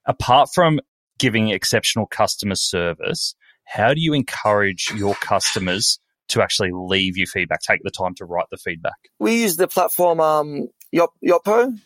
Apart 0.06 0.50
from 0.54 0.80
giving 1.20 1.50
exceptional 1.50 2.08
customer 2.08 2.56
service, 2.56 3.36
how 3.66 3.94
do 3.94 4.02
you 4.02 4.14
encourage 4.14 4.92
your 4.96 5.16
customers 5.16 6.00
to 6.30 6.42
actually 6.42 6.72
leave 6.74 7.18
you 7.18 7.26
feedback, 7.26 7.62
take 7.62 7.84
the 7.84 7.92
time 7.92 8.16
to 8.16 8.26
write 8.26 8.48
the 8.52 8.58
feedback? 8.58 8.96
We 9.20 9.42
use 9.42 9.58
the 9.58 9.68
platform 9.68 10.20
um, 10.20 10.68
Yop, 10.92 11.12
Yotpo. 11.26 11.78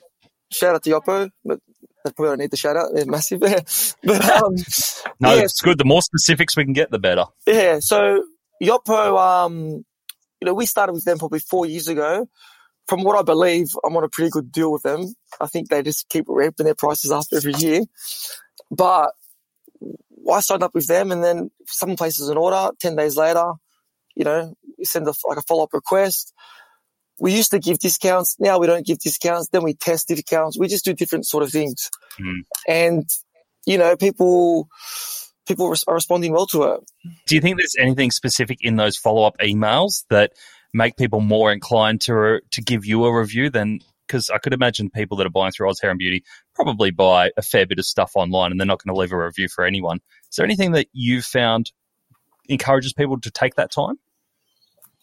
Shout 0.51 0.75
out 0.75 0.83
to 0.83 0.89
Yotpo. 0.89 1.29
I 2.05 2.11
probably 2.11 2.31
don't 2.31 2.39
need 2.39 2.51
the 2.51 2.57
shout 2.57 2.77
out. 2.77 2.89
They're 2.93 3.05
massive. 3.05 3.39
but 3.39 4.29
um, 4.29 4.55
no, 5.19 5.35
yeah. 5.35 5.41
it's 5.41 5.61
good. 5.61 5.77
The 5.77 5.85
more 5.85 6.01
specifics 6.01 6.57
we 6.57 6.63
can 6.63 6.73
get, 6.73 6.91
the 6.91 6.99
better. 6.99 7.25
Yeah. 7.45 7.79
So 7.79 8.23
Yotpo, 8.61 9.17
um, 9.19 9.57
you 9.59 10.45
know, 10.45 10.53
we 10.53 10.65
started 10.65 10.93
with 10.93 11.05
them 11.05 11.19
probably 11.19 11.39
four 11.39 11.65
years 11.65 11.87
ago. 11.87 12.27
From 12.87 13.03
what 13.03 13.17
I 13.17 13.21
believe, 13.21 13.67
I'm 13.85 13.95
on 13.95 14.03
a 14.03 14.09
pretty 14.09 14.31
good 14.31 14.51
deal 14.51 14.71
with 14.71 14.81
them. 14.81 15.13
I 15.39 15.45
think 15.45 15.69
they 15.69 15.83
just 15.83 16.09
keep 16.09 16.25
ramping 16.27 16.65
their 16.65 16.75
prices 16.75 17.11
up 17.11 17.25
every 17.33 17.53
year. 17.53 17.83
But 18.69 19.11
I 20.31 20.39
signed 20.39 20.63
up 20.63 20.73
with 20.73 20.87
them, 20.87 21.11
and 21.11 21.23
then 21.23 21.51
some 21.67 21.95
places 21.95 22.27
an 22.29 22.37
order. 22.37 22.71
Ten 22.79 22.95
days 22.95 23.15
later, 23.15 23.53
you 24.15 24.25
know, 24.25 24.55
you 24.77 24.85
send 24.85 25.07
a, 25.07 25.13
like 25.27 25.37
a 25.37 25.43
follow 25.43 25.63
up 25.63 25.73
request 25.73 26.33
we 27.21 27.35
used 27.35 27.51
to 27.51 27.59
give 27.59 27.77
discounts. 27.77 28.35
Now 28.39 28.57
we 28.57 28.65
don't 28.65 28.85
give 28.85 28.97
discounts. 28.97 29.49
Then 29.49 29.61
we 29.61 29.75
test 29.75 30.07
discounts. 30.07 30.57
We 30.57 30.67
just 30.67 30.83
do 30.83 30.93
different 30.93 31.27
sort 31.27 31.43
of 31.43 31.51
things. 31.51 31.91
Mm. 32.19 32.41
And, 32.67 33.09
you 33.67 33.77
know, 33.77 33.95
people, 33.95 34.67
people 35.47 35.67
are 35.67 35.93
responding 35.93 36.31
well 36.31 36.47
to 36.47 36.63
it. 36.63 36.79
Do 37.27 37.35
you 37.35 37.41
think 37.41 37.57
there's 37.57 37.75
anything 37.79 38.09
specific 38.09 38.57
in 38.61 38.75
those 38.75 38.97
follow 38.97 39.23
up 39.23 39.37
emails 39.37 40.03
that 40.09 40.33
make 40.73 40.97
people 40.97 41.21
more 41.21 41.53
inclined 41.53 42.01
to, 42.01 42.39
to 42.49 42.61
give 42.61 42.87
you 42.87 43.05
a 43.05 43.15
review 43.15 43.51
than, 43.51 43.81
because 44.07 44.31
I 44.31 44.39
could 44.39 44.53
imagine 44.53 44.89
people 44.89 45.15
that 45.17 45.27
are 45.27 45.31
buying 45.31 45.51
through 45.51 45.69
Oz 45.69 45.79
Hair 45.79 45.91
and 45.91 45.99
Beauty 45.99 46.23
probably 46.55 46.89
buy 46.89 47.29
a 47.37 47.43
fair 47.43 47.67
bit 47.67 47.77
of 47.77 47.85
stuff 47.85 48.13
online 48.15 48.49
and 48.49 48.59
they're 48.59 48.65
not 48.65 48.83
going 48.83 48.95
to 48.95 48.99
leave 48.99 49.11
a 49.11 49.23
review 49.23 49.47
for 49.47 49.63
anyone. 49.63 49.99
Is 50.31 50.37
there 50.37 50.45
anything 50.45 50.71
that 50.71 50.87
you've 50.91 51.25
found 51.25 51.71
encourages 52.49 52.93
people 52.93 53.19
to 53.19 53.29
take 53.29 53.55
that 53.55 53.71
time? 53.71 53.99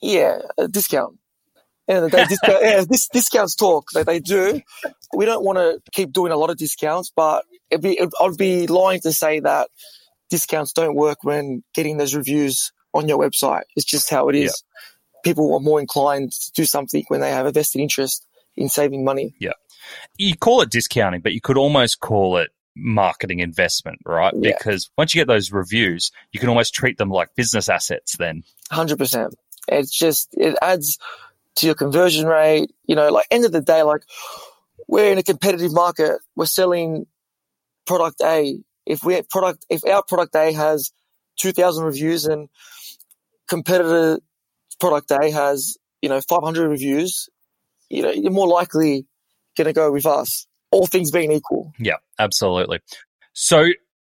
Yeah, 0.02 0.40
a 0.58 0.66
discount 0.66 1.17
and 1.88 2.10
they 2.10 2.24
discount, 2.26 2.62
yeah, 2.62 2.84
this 2.88 3.08
discounts 3.08 3.56
talk 3.56 3.90
that 3.92 4.06
they 4.06 4.20
do. 4.20 4.60
We 5.14 5.24
don't 5.24 5.42
want 5.42 5.58
to 5.58 5.80
keep 5.92 6.12
doing 6.12 6.32
a 6.32 6.36
lot 6.36 6.50
of 6.50 6.58
discounts, 6.58 7.10
but 7.14 7.44
it'd 7.70 7.82
be, 7.82 7.98
it, 7.98 8.10
I'd 8.20 8.36
be 8.36 8.66
lying 8.66 9.00
to 9.00 9.12
say 9.12 9.40
that 9.40 9.70
discounts 10.28 10.72
don't 10.72 10.94
work 10.94 11.24
when 11.24 11.64
getting 11.74 11.96
those 11.96 12.14
reviews 12.14 12.72
on 12.92 13.08
your 13.08 13.18
website. 13.18 13.62
It's 13.74 13.86
just 13.86 14.10
how 14.10 14.28
it 14.28 14.36
is. 14.36 14.62
Yeah. 14.84 14.90
People 15.24 15.54
are 15.54 15.60
more 15.60 15.80
inclined 15.80 16.32
to 16.32 16.52
do 16.52 16.64
something 16.64 17.04
when 17.08 17.20
they 17.20 17.30
have 17.30 17.46
a 17.46 17.52
vested 17.52 17.80
interest 17.80 18.26
in 18.56 18.68
saving 18.68 19.04
money. 19.04 19.34
Yeah. 19.40 19.52
You 20.18 20.36
call 20.36 20.60
it 20.60 20.70
discounting, 20.70 21.22
but 21.22 21.32
you 21.32 21.40
could 21.40 21.56
almost 21.56 22.00
call 22.00 22.36
it 22.36 22.50
marketing 22.76 23.40
investment, 23.40 23.98
right? 24.04 24.34
Yeah. 24.36 24.52
Because 24.56 24.90
once 24.98 25.14
you 25.14 25.20
get 25.20 25.26
those 25.26 25.50
reviews, 25.50 26.12
you 26.32 26.40
can 26.40 26.50
almost 26.50 26.74
treat 26.74 26.98
them 26.98 27.10
like 27.10 27.34
business 27.34 27.68
assets 27.68 28.16
then. 28.18 28.44
100%. 28.70 29.32
It's 29.68 29.90
just, 29.90 30.28
it 30.32 30.56
adds 30.62 30.98
to 31.58 31.66
your 31.66 31.74
conversion 31.74 32.26
rate. 32.26 32.70
You 32.86 32.96
know, 32.96 33.10
like 33.10 33.26
end 33.30 33.44
of 33.44 33.52
the 33.52 33.60
day, 33.60 33.82
like 33.82 34.02
we're 34.86 35.12
in 35.12 35.18
a 35.18 35.22
competitive 35.22 35.72
market. 35.72 36.18
We're 36.34 36.46
selling 36.46 37.06
product 37.86 38.20
A. 38.22 38.58
If 38.86 39.04
we 39.04 39.20
product, 39.22 39.66
if 39.68 39.84
our 39.84 40.02
product 40.02 40.34
A 40.34 40.52
has 40.52 40.92
2000 41.38 41.84
reviews 41.84 42.24
and 42.24 42.48
competitor 43.48 44.20
product 44.80 45.10
A 45.10 45.30
has, 45.30 45.76
you 46.00 46.08
know, 46.08 46.20
500 46.20 46.68
reviews, 46.68 47.28
you 47.88 48.02
know, 48.02 48.10
you're 48.10 48.32
more 48.32 48.48
likely 48.48 49.06
going 49.56 49.66
to 49.66 49.72
go 49.72 49.90
with 49.90 50.06
us, 50.06 50.46
all 50.70 50.86
things 50.86 51.10
being 51.10 51.32
equal. 51.32 51.72
Yeah, 51.78 51.96
absolutely. 52.18 52.80
So 53.32 53.68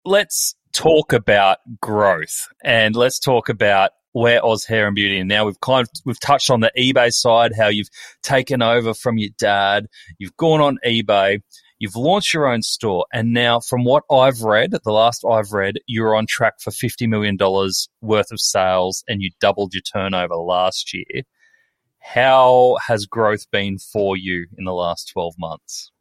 let's 0.05 0.55
talk 0.73 1.13
about 1.13 1.59
growth 1.79 2.47
and 2.63 2.95
let's 2.95 3.19
talk 3.19 3.49
about 3.49 3.91
where 4.13 4.43
Oz 4.45 4.65
Hair 4.65 4.87
and 4.87 4.95
Beauty. 4.95 5.19
And 5.19 5.27
now 5.27 5.45
we've 5.45 5.59
kind 5.59 5.81
of 5.81 5.89
we've 6.05 6.19
touched 6.19 6.49
on 6.49 6.61
the 6.61 6.71
eBay 6.77 7.11
side, 7.11 7.51
how 7.57 7.67
you've 7.67 7.89
taken 8.21 8.61
over 8.61 8.93
from 8.93 9.17
your 9.17 9.31
dad, 9.37 9.87
you've 10.17 10.37
gone 10.37 10.61
on 10.61 10.77
eBay, 10.85 11.41
you've 11.79 11.95
launched 11.95 12.33
your 12.33 12.47
own 12.47 12.61
store, 12.61 13.05
and 13.11 13.33
now 13.33 13.59
from 13.59 13.83
what 13.83 14.03
I've 14.09 14.41
read, 14.41 14.71
the 14.71 14.91
last 14.91 15.25
I've 15.29 15.51
read, 15.51 15.75
you're 15.85 16.15
on 16.15 16.25
track 16.27 16.61
for 16.61 16.71
fifty 16.71 17.07
million 17.07 17.35
dollars 17.35 17.89
worth 18.01 18.31
of 18.31 18.39
sales, 18.39 19.03
and 19.07 19.21
you 19.21 19.31
doubled 19.41 19.73
your 19.73 19.81
turnover 19.81 20.35
last 20.35 20.93
year. 20.93 21.23
How 21.99 22.77
has 22.87 23.05
growth 23.05 23.49
been 23.51 23.77
for 23.77 24.15
you 24.15 24.47
in 24.57 24.65
the 24.65 24.73
last 24.73 25.09
twelve 25.11 25.35
months? 25.37 25.91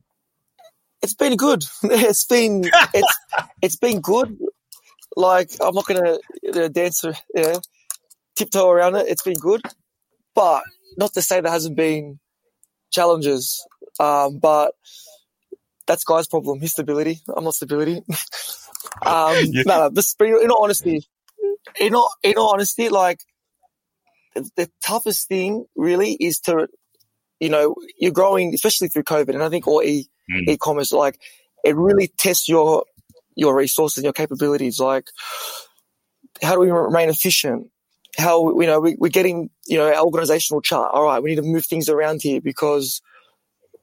It's 1.03 1.15
been 1.15 1.37
good. 1.37 1.65
It's 1.83 2.25
been 2.27 2.65
it's 2.95 3.19
it's 3.61 3.77
been 3.77 4.01
good. 4.01 4.39
Like 5.17 5.51
I'm 5.61 5.75
not 5.75 5.87
gonna 5.87 6.19
uh, 6.55 6.69
dance. 6.69 7.05
Yeah, 7.35 7.59
tiptoe 8.37 8.71
around 8.71 8.97
it. 8.97 9.07
It's 9.09 9.23
been 9.23 9.39
good, 9.39 9.63
but 10.35 10.63
not 10.97 11.13
to 11.15 11.23
say 11.23 11.41
there 11.41 11.53
hasn't 11.53 11.77
been 11.77 12.19
challenges. 12.91 13.67
Um, 14.01 14.39
but 14.39 14.75
that's 15.87 16.05
guy's 16.05 16.27
problem. 16.27 16.61
His 16.61 16.73
stability. 16.73 17.21
I'm 17.35 17.45
not 17.45 17.55
stability. 17.55 17.97
um, 19.07 19.37
yeah. 19.43 19.63
no, 19.67 19.91
no, 19.91 20.41
in 20.41 20.51
all 20.51 20.65
honesty, 20.65 21.07
in 21.81 21.95
all, 21.95 22.13
in 22.23 22.35
all 22.37 22.53
honesty, 22.53 22.89
like 22.89 23.21
the, 24.35 24.49
the 24.57 24.71
toughest 24.85 25.29
thing 25.29 25.67
really 25.77 26.13
is 26.13 26.41
to 26.41 26.69
you 27.41 27.49
know, 27.49 27.75
you're 27.99 28.13
growing, 28.13 28.55
especially 28.55 28.87
through 28.87 29.03
COVID, 29.03 29.31
and 29.31 29.43
I 29.43 29.49
think 29.49 29.67
all 29.67 29.83
e 29.83 30.09
Mm. 30.31 30.49
e-commerce, 30.51 30.93
like 30.93 31.21
it 31.65 31.75
really 31.75 32.07
tests 32.07 32.49
your 32.49 32.85
your 33.35 33.57
resources 33.57 33.99
and 33.99 34.05
your 34.05 34.13
capabilities. 34.13 34.79
Like, 34.79 35.09
how 36.41 36.55
do 36.55 36.61
we 36.61 36.71
remain 36.71 37.09
efficient? 37.09 37.67
How 38.19 38.61
you 38.61 38.67
know 38.67 38.81
we, 38.81 38.97
we're 38.99 39.09
getting 39.09 39.51
you 39.67 39.79
know 39.79 39.87
our 39.87 40.05
organizational 40.05 40.61
chart. 40.61 40.91
All 40.93 41.05
right, 41.05 41.23
we 41.23 41.31
need 41.31 41.37
to 41.37 41.43
move 41.43 41.65
things 41.65 41.89
around 41.89 42.21
here 42.23 42.41
because 42.41 43.01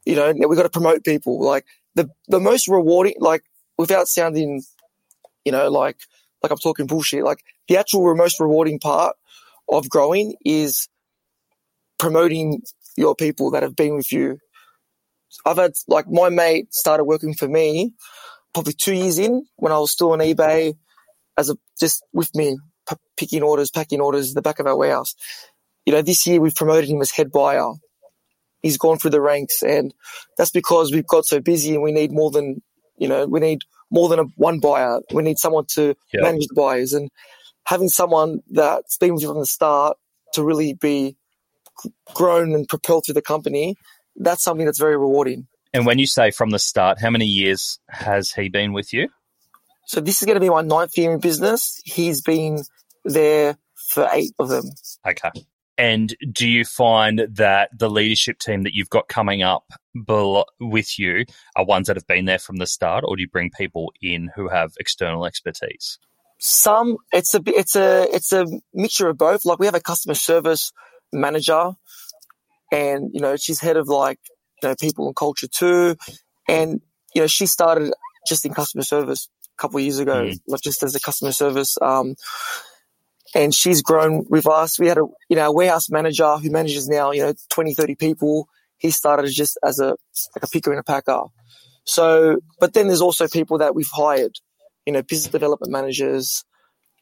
you 0.06 0.16
know 0.16 0.32
we 0.32 0.56
got 0.56 0.64
to 0.64 0.70
promote 0.70 1.04
people. 1.04 1.42
Like 1.42 1.66
the 1.96 2.10
the 2.28 2.40
most 2.40 2.68
rewarding, 2.68 3.16
like 3.20 3.44
without 3.78 4.08
sounding, 4.08 4.64
you 5.46 5.52
know, 5.52 5.70
like 5.70 5.98
like 6.44 6.52
I'm 6.52 6.58
talking 6.58 6.86
bullshit. 6.86 7.24
Like 7.24 7.44
the 7.68 7.78
actual 7.78 8.16
most 8.16 8.40
rewarding 8.40 8.80
part 8.80 9.16
of 9.68 9.90
growing 9.90 10.36
is 10.46 10.88
promoting 11.98 12.62
your 12.98 13.16
people 13.16 13.52
that 13.52 13.64
have 13.64 13.76
been 13.76 13.96
with 13.96 14.12
you. 14.12 14.40
I've 15.46 15.58
had 15.58 15.74
like 15.88 16.08
my 16.08 16.30
mate 16.30 16.74
started 16.74 17.04
working 17.04 17.34
for 17.34 17.48
me 17.48 17.94
probably 18.54 18.74
two 18.74 18.94
years 18.94 19.20
in 19.20 19.46
when 19.58 19.72
I 19.72 19.78
was 19.78 19.92
still 19.92 20.12
on 20.12 20.20
eBay 20.20 20.76
as 21.38 21.50
a 21.50 21.58
just 21.80 22.04
with 22.14 22.34
me 22.36 22.58
p- 22.90 22.96
picking 23.18 23.44
orders, 23.44 23.72
packing 23.72 24.02
orders 24.02 24.34
the 24.34 24.42
back 24.42 24.60
of 24.60 24.68
our 24.68 24.78
warehouse. 24.78 25.16
You 25.86 25.94
know, 25.94 26.02
this 26.02 26.26
year 26.28 26.40
we've 26.40 26.56
promoted 26.56 26.90
him 26.90 27.02
as 27.02 27.12
head 27.12 27.32
buyer. 27.32 27.72
He's 28.62 28.78
gone 28.78 28.98
through 28.98 29.12
the 29.12 29.22
ranks, 29.22 29.64
and 29.64 29.94
that's 30.38 30.52
because 30.52 30.92
we've 30.92 31.08
got 31.08 31.26
so 31.26 31.40
busy 31.40 31.74
and 31.74 31.84
we 31.84 31.92
need 31.92 32.12
more 32.12 32.32
than 32.32 32.62
you 32.98 33.08
know 33.08 33.26
we 33.26 33.40
need 33.40 33.62
more 33.90 34.10
than 34.10 34.20
a 34.20 34.24
one 34.36 34.60
buyer. 34.60 35.00
We 35.14 35.24
need 35.24 35.40
someone 35.40 35.66
to 35.76 35.96
Yeah. 36.14 36.22
manage 36.22 36.48
the 36.48 36.56
buyers 36.56 36.94
and 36.94 37.10
having 37.66 37.90
someone 37.90 38.40
that's 38.50 38.98
been 38.98 39.14
with 39.14 39.24
you 39.24 39.30
from 39.30 39.40
the 39.40 39.46
start 39.46 39.98
to 40.34 40.44
really 40.44 40.74
be 40.74 41.16
grown 42.14 42.54
and 42.54 42.68
propelled 42.68 43.06
through 43.06 43.14
the 43.16 43.22
company. 43.22 43.76
That's 44.16 44.44
something 44.44 44.66
that's 44.66 44.80
very 44.80 44.98
rewarding. 44.98 45.48
And 45.74 45.86
when 45.86 46.00
you 46.00 46.08
say 46.08 46.32
from 46.32 46.50
the 46.50 46.60
start, 46.60 47.00
how 47.00 47.10
many 47.10 47.26
years 47.26 47.80
has 47.88 48.32
he 48.34 48.50
been 48.50 48.74
with 48.74 48.92
you? 48.92 49.10
So 49.86 50.02
this 50.02 50.22
is 50.22 50.26
going 50.26 50.36
to 50.36 50.42
be 50.42 50.50
my 50.50 50.62
ninth 50.62 50.98
year 50.98 51.14
in 51.14 51.20
business. 51.20 51.80
He's 51.86 52.22
been 52.22 52.64
there 53.06 53.58
for 53.90 54.08
eight 54.12 54.34
of 54.40 54.50
them. 54.50 54.66
Okay. 55.08 55.32
And 55.78 56.14
do 56.34 56.48
you 56.48 56.66
find 56.66 57.22
that 57.32 57.70
the 57.78 57.90
leadership 57.90 58.40
team 58.40 58.64
that 58.64 58.74
you've 58.74 58.90
got 58.90 59.08
coming 59.08 59.44
up 59.44 59.64
with 60.60 61.00
you 61.00 61.24
are 61.56 61.66
ones 61.66 61.88
that 61.88 61.96
have 61.96 62.06
been 62.06 62.26
there 62.26 62.38
from 62.40 62.58
the 62.58 62.68
start, 62.68 63.06
or 63.08 63.16
do 63.16 63.22
you 63.22 63.30
bring 63.30 63.50
people 63.50 63.94
in 64.02 64.30
who 64.36 64.50
have 64.50 64.72
external 64.80 65.26
expertise? 65.26 65.98
Some 66.38 66.98
it's 67.14 67.34
a 67.34 67.42
it's 67.46 67.76
a 67.78 68.14
it's 68.14 68.34
a 68.34 68.46
mixture 68.74 69.08
of 69.08 69.18
both. 69.18 69.46
Like 69.46 69.60
we 69.60 69.68
have 69.68 69.76
a 69.76 69.80
customer 69.82 70.16
service 70.16 70.72
manager, 71.14 71.72
and 72.72 73.10
you 73.14 73.22
know 73.22 73.38
she's 73.38 73.62
head 73.62 73.78
of 73.78 73.88
like 73.88 74.20
you 74.62 74.70
know 74.70 74.76
people 74.80 75.08
and 75.08 75.16
culture 75.16 75.48
too, 75.48 75.96
and 76.48 76.82
you 77.16 77.22
know 77.22 77.28
she 77.28 77.46
started 77.46 77.94
just 78.28 78.46
in 78.46 78.54
customer 78.54 78.84
service 78.84 79.30
a 79.58 79.62
couple 79.62 79.78
of 79.78 79.84
years 79.84 80.00
ago, 80.00 80.26
Mm. 80.26 80.40
like 80.48 80.62
just 80.62 80.84
as 80.84 80.94
a 80.96 81.00
customer 81.00 81.32
service. 81.32 81.78
Um, 81.82 82.16
and 83.36 83.54
she's 83.54 83.82
grown 83.82 84.26
with 84.30 84.48
us. 84.48 84.80
We 84.80 84.88
had 84.88 84.98
a 84.98 85.06
you 85.30 85.36
know 85.36 85.48
a 85.48 85.54
warehouse 85.54 85.90
manager 85.90 86.38
who 86.38 86.50
manages 86.50 86.88
now 86.88 87.12
you 87.12 87.24
know 87.24 87.34
20, 87.50 87.74
30 87.74 87.96
people. 87.96 88.48
He 88.78 88.92
started 88.92 89.32
just 89.32 89.58
as 89.64 89.80
a 89.80 89.96
like 90.36 90.44
a 90.44 90.48
picker 90.48 90.72
and 90.72 90.80
a 90.80 90.84
packer. 90.84 91.24
So, 91.86 92.38
but 92.60 92.74
then 92.74 92.88
there's 92.88 93.02
also 93.02 93.28
people 93.28 93.58
that 93.58 93.74
we've 93.74 93.90
hired, 93.92 94.36
you 94.86 94.94
know, 94.94 95.02
business 95.02 95.32
development 95.32 95.72
managers, 95.72 96.46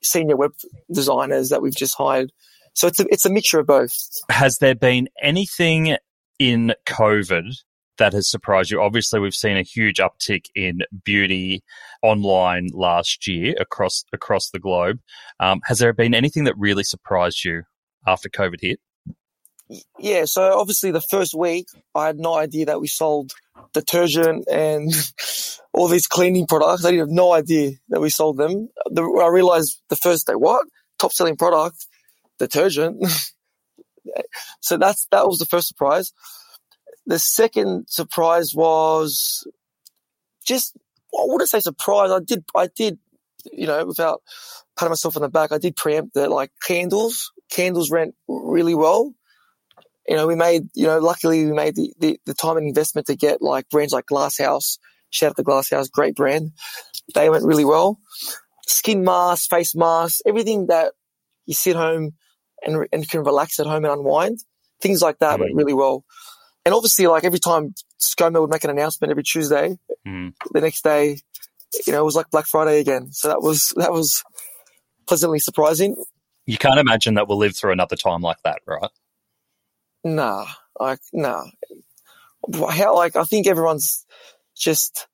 senior 0.01 0.37
web 0.37 0.51
designers 0.91 1.49
that 1.49 1.61
we've 1.61 1.75
just 1.75 1.95
hired. 1.97 2.31
So 2.73 2.87
it's 2.87 2.99
a, 2.99 3.05
it's 3.09 3.25
a 3.25 3.29
mixture 3.29 3.59
of 3.59 3.67
both. 3.67 3.93
Has 4.29 4.59
there 4.59 4.75
been 4.75 5.09
anything 5.21 5.97
in 6.39 6.73
COVID 6.85 7.53
that 7.97 8.13
has 8.13 8.29
surprised 8.29 8.71
you? 8.71 8.81
Obviously, 8.81 9.19
we've 9.19 9.33
seen 9.33 9.57
a 9.57 9.63
huge 9.63 9.97
uptick 9.97 10.45
in 10.55 10.79
beauty 11.03 11.63
online 12.01 12.69
last 12.73 13.27
year 13.27 13.55
across 13.59 14.05
across 14.13 14.49
the 14.49 14.59
globe. 14.59 14.99
Um, 15.39 15.61
has 15.65 15.79
there 15.79 15.93
been 15.93 16.13
anything 16.13 16.45
that 16.45 16.57
really 16.57 16.83
surprised 16.83 17.43
you 17.43 17.63
after 18.05 18.29
COVID 18.29 18.61
hit? 18.61 18.79
Yeah. 19.99 20.25
So 20.25 20.57
obviously 20.57 20.91
the 20.91 21.01
first 21.01 21.33
week 21.33 21.67
I 21.93 22.07
had 22.07 22.17
no 22.17 22.35
idea 22.35 22.67
that 22.67 22.79
we 22.79 22.87
sold 22.87 23.33
detergent 23.73 24.47
and 24.49 24.91
all 25.73 25.87
these 25.87 26.07
cleaning 26.07 26.47
products. 26.47 26.85
I 26.85 26.91
didn't 26.91 27.07
have 27.07 27.15
no 27.15 27.33
idea 27.33 27.71
that 27.89 27.99
we 27.99 28.09
sold 28.09 28.37
them. 28.37 28.69
The, 28.85 29.03
I 29.03 29.27
realized 29.27 29.81
the 29.89 29.95
first 29.95 30.27
day, 30.27 30.33
what? 30.33 30.65
Top 30.99 31.11
selling 31.11 31.35
product, 31.35 31.85
detergent. 32.39 33.05
so 34.61 34.77
that's, 34.77 35.05
that 35.11 35.27
was 35.27 35.39
the 35.39 35.45
first 35.45 35.67
surprise. 35.67 36.13
The 37.07 37.19
second 37.19 37.87
surprise 37.89 38.53
was 38.53 39.47
just, 40.45 40.77
I 41.17 41.23
wouldn't 41.23 41.49
say 41.49 41.59
surprise. 41.59 42.11
I 42.11 42.19
did, 42.19 42.45
I 42.55 42.67
did, 42.67 42.99
you 43.51 43.65
know, 43.65 43.85
without 43.85 44.21
patting 44.77 44.91
myself 44.91 45.15
on 45.15 45.23
the 45.23 45.29
back, 45.29 45.51
I 45.51 45.57
did 45.57 45.75
preempt 45.75 46.13
that 46.13 46.29
like 46.29 46.51
candles, 46.65 47.31
candles 47.49 47.89
went 47.89 48.13
really 48.27 48.75
well 48.75 49.15
you 50.07 50.15
know, 50.15 50.25
we 50.25 50.35
made, 50.35 50.69
you 50.73 50.87
know, 50.87 50.99
luckily 50.99 51.45
we 51.45 51.51
made 51.51 51.75
the, 51.75 51.93
the, 51.99 52.19
the 52.25 52.33
time 52.33 52.57
and 52.57 52.67
investment 52.67 53.07
to 53.07 53.15
get 53.15 53.41
like 53.41 53.69
brands 53.69 53.91
like 53.91 54.05
Glasshouse. 54.05 54.79
Shout 55.09 55.31
out 55.31 55.35
to 55.37 55.43
Glasshouse, 55.43 55.89
great 55.89 56.15
brand. 56.15 56.51
They 57.13 57.29
went 57.29 57.45
really 57.45 57.65
well. 57.65 57.99
Skin 58.67 59.03
masks, 59.03 59.47
face 59.47 59.75
masks, 59.75 60.21
everything 60.25 60.67
that 60.67 60.93
you 61.45 61.53
sit 61.53 61.75
home 61.75 62.11
and, 62.61 62.87
and 62.91 63.09
can 63.09 63.23
relax 63.23 63.59
at 63.59 63.65
home 63.65 63.83
and 63.83 63.93
unwind. 63.93 64.39
Things 64.81 65.01
like 65.01 65.19
that 65.19 65.39
went 65.39 65.53
mm. 65.53 65.57
really 65.57 65.73
well. 65.73 66.05
And 66.67 66.73
obviously, 66.73 67.07
like 67.07 67.23
every 67.23 67.39
time 67.39 67.73
ScoMo 67.97 68.41
would 68.41 68.49
make 68.49 68.65
an 68.65 68.69
announcement 68.69 69.09
every 69.09 69.23
Tuesday, 69.23 69.79
Mm. 70.05 70.33
the 70.51 70.59
next 70.59 70.83
day, 70.83 71.21
you 71.85 71.93
know, 71.93 72.01
it 72.01 72.03
was 72.03 72.15
like 72.15 72.29
Black 72.29 72.45
Friday 72.45 72.81
again. 72.81 73.13
So 73.13 73.29
that 73.29 73.41
was, 73.41 73.73
that 73.77 73.93
was 73.93 74.21
pleasantly 75.05 75.39
surprising. 75.39 75.95
You 76.45 76.57
can't 76.57 76.77
imagine 76.77 77.13
that 77.13 77.29
we'll 77.29 77.37
live 77.37 77.55
through 77.55 77.71
another 77.71 77.95
time 77.95 78.19
like 78.19 78.41
that, 78.43 78.59
right? 78.65 78.89
Nah, 80.03 80.45
like 80.77 80.99
nah. 81.13 81.45
How 82.69 82.95
like 82.97 83.15
I 83.15 83.23
think 83.23 83.47
everyone's 83.47 84.05
just 84.53 85.07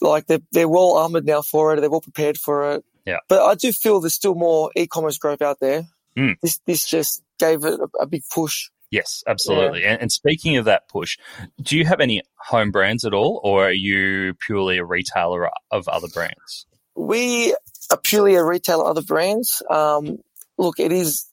like 0.00 0.26
they're 0.26 0.40
they're 0.52 0.68
well 0.68 0.96
armored 0.96 1.26
now 1.26 1.42
for 1.42 1.74
it. 1.74 1.80
They're 1.80 1.90
well 1.90 2.00
prepared 2.00 2.38
for 2.38 2.72
it. 2.72 2.84
Yeah. 3.04 3.18
But 3.28 3.42
I 3.42 3.56
do 3.56 3.72
feel 3.72 4.00
there's 4.00 4.14
still 4.14 4.34
more 4.34 4.70
e-commerce 4.74 5.18
growth 5.18 5.42
out 5.42 5.60
there. 5.60 5.84
Mm. 6.16 6.36
This 6.40 6.60
this 6.66 6.86
just 6.86 7.22
gave 7.38 7.64
it 7.64 7.78
a, 7.78 7.88
a 8.00 8.06
big 8.06 8.22
push. 8.32 8.70
Yes, 8.90 9.22
absolutely. 9.26 9.84
And, 9.84 10.00
and 10.00 10.12
speaking 10.12 10.56
of 10.56 10.64
that 10.64 10.88
push, 10.88 11.18
do 11.60 11.76
you 11.76 11.84
have 11.84 12.00
any 12.00 12.22
home 12.36 12.70
brands 12.70 13.04
at 13.04 13.12
all, 13.12 13.40
or 13.44 13.66
are 13.68 13.72
you 13.72 14.34
purely 14.34 14.78
a 14.78 14.84
retailer 14.84 15.50
of 15.70 15.88
other 15.88 16.08
brands? 16.08 16.66
We 16.94 17.54
are 17.90 17.98
purely 17.98 18.34
a 18.34 18.44
retailer 18.44 18.84
of 18.84 18.90
other 18.90 19.02
brands. 19.02 19.62
Um, 19.70 20.18
look, 20.56 20.80
it 20.80 20.92
is 20.92 21.26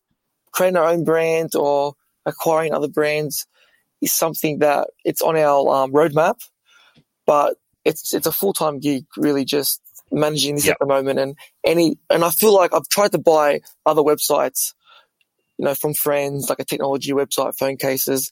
creating 0.52 0.78
our 0.78 0.90
own 0.90 1.04
brand 1.04 1.56
or 1.56 1.94
acquiring 2.26 2.74
other 2.74 2.88
brands 2.88 3.48
is 4.02 4.14
something 4.14 4.60
that 4.60 4.90
it's 5.04 5.22
on 5.22 5.36
our 5.38 5.76
um, 5.76 5.92
roadmap, 5.92 6.36
but 7.26 7.56
it's 7.84 8.14
it's 8.14 8.28
a 8.28 8.32
full 8.32 8.54
time 8.54 8.80
gig. 8.80 9.06
Really, 9.18 9.46
just 9.46 9.82
managing 10.12 10.56
this 10.56 10.66
Yep. 10.66 10.74
at 10.74 10.80
the 10.80 10.86
moment, 10.86 11.20
and 11.20 11.36
any 11.64 11.98
and 12.10 12.24
I 12.24 12.30
feel 12.30 12.54
like 12.54 12.74
I've 12.74 12.88
tried 12.88 13.14
to 13.14 13.18
buy 13.18 13.62
other 13.86 14.02
websites, 14.02 14.74
you 15.58 15.66
know, 15.66 15.76
from 15.76 15.94
friends 15.94 16.50
like 16.50 16.60
a 16.60 16.66
technology 16.66 17.12
website, 17.12 17.58
phone 17.58 17.78
cases, 17.78 18.32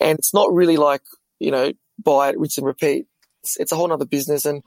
and 0.00 0.18
it's 0.18 0.34
not 0.34 0.52
really 0.52 0.76
like 0.76 1.02
you 1.38 1.50
know 1.50 1.72
buy 2.02 2.30
it, 2.30 2.38
rinse 2.38 2.58
and 2.58 2.66
repeat. 2.66 3.06
It's, 3.42 3.56
it's 3.58 3.72
a 3.72 3.76
whole 3.76 3.92
other 3.92 4.06
business, 4.06 4.44
and 4.44 4.62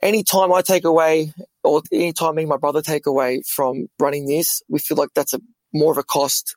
anytime 0.00 0.52
I 0.52 0.62
take 0.62 0.84
away, 0.84 1.32
or 1.62 1.82
anytime 1.92 2.34
me 2.36 2.42
and 2.42 2.50
my 2.50 2.56
brother 2.56 2.82
take 2.82 3.06
away 3.06 3.42
from 3.46 3.88
running 3.98 4.26
this, 4.26 4.62
we 4.68 4.78
feel 4.78 4.96
like 4.96 5.10
that's 5.14 5.34
a 5.34 5.40
more 5.72 5.92
of 5.92 5.98
a 5.98 6.02
cost 6.02 6.56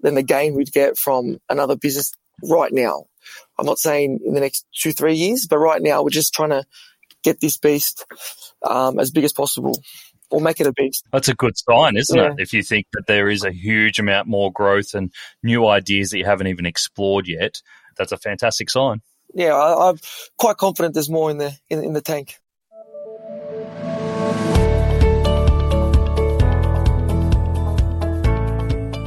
than 0.00 0.14
the 0.14 0.22
gain 0.22 0.54
we'd 0.54 0.72
get 0.72 0.98
from 0.98 1.38
another 1.48 1.76
business 1.76 2.12
right 2.42 2.72
now. 2.72 3.04
I'm 3.58 3.66
not 3.66 3.78
saying 3.78 4.18
in 4.24 4.34
the 4.34 4.40
next 4.40 4.66
two, 4.74 4.90
three 4.90 5.14
years, 5.14 5.46
but 5.48 5.58
right 5.58 5.80
now 5.80 6.02
we're 6.02 6.10
just 6.10 6.34
trying 6.34 6.50
to 6.50 6.64
get 7.22 7.40
this 7.40 7.56
beast 7.56 8.04
um, 8.68 8.98
as 8.98 9.12
big 9.12 9.22
as 9.22 9.32
possible 9.32 9.80
or 10.32 10.40
make 10.40 10.60
it 10.60 10.66
a 10.66 10.72
beast. 10.72 11.04
That's 11.12 11.28
a 11.28 11.34
good 11.34 11.56
sign, 11.56 11.96
isn't 11.96 12.16
Yeah. 12.16 12.32
it? 12.32 12.36
If 12.38 12.52
you 12.52 12.62
think 12.62 12.86
that 12.94 13.06
there 13.06 13.28
is 13.28 13.44
a 13.44 13.52
huge 13.52 13.98
amount 13.98 14.26
more 14.28 14.50
growth 14.50 14.94
and 14.94 15.12
new 15.42 15.66
ideas 15.66 16.10
that 16.10 16.18
you 16.18 16.24
haven't 16.24 16.46
even 16.48 16.66
explored 16.66 17.28
yet, 17.28 17.60
that's 17.96 18.12
a 18.12 18.16
fantastic 18.16 18.70
sign. 18.70 19.02
Yeah, 19.34 19.54
I, 19.54 19.90
I'm 19.90 19.98
quite 20.38 20.56
confident 20.56 20.94
there's 20.94 21.10
more 21.10 21.30
in 21.30 21.38
the 21.38 21.52
in, 21.70 21.84
in 21.84 21.92
the 21.92 22.00
tank. 22.00 22.38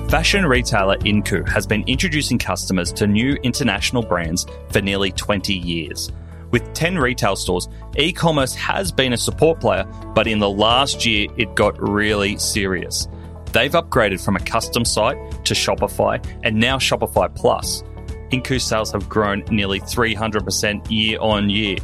Fashion 0.09 0.45
retailer 0.45 0.97
Incu 0.99 1.47
has 1.49 1.67
been 1.67 1.83
introducing 1.87 2.37
customers 2.37 2.93
to 2.93 3.07
new 3.07 3.33
international 3.43 4.01
brands 4.01 4.45
for 4.69 4.79
nearly 4.79 5.11
20 5.11 5.53
years. 5.53 6.11
With 6.55 6.73
10 6.73 6.97
retail 6.97 7.35
stores, 7.35 7.67
e 7.97 8.13
commerce 8.13 8.55
has 8.55 8.89
been 8.89 9.11
a 9.11 9.17
support 9.17 9.59
player, 9.59 9.83
but 10.15 10.25
in 10.25 10.39
the 10.39 10.49
last 10.49 11.05
year, 11.05 11.27
it 11.35 11.53
got 11.53 11.75
really 11.77 12.37
serious. 12.37 13.09
They've 13.51 13.73
upgraded 13.73 14.23
from 14.23 14.37
a 14.37 14.39
custom 14.39 14.85
site 14.85 15.17
to 15.43 15.53
Shopify 15.53 16.25
and 16.43 16.57
now 16.57 16.77
Shopify 16.77 17.35
Plus. 17.35 17.83
Incu 18.31 18.61
sales 18.61 18.93
have 18.93 19.09
grown 19.09 19.43
nearly 19.51 19.81
300% 19.81 20.89
year 20.89 21.19
on 21.19 21.49
year. 21.49 21.75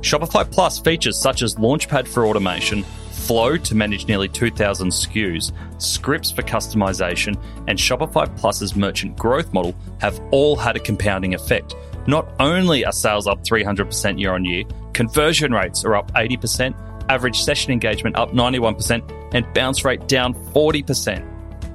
Shopify 0.00 0.50
Plus 0.50 0.80
features 0.80 1.16
such 1.16 1.42
as 1.42 1.54
Launchpad 1.54 2.08
for 2.08 2.26
automation, 2.26 2.82
Flow 3.26 3.56
to 3.56 3.74
manage 3.74 4.06
nearly 4.06 4.28
2,000 4.28 4.88
SKUs, 4.88 5.52
scripts 5.82 6.30
for 6.30 6.42
customization, 6.42 7.40
and 7.66 7.78
Shopify 7.78 8.26
Plus's 8.36 8.76
merchant 8.76 9.16
growth 9.16 9.52
model 9.52 9.74
have 10.00 10.20
all 10.30 10.54
had 10.54 10.76
a 10.76 10.80
compounding 10.80 11.34
effect. 11.34 11.74
Not 12.06 12.28
only 12.40 12.84
are 12.84 12.92
sales 12.92 13.26
up 13.26 13.42
300% 13.42 14.20
year 14.20 14.32
on 14.32 14.44
year, 14.44 14.64
conversion 14.92 15.52
rates 15.52 15.84
are 15.84 15.96
up 15.96 16.12
80%, 16.12 16.74
average 17.08 17.42
session 17.42 17.72
engagement 17.72 18.16
up 18.16 18.32
91%, 18.32 19.34
and 19.34 19.46
bounce 19.54 19.84
rate 19.84 20.06
down 20.08 20.34
40%. 20.52 21.24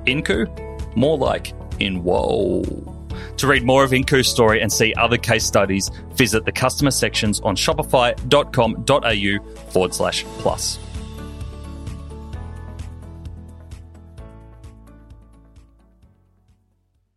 Incu? 0.06 0.96
More 0.96 1.18
like 1.18 1.54
in 1.80 2.04
whoa. 2.04 2.64
To 3.38 3.48
read 3.48 3.64
more 3.64 3.84
of 3.84 3.92
Incu's 3.92 4.30
story 4.30 4.62
and 4.62 4.72
see 4.72 4.94
other 4.96 5.18
case 5.18 5.46
studies, 5.46 5.90
visit 6.14 6.46
the 6.46 6.52
customer 6.52 6.92
sections 6.92 7.40
on 7.42 7.56
shopify.com.au 7.56 9.72
forward 9.72 9.94
slash 9.94 10.24
plus. 10.40 10.80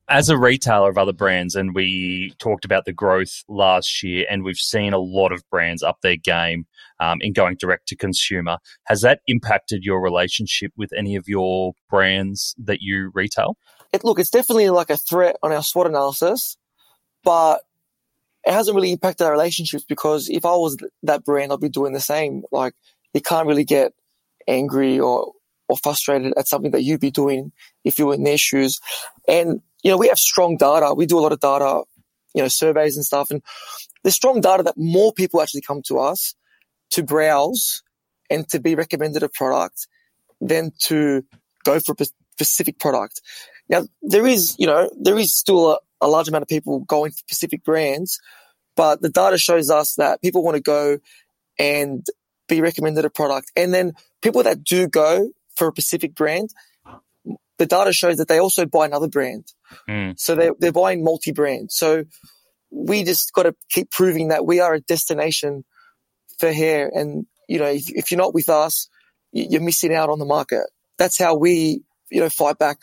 As 0.08 0.28
a 0.28 0.38
retailer 0.38 0.90
of 0.90 0.98
other 0.98 1.12
brands, 1.12 1.54
and 1.54 1.74
we 1.74 2.34
talked 2.38 2.64
about 2.64 2.84
the 2.84 2.92
growth 2.92 3.42
last 3.48 4.02
year, 4.02 4.26
and 4.30 4.44
we've 4.44 4.56
seen 4.56 4.92
a 4.92 4.98
lot 4.98 5.32
of 5.32 5.48
brands 5.50 5.82
up 5.82 5.98
their 6.02 6.16
game 6.16 6.66
um, 7.00 7.18
in 7.20 7.32
going 7.32 7.56
direct 7.58 7.88
to 7.88 7.96
consumer. 7.96 8.58
Has 8.84 9.00
that 9.00 9.20
impacted 9.26 9.82
your 9.82 10.02
relationship 10.02 10.72
with 10.76 10.92
any 10.92 11.16
of 11.16 11.26
your 11.26 11.72
brands 11.88 12.54
that 12.58 12.78
you 12.80 13.10
retail? 13.14 13.56
It, 13.92 14.04
look, 14.04 14.18
it's 14.18 14.30
definitely 14.30 14.70
like 14.70 14.90
a 14.90 14.96
threat 14.96 15.36
on 15.42 15.52
our 15.52 15.62
SWOT 15.62 15.86
analysis, 15.86 16.56
but 17.22 17.60
it 18.44 18.52
hasn't 18.52 18.74
really 18.74 18.92
impacted 18.92 19.26
our 19.26 19.32
relationships 19.32 19.84
because 19.88 20.28
if 20.28 20.44
I 20.44 20.54
was 20.54 20.76
that 21.04 21.24
brand, 21.24 21.52
I'd 21.52 21.60
be 21.60 21.68
doing 21.70 21.94
the 21.94 22.00
same. 22.00 22.42
Like, 22.52 22.74
you 23.14 23.22
can't 23.22 23.48
really 23.48 23.64
get 23.64 23.92
angry 24.46 25.00
or 25.00 25.32
or 25.66 25.78
frustrated 25.78 26.34
at 26.36 26.46
something 26.46 26.72
that 26.72 26.82
you'd 26.82 27.00
be 27.00 27.10
doing 27.10 27.50
if 27.84 27.98
you 27.98 28.06
were 28.06 28.14
in 28.14 28.24
their 28.24 28.36
shoes. 28.36 28.80
And 29.26 29.62
you 29.84 29.90
know, 29.90 29.98
we 29.98 30.08
have 30.08 30.18
strong 30.18 30.56
data. 30.56 30.94
We 30.94 31.06
do 31.06 31.18
a 31.18 31.20
lot 31.20 31.32
of 31.32 31.40
data, 31.40 31.82
you 32.34 32.42
know, 32.42 32.48
surveys 32.48 32.96
and 32.96 33.04
stuff. 33.04 33.30
And 33.30 33.42
there's 34.02 34.14
strong 34.14 34.40
data 34.40 34.64
that 34.64 34.76
more 34.76 35.12
people 35.12 35.40
actually 35.40 35.60
come 35.60 35.82
to 35.86 35.98
us 35.98 36.34
to 36.90 37.04
browse 37.04 37.82
and 38.30 38.48
to 38.48 38.58
be 38.58 38.74
recommended 38.74 39.22
a 39.22 39.28
product 39.28 39.86
than 40.40 40.72
to 40.84 41.24
go 41.64 41.78
for 41.78 41.94
a 42.00 42.06
specific 42.32 42.78
product. 42.78 43.20
Now, 43.68 43.84
there 44.02 44.26
is, 44.26 44.56
you 44.58 44.66
know, 44.66 44.90
there 44.98 45.18
is 45.18 45.34
still 45.34 45.72
a, 45.72 45.78
a 46.00 46.08
large 46.08 46.28
amount 46.28 46.42
of 46.42 46.48
people 46.48 46.80
going 46.80 47.12
for 47.12 47.18
specific 47.18 47.62
brands, 47.62 48.18
but 48.76 49.00
the 49.02 49.08
data 49.10 49.38
shows 49.38 49.70
us 49.70 49.94
that 49.94 50.20
people 50.22 50.42
want 50.42 50.56
to 50.56 50.62
go 50.62 50.98
and 51.58 52.04
be 52.48 52.60
recommended 52.60 53.04
a 53.04 53.10
product. 53.10 53.52
And 53.56 53.72
then 53.72 53.92
people 54.22 54.42
that 54.42 54.64
do 54.64 54.88
go 54.88 55.30
for 55.56 55.68
a 55.68 55.72
specific 55.72 56.14
brand, 56.14 56.50
the 57.58 57.66
data 57.66 57.92
shows 57.92 58.16
that 58.16 58.28
they 58.28 58.38
also 58.38 58.66
buy 58.66 58.86
another 58.86 59.08
brand. 59.08 59.52
Mm. 59.88 60.18
So 60.18 60.34
they're, 60.34 60.52
they're 60.58 60.72
buying 60.72 61.04
multi 61.04 61.32
brand. 61.32 61.70
So 61.70 62.04
we 62.70 63.04
just 63.04 63.32
got 63.32 63.44
to 63.44 63.54
keep 63.70 63.90
proving 63.90 64.28
that 64.28 64.44
we 64.44 64.60
are 64.60 64.74
a 64.74 64.80
destination 64.80 65.64
for 66.38 66.52
hair. 66.52 66.90
And, 66.92 67.26
you 67.48 67.58
know, 67.58 67.66
if, 67.66 67.88
if 67.88 68.10
you're 68.10 68.20
not 68.20 68.34
with 68.34 68.48
us, 68.48 68.88
you're 69.32 69.62
missing 69.62 69.94
out 69.94 70.10
on 70.10 70.18
the 70.18 70.24
market. 70.24 70.64
That's 70.98 71.18
how 71.18 71.36
we, 71.36 71.82
you 72.10 72.20
know, 72.20 72.28
fight 72.28 72.58
back. 72.58 72.78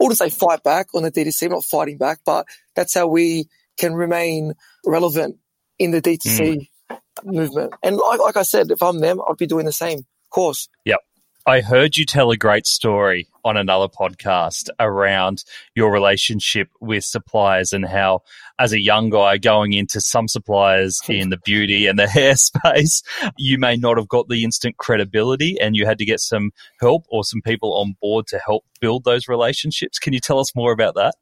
I 0.00 0.04
wouldn't 0.04 0.18
say 0.18 0.30
fight 0.30 0.62
back 0.62 0.88
on 0.94 1.02
the 1.02 1.12
D2C, 1.12 1.50
not 1.50 1.64
fighting 1.64 1.98
back, 1.98 2.20
but 2.24 2.46
that's 2.74 2.94
how 2.94 3.06
we 3.06 3.46
can 3.78 3.94
remain 3.94 4.54
relevant 4.84 5.36
in 5.78 5.90
the 5.90 6.02
D2C 6.02 6.68
mm. 6.90 6.98
movement. 7.24 7.72
And 7.82 7.96
like, 7.96 8.20
like 8.20 8.36
I 8.36 8.42
said, 8.42 8.70
if 8.70 8.82
I'm 8.82 9.00
them, 9.00 9.20
I'd 9.28 9.36
be 9.36 9.46
doing 9.46 9.66
the 9.66 9.72
same. 9.72 9.98
Of 9.98 10.30
course. 10.30 10.68
Yep. 10.84 11.00
I 11.44 11.60
heard 11.60 11.96
you 11.96 12.06
tell 12.06 12.30
a 12.30 12.36
great 12.36 12.66
story 12.66 13.26
on 13.44 13.56
another 13.56 13.88
podcast 13.88 14.68
around 14.78 15.44
your 15.74 15.90
relationship 15.90 16.68
with 16.80 17.04
suppliers 17.04 17.72
and 17.72 17.84
how, 17.84 18.20
as 18.60 18.72
a 18.72 18.80
young 18.80 19.10
guy 19.10 19.38
going 19.38 19.72
into 19.72 20.00
some 20.00 20.28
suppliers 20.28 21.00
in 21.08 21.30
the 21.30 21.38
beauty 21.38 21.88
and 21.88 21.98
the 21.98 22.06
hair 22.06 22.36
space, 22.36 23.02
you 23.36 23.58
may 23.58 23.74
not 23.74 23.96
have 23.96 24.08
got 24.08 24.28
the 24.28 24.44
instant 24.44 24.76
credibility 24.76 25.58
and 25.60 25.74
you 25.74 25.84
had 25.84 25.98
to 25.98 26.04
get 26.04 26.20
some 26.20 26.52
help 26.80 27.06
or 27.10 27.24
some 27.24 27.40
people 27.42 27.74
on 27.74 27.96
board 28.00 28.28
to 28.28 28.38
help 28.38 28.64
build 28.80 29.02
those 29.02 29.26
relationships. 29.26 29.98
Can 29.98 30.12
you 30.12 30.20
tell 30.20 30.38
us 30.38 30.54
more 30.54 30.72
about 30.72 30.94
that? 30.94 31.14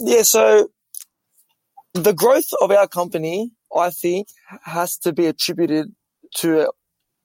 Yeah, 0.00 0.22
so 0.22 0.70
the 1.92 2.14
growth 2.14 2.48
of 2.62 2.70
our 2.70 2.88
company, 2.88 3.52
I 3.76 3.90
think, 3.90 4.28
has 4.62 4.96
to 4.98 5.12
be 5.12 5.26
attributed 5.26 5.94
to 6.36 6.72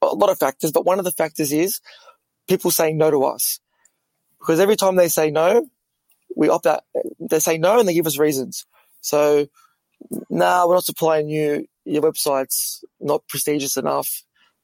a 0.01 0.07
lot 0.07 0.29
of 0.29 0.39
factors, 0.39 0.71
but 0.71 0.85
one 0.85 0.99
of 0.99 1.05
the 1.05 1.11
factors 1.11 1.51
is 1.51 1.79
people 2.47 2.71
saying 2.71 2.97
no 2.97 3.11
to 3.11 3.23
us. 3.23 3.59
Because 4.39 4.59
every 4.59 4.75
time 4.75 4.95
they 4.95 5.09
say 5.09 5.31
no, 5.31 5.67
we 6.35 6.49
opt 6.49 6.67
out. 6.67 6.83
They 7.19 7.39
say 7.39 7.57
no 7.57 7.79
and 7.79 7.87
they 7.87 7.93
give 7.93 8.07
us 8.07 8.19
reasons. 8.19 8.65
So, 9.01 9.47
nah, 10.29 10.67
we're 10.67 10.75
not 10.75 10.85
supplying 10.85 11.29
you. 11.29 11.65
Your 11.85 12.03
website's 12.03 12.83
not 12.99 13.27
prestigious 13.27 13.77
enough. 13.77 14.23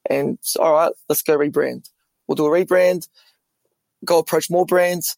And 0.10 0.38
all 0.60 0.74
right, 0.74 0.92
let's 1.10 1.22
go 1.22 1.38
rebrand. 1.38 1.90
We'll 2.28 2.36
do 2.36 2.46
a 2.46 2.50
rebrand, 2.50 3.08
go 4.06 4.20
approach 4.20 4.50
more 4.50 4.66
brands. 4.66 5.16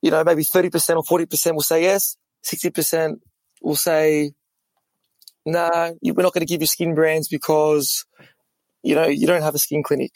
You 0.00 0.10
know, 0.10 0.24
maybe 0.24 0.42
30% 0.42 0.96
or 0.96 1.02
40% 1.02 1.54
will 1.54 1.60
say 1.60 1.82
yes. 1.82 2.16
60% 2.44 3.20
will 3.60 3.76
say, 3.76 4.32
nah, 5.46 5.92
we're 6.02 6.22
not 6.22 6.32
going 6.32 6.46
to 6.46 6.52
give 6.52 6.60
you 6.60 6.66
skin 6.66 6.94
brands 6.94 7.28
because 7.28 8.04
you 8.82 8.94
know, 8.94 9.06
you 9.06 9.26
don't 9.26 9.42
have 9.42 9.54
a 9.54 9.58
skin 9.58 9.82
clinic. 9.82 10.12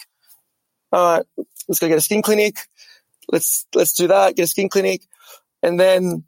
All 0.92 1.16
right, 1.18 1.26
let's 1.68 1.78
go 1.78 1.88
get 1.88 1.98
a 1.98 2.02
skin 2.02 2.22
clinic. 2.22 2.56
Let's, 3.30 3.66
let's 3.74 3.94
do 3.94 4.08
that, 4.08 4.36
get 4.36 4.44
a 4.44 4.48
skin 4.48 4.68
clinic. 4.68 5.02
And 5.62 5.80
then 5.80 6.24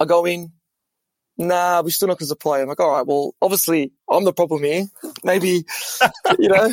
I 0.00 0.04
go 0.04 0.24
in, 0.24 0.52
nah, 1.38 1.82
we're 1.82 1.90
still 1.90 2.08
not 2.08 2.18
going 2.18 2.26
to 2.26 2.26
supply. 2.26 2.60
I'm 2.60 2.68
like, 2.68 2.80
all 2.80 2.90
right, 2.90 3.06
well, 3.06 3.34
obviously 3.40 3.92
I'm 4.10 4.24
the 4.24 4.32
problem 4.32 4.64
here. 4.64 4.86
Maybe, 5.24 5.64
you 6.38 6.48
know, 6.48 6.70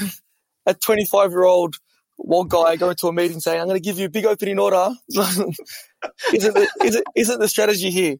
a 0.65 0.73
25 0.73 1.31
year 1.31 1.43
old 1.43 1.75
one 2.17 2.47
guy 2.47 2.75
going 2.75 2.95
to 2.97 3.07
a 3.07 3.13
meeting 3.13 3.39
saying, 3.39 3.59
I'm 3.59 3.67
going 3.67 3.79
to 3.79 3.83
give 3.83 3.97
you 3.97 4.05
a 4.05 4.09
big 4.09 4.25
opening 4.25 4.59
order. 4.59 4.89
isn't, 5.09 5.55
the, 6.33 6.69
isn't, 6.83 7.05
isn't 7.15 7.39
the 7.39 7.47
strategy 7.47 7.91
here? 7.91 8.17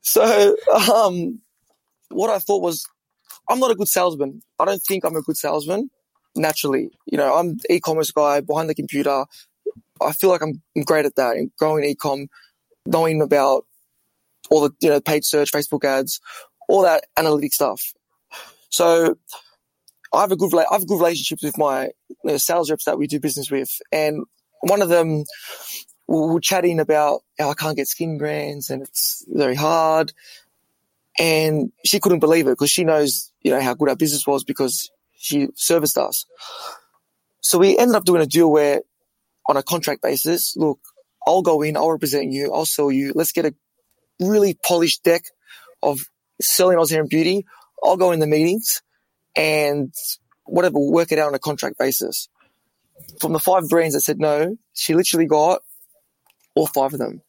So, 0.00 0.56
um, 0.94 1.40
what 2.10 2.30
I 2.30 2.38
thought 2.38 2.62
was, 2.62 2.86
I'm 3.50 3.58
not 3.58 3.72
a 3.72 3.74
good 3.74 3.88
salesman. 3.88 4.42
I 4.58 4.64
don't 4.64 4.82
think 4.82 5.04
I'm 5.04 5.16
a 5.16 5.22
good 5.22 5.36
salesman 5.36 5.90
naturally. 6.36 6.90
You 7.06 7.18
know, 7.18 7.34
I'm 7.34 7.58
e-commerce 7.68 8.12
guy 8.12 8.40
behind 8.40 8.70
the 8.70 8.74
computer. 8.74 9.24
I 10.00 10.12
feel 10.12 10.30
like 10.30 10.42
I'm 10.42 10.62
great 10.84 11.04
at 11.04 11.16
that 11.16 11.36
and 11.36 11.50
growing 11.58 11.84
e-com, 11.84 12.28
knowing 12.86 13.20
about 13.20 13.66
all 14.50 14.62
the, 14.62 14.70
you 14.80 14.88
know, 14.88 15.00
paid 15.00 15.24
search, 15.24 15.52
Facebook 15.52 15.84
ads, 15.84 16.20
all 16.68 16.82
that 16.82 17.04
analytic 17.16 17.52
stuff. 17.52 17.92
So 18.70 19.16
I 20.12 20.20
have 20.20 20.32
a 20.32 20.36
good, 20.36 20.54
I 20.54 20.64
have 20.70 20.86
good 20.86 20.98
relationships 20.98 21.42
with 21.42 21.58
my 21.58 21.86
you 22.08 22.16
know, 22.24 22.36
sales 22.36 22.70
reps 22.70 22.84
that 22.84 22.98
we 22.98 23.08
do 23.08 23.20
business 23.20 23.50
with. 23.50 23.70
And 23.90 24.24
one 24.60 24.80
of 24.80 24.88
them, 24.88 25.24
we 26.06 26.18
were 26.18 26.40
chatting 26.40 26.80
about 26.80 27.22
how 27.38 27.50
I 27.50 27.54
can't 27.54 27.76
get 27.76 27.88
skin 27.88 28.18
brands 28.18 28.70
and 28.70 28.82
it's 28.82 29.24
very 29.28 29.54
hard. 29.54 30.12
And 31.18 31.72
she 31.84 32.00
couldn't 32.00 32.20
believe 32.20 32.46
it 32.46 32.52
because 32.52 32.70
she 32.70 32.84
knows, 32.84 33.32
you 33.42 33.50
know, 33.50 33.60
how 33.60 33.74
good 33.74 33.88
our 33.88 33.96
business 33.96 34.26
was 34.26 34.44
because 34.44 34.90
she 35.16 35.48
serviced 35.54 35.98
us. 35.98 36.24
So 37.40 37.58
we 37.58 37.76
ended 37.76 37.96
up 37.96 38.04
doing 38.04 38.22
a 38.22 38.26
deal 38.26 38.50
where 38.50 38.82
on 39.46 39.56
a 39.56 39.62
contract 39.62 40.02
basis, 40.02 40.54
look, 40.56 40.78
I'll 41.26 41.42
go 41.42 41.62
in, 41.62 41.76
I'll 41.76 41.90
represent 41.90 42.32
you, 42.32 42.52
I'll 42.54 42.66
sell 42.66 42.90
you. 42.90 43.12
Let's 43.14 43.32
get 43.32 43.44
a 43.44 43.54
really 44.20 44.54
polished 44.54 45.02
deck 45.02 45.24
of 45.82 46.00
selling 46.40 46.78
Oz 46.78 46.90
Hair 46.90 47.00
and 47.00 47.10
Beauty. 47.10 47.44
I'll 47.82 47.96
go 47.96 48.12
in 48.12 48.20
the 48.20 48.26
meetings 48.26 48.82
and 49.36 49.92
whatever, 50.44 50.78
work 50.78 51.12
it 51.12 51.18
out 51.18 51.28
on 51.28 51.34
a 51.34 51.38
contract 51.38 51.78
basis. 51.78 52.28
From 53.20 53.32
the 53.32 53.38
five 53.38 53.68
brands 53.68 53.94
that 53.94 54.02
said 54.02 54.18
no, 54.18 54.56
she 54.74 54.94
literally 54.94 55.26
got 55.26 55.62
all 56.54 56.66
five 56.66 56.92
of 56.92 56.98
them. 56.98 57.22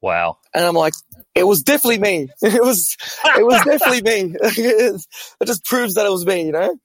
Wow. 0.00 0.38
And 0.54 0.64
I'm 0.64 0.74
like, 0.74 0.94
it 1.34 1.44
was 1.44 1.62
definitely 1.62 1.98
me. 1.98 2.28
It 2.42 2.62
was, 2.62 2.96
it 3.36 3.44
was 3.44 3.64
definitely 3.64 4.02
me. 4.02 4.36
it 4.42 5.46
just 5.46 5.64
proves 5.64 5.94
that 5.94 6.06
it 6.06 6.12
was 6.12 6.26
me, 6.26 6.46
you 6.46 6.52
know? 6.52 6.76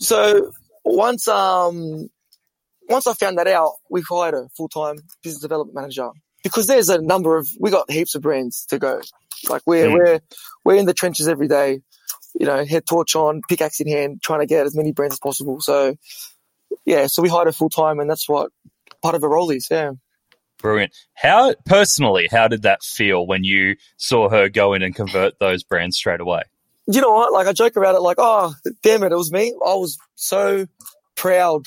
So 0.00 0.52
once, 0.84 1.28
um, 1.28 2.08
once 2.88 3.06
I 3.06 3.14
found 3.14 3.38
that 3.38 3.46
out, 3.46 3.72
we 3.90 4.02
hired 4.02 4.34
a 4.34 4.48
full-time 4.56 4.96
business 5.22 5.42
development 5.42 5.74
manager 5.74 6.10
because 6.42 6.66
there's 6.66 6.88
a 6.88 7.00
number 7.00 7.36
of, 7.36 7.48
we 7.58 7.70
got 7.70 7.90
heaps 7.90 8.14
of 8.14 8.22
brands 8.22 8.66
to 8.66 8.78
go. 8.78 9.00
Like 9.48 9.62
we're, 9.66 9.88
mm. 9.88 9.94
we're, 9.94 10.20
we're 10.64 10.76
in 10.76 10.86
the 10.86 10.94
trenches 10.94 11.28
every 11.28 11.48
day, 11.48 11.80
you 12.38 12.46
know, 12.46 12.64
head 12.64 12.86
torch 12.86 13.14
on, 13.14 13.42
pickaxe 13.48 13.80
in 13.80 13.88
hand, 13.88 14.22
trying 14.22 14.40
to 14.40 14.46
get 14.46 14.66
as 14.66 14.76
many 14.76 14.92
brands 14.92 15.14
as 15.14 15.20
possible. 15.20 15.60
So 15.60 15.96
yeah, 16.84 17.06
so 17.06 17.22
we 17.22 17.28
hired 17.28 17.48
a 17.48 17.52
full-time 17.52 18.00
and 18.00 18.08
that's 18.08 18.28
what 18.28 18.50
part 19.02 19.14
of 19.14 19.20
the 19.20 19.28
role 19.28 19.50
is. 19.50 19.68
Yeah. 19.70 19.92
Brilliant. 20.64 20.94
How 21.12 21.54
personally, 21.66 22.26
how 22.30 22.48
did 22.48 22.62
that 22.62 22.82
feel 22.82 23.26
when 23.26 23.44
you 23.44 23.76
saw 23.98 24.30
her 24.30 24.48
go 24.48 24.72
in 24.72 24.80
and 24.80 24.94
convert 24.94 25.38
those 25.38 25.62
brands 25.62 25.98
straight 25.98 26.22
away? 26.22 26.44
You 26.86 27.02
know 27.02 27.12
what? 27.12 27.34
Like 27.34 27.46
I 27.46 27.52
joke 27.52 27.76
about 27.76 27.94
it, 27.94 28.00
like, 28.00 28.16
oh, 28.18 28.54
damn 28.82 29.02
it, 29.02 29.12
it 29.12 29.16
was 29.16 29.30
me. 29.30 29.54
I 29.62 29.74
was 29.74 29.98
so 30.14 30.66
proud 31.16 31.64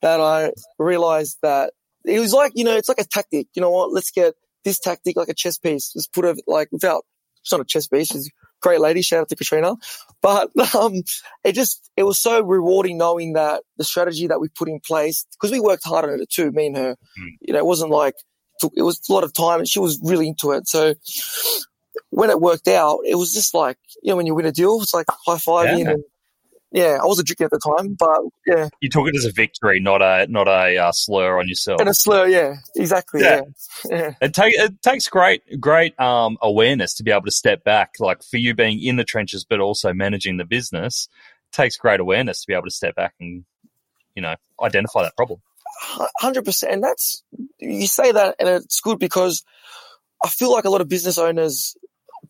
that 0.00 0.18
I 0.18 0.52
realized 0.78 1.40
that 1.42 1.74
it 2.06 2.20
was 2.20 2.32
like, 2.32 2.52
you 2.54 2.64
know, 2.64 2.74
it's 2.74 2.88
like 2.88 3.00
a 3.00 3.04
tactic. 3.04 3.48
You 3.52 3.60
know 3.60 3.70
what? 3.70 3.92
Let's 3.92 4.10
get 4.10 4.32
this 4.64 4.78
tactic 4.78 5.14
like 5.14 5.28
a 5.28 5.34
chess 5.34 5.58
piece. 5.58 5.92
Just 5.92 6.14
put 6.14 6.24
it 6.24 6.40
like 6.46 6.72
without, 6.72 7.04
it's 7.42 7.52
not 7.52 7.60
a 7.60 7.66
chess 7.66 7.86
piece. 7.86 8.14
A 8.14 8.30
great 8.62 8.80
lady. 8.80 9.02
Shout 9.02 9.20
out 9.20 9.28
to 9.28 9.36
Katrina. 9.36 9.74
But, 10.22 10.50
um, 10.74 11.02
it 11.44 11.52
just, 11.52 11.90
it 11.96 12.04
was 12.04 12.18
so 12.18 12.42
rewarding 12.42 12.96
knowing 12.96 13.34
that 13.34 13.62
the 13.76 13.84
strategy 13.84 14.28
that 14.28 14.40
we 14.40 14.48
put 14.48 14.68
in 14.68 14.80
place, 14.80 15.26
because 15.32 15.50
we 15.50 15.60
worked 15.60 15.84
hard 15.84 16.04
on 16.04 16.20
it 16.20 16.30
too, 16.30 16.50
me 16.52 16.68
and 16.68 16.76
her, 16.76 16.96
mm. 17.18 17.28
you 17.40 17.52
know, 17.52 17.58
it 17.58 17.66
wasn't 17.66 17.90
like, 17.90 18.14
it 18.76 18.82
was 18.82 19.00
a 19.08 19.12
lot 19.12 19.24
of 19.24 19.34
time 19.34 19.58
and 19.58 19.68
she 19.68 19.80
was 19.80 20.00
really 20.02 20.28
into 20.28 20.52
it. 20.52 20.68
So 20.68 20.94
when 22.10 22.30
it 22.30 22.40
worked 22.40 22.68
out, 22.68 23.00
it 23.04 23.16
was 23.16 23.32
just 23.34 23.54
like, 23.54 23.76
you 24.02 24.12
know, 24.12 24.16
when 24.16 24.26
you 24.26 24.34
win 24.34 24.46
a 24.46 24.52
deal, 24.52 24.80
it's 24.80 24.94
like 24.94 25.06
high 25.26 25.36
fiving 25.36 25.84
yeah. 25.84 25.90
and 25.90 26.04
yeah, 26.72 26.98
I 27.00 27.04
wasn't 27.04 27.26
drinking 27.26 27.44
at 27.44 27.50
the 27.50 27.58
time, 27.58 27.94
but 27.98 28.20
yeah. 28.46 28.68
You 28.80 28.88
took 28.88 29.06
it 29.06 29.14
as 29.14 29.26
a 29.26 29.30
victory, 29.30 29.78
not 29.78 30.00
a 30.00 30.26
not 30.28 30.48
a 30.48 30.78
uh, 30.78 30.92
slur 30.92 31.38
on 31.38 31.46
yourself. 31.46 31.80
And 31.80 31.88
a 31.88 31.94
slur, 31.94 32.26
yeah, 32.26 32.56
exactly. 32.74 33.20
Yeah, 33.20 33.42
yeah. 33.90 33.96
yeah. 33.96 34.14
It, 34.22 34.32
take, 34.32 34.54
it 34.56 34.80
takes 34.82 35.08
great 35.08 35.60
great 35.60 35.98
um, 36.00 36.38
awareness 36.40 36.94
to 36.94 37.02
be 37.02 37.10
able 37.10 37.26
to 37.26 37.30
step 37.30 37.62
back, 37.62 37.94
like 37.98 38.22
for 38.22 38.38
you 38.38 38.54
being 38.54 38.82
in 38.82 38.96
the 38.96 39.04
trenches, 39.04 39.44
but 39.44 39.60
also 39.60 39.92
managing 39.92 40.38
the 40.38 40.46
business. 40.46 41.08
takes 41.52 41.76
great 41.76 42.00
awareness 42.00 42.40
to 42.40 42.46
be 42.46 42.54
able 42.54 42.64
to 42.64 42.70
step 42.70 42.94
back 42.94 43.14
and 43.20 43.44
you 44.14 44.22
know 44.22 44.34
identify 44.62 45.02
that 45.02 45.16
problem. 45.16 45.40
Hundred 46.18 46.46
percent, 46.46 46.72
and 46.72 46.82
that's 46.82 47.22
you 47.58 47.86
say 47.86 48.12
that, 48.12 48.36
and 48.38 48.48
it's 48.48 48.80
good 48.80 48.98
because 48.98 49.44
I 50.24 50.28
feel 50.28 50.50
like 50.50 50.64
a 50.64 50.70
lot 50.70 50.80
of 50.80 50.88
business 50.88 51.18
owners, 51.18 51.76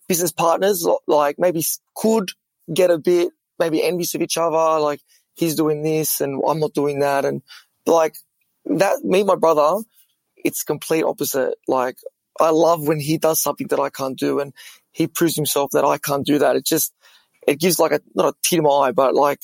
business 0.08 0.32
partners, 0.32 0.84
like 1.06 1.36
maybe 1.38 1.62
could 1.94 2.30
get 2.72 2.90
a 2.90 2.98
bit 2.98 3.32
maybe 3.62 3.82
envious 3.82 4.14
of 4.14 4.22
each 4.22 4.36
other. 4.36 4.80
Like 4.80 5.00
he's 5.34 5.54
doing 5.54 5.82
this 5.82 6.20
and 6.20 6.42
I'm 6.46 6.58
not 6.58 6.74
doing 6.74 6.98
that. 7.00 7.24
And 7.24 7.42
like 7.86 8.16
that, 8.66 9.04
me, 9.04 9.22
my 9.22 9.36
brother, 9.36 9.82
it's 10.36 10.64
complete 10.64 11.04
opposite. 11.04 11.54
Like 11.68 11.98
I 12.40 12.50
love 12.50 12.86
when 12.86 13.00
he 13.00 13.18
does 13.18 13.40
something 13.40 13.68
that 13.68 13.80
I 13.80 13.90
can't 13.90 14.18
do 14.18 14.40
and 14.40 14.52
he 14.90 15.06
proves 15.06 15.36
himself 15.36 15.70
that 15.72 15.84
I 15.84 15.98
can't 15.98 16.26
do 16.26 16.38
that. 16.38 16.56
It 16.56 16.64
just, 16.64 16.92
it 17.46 17.60
gives 17.60 17.78
like 17.78 17.92
a, 17.92 18.00
not 18.14 18.34
a 18.34 18.34
tear 18.42 18.58
to 18.58 18.62
my 18.62 18.70
eye, 18.70 18.92
but 18.92 19.14
like 19.14 19.40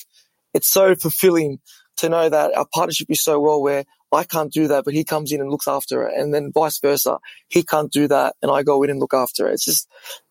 it's 0.52 0.68
so 0.68 0.94
fulfilling 0.94 1.60
to 1.98 2.08
know 2.08 2.28
that 2.28 2.56
our 2.56 2.66
partnership 2.74 3.08
is 3.10 3.22
so 3.22 3.40
well 3.40 3.62
where 3.62 3.84
I 4.10 4.24
can't 4.24 4.52
do 4.52 4.68
that, 4.68 4.84
but 4.84 4.94
he 4.94 5.04
comes 5.04 5.32
in 5.32 5.40
and 5.40 5.50
looks 5.50 5.68
after 5.68 6.06
it. 6.06 6.18
And 6.18 6.32
then 6.32 6.52
vice 6.52 6.78
versa. 6.78 7.18
He 7.48 7.62
can't 7.62 7.92
do 7.92 8.08
that 8.08 8.34
and 8.42 8.50
I 8.50 8.62
go 8.62 8.82
in 8.82 8.90
and 8.90 9.00
look 9.00 9.14
after 9.14 9.48
it. 9.48 9.54
It's 9.54 9.64
just, 9.64 9.88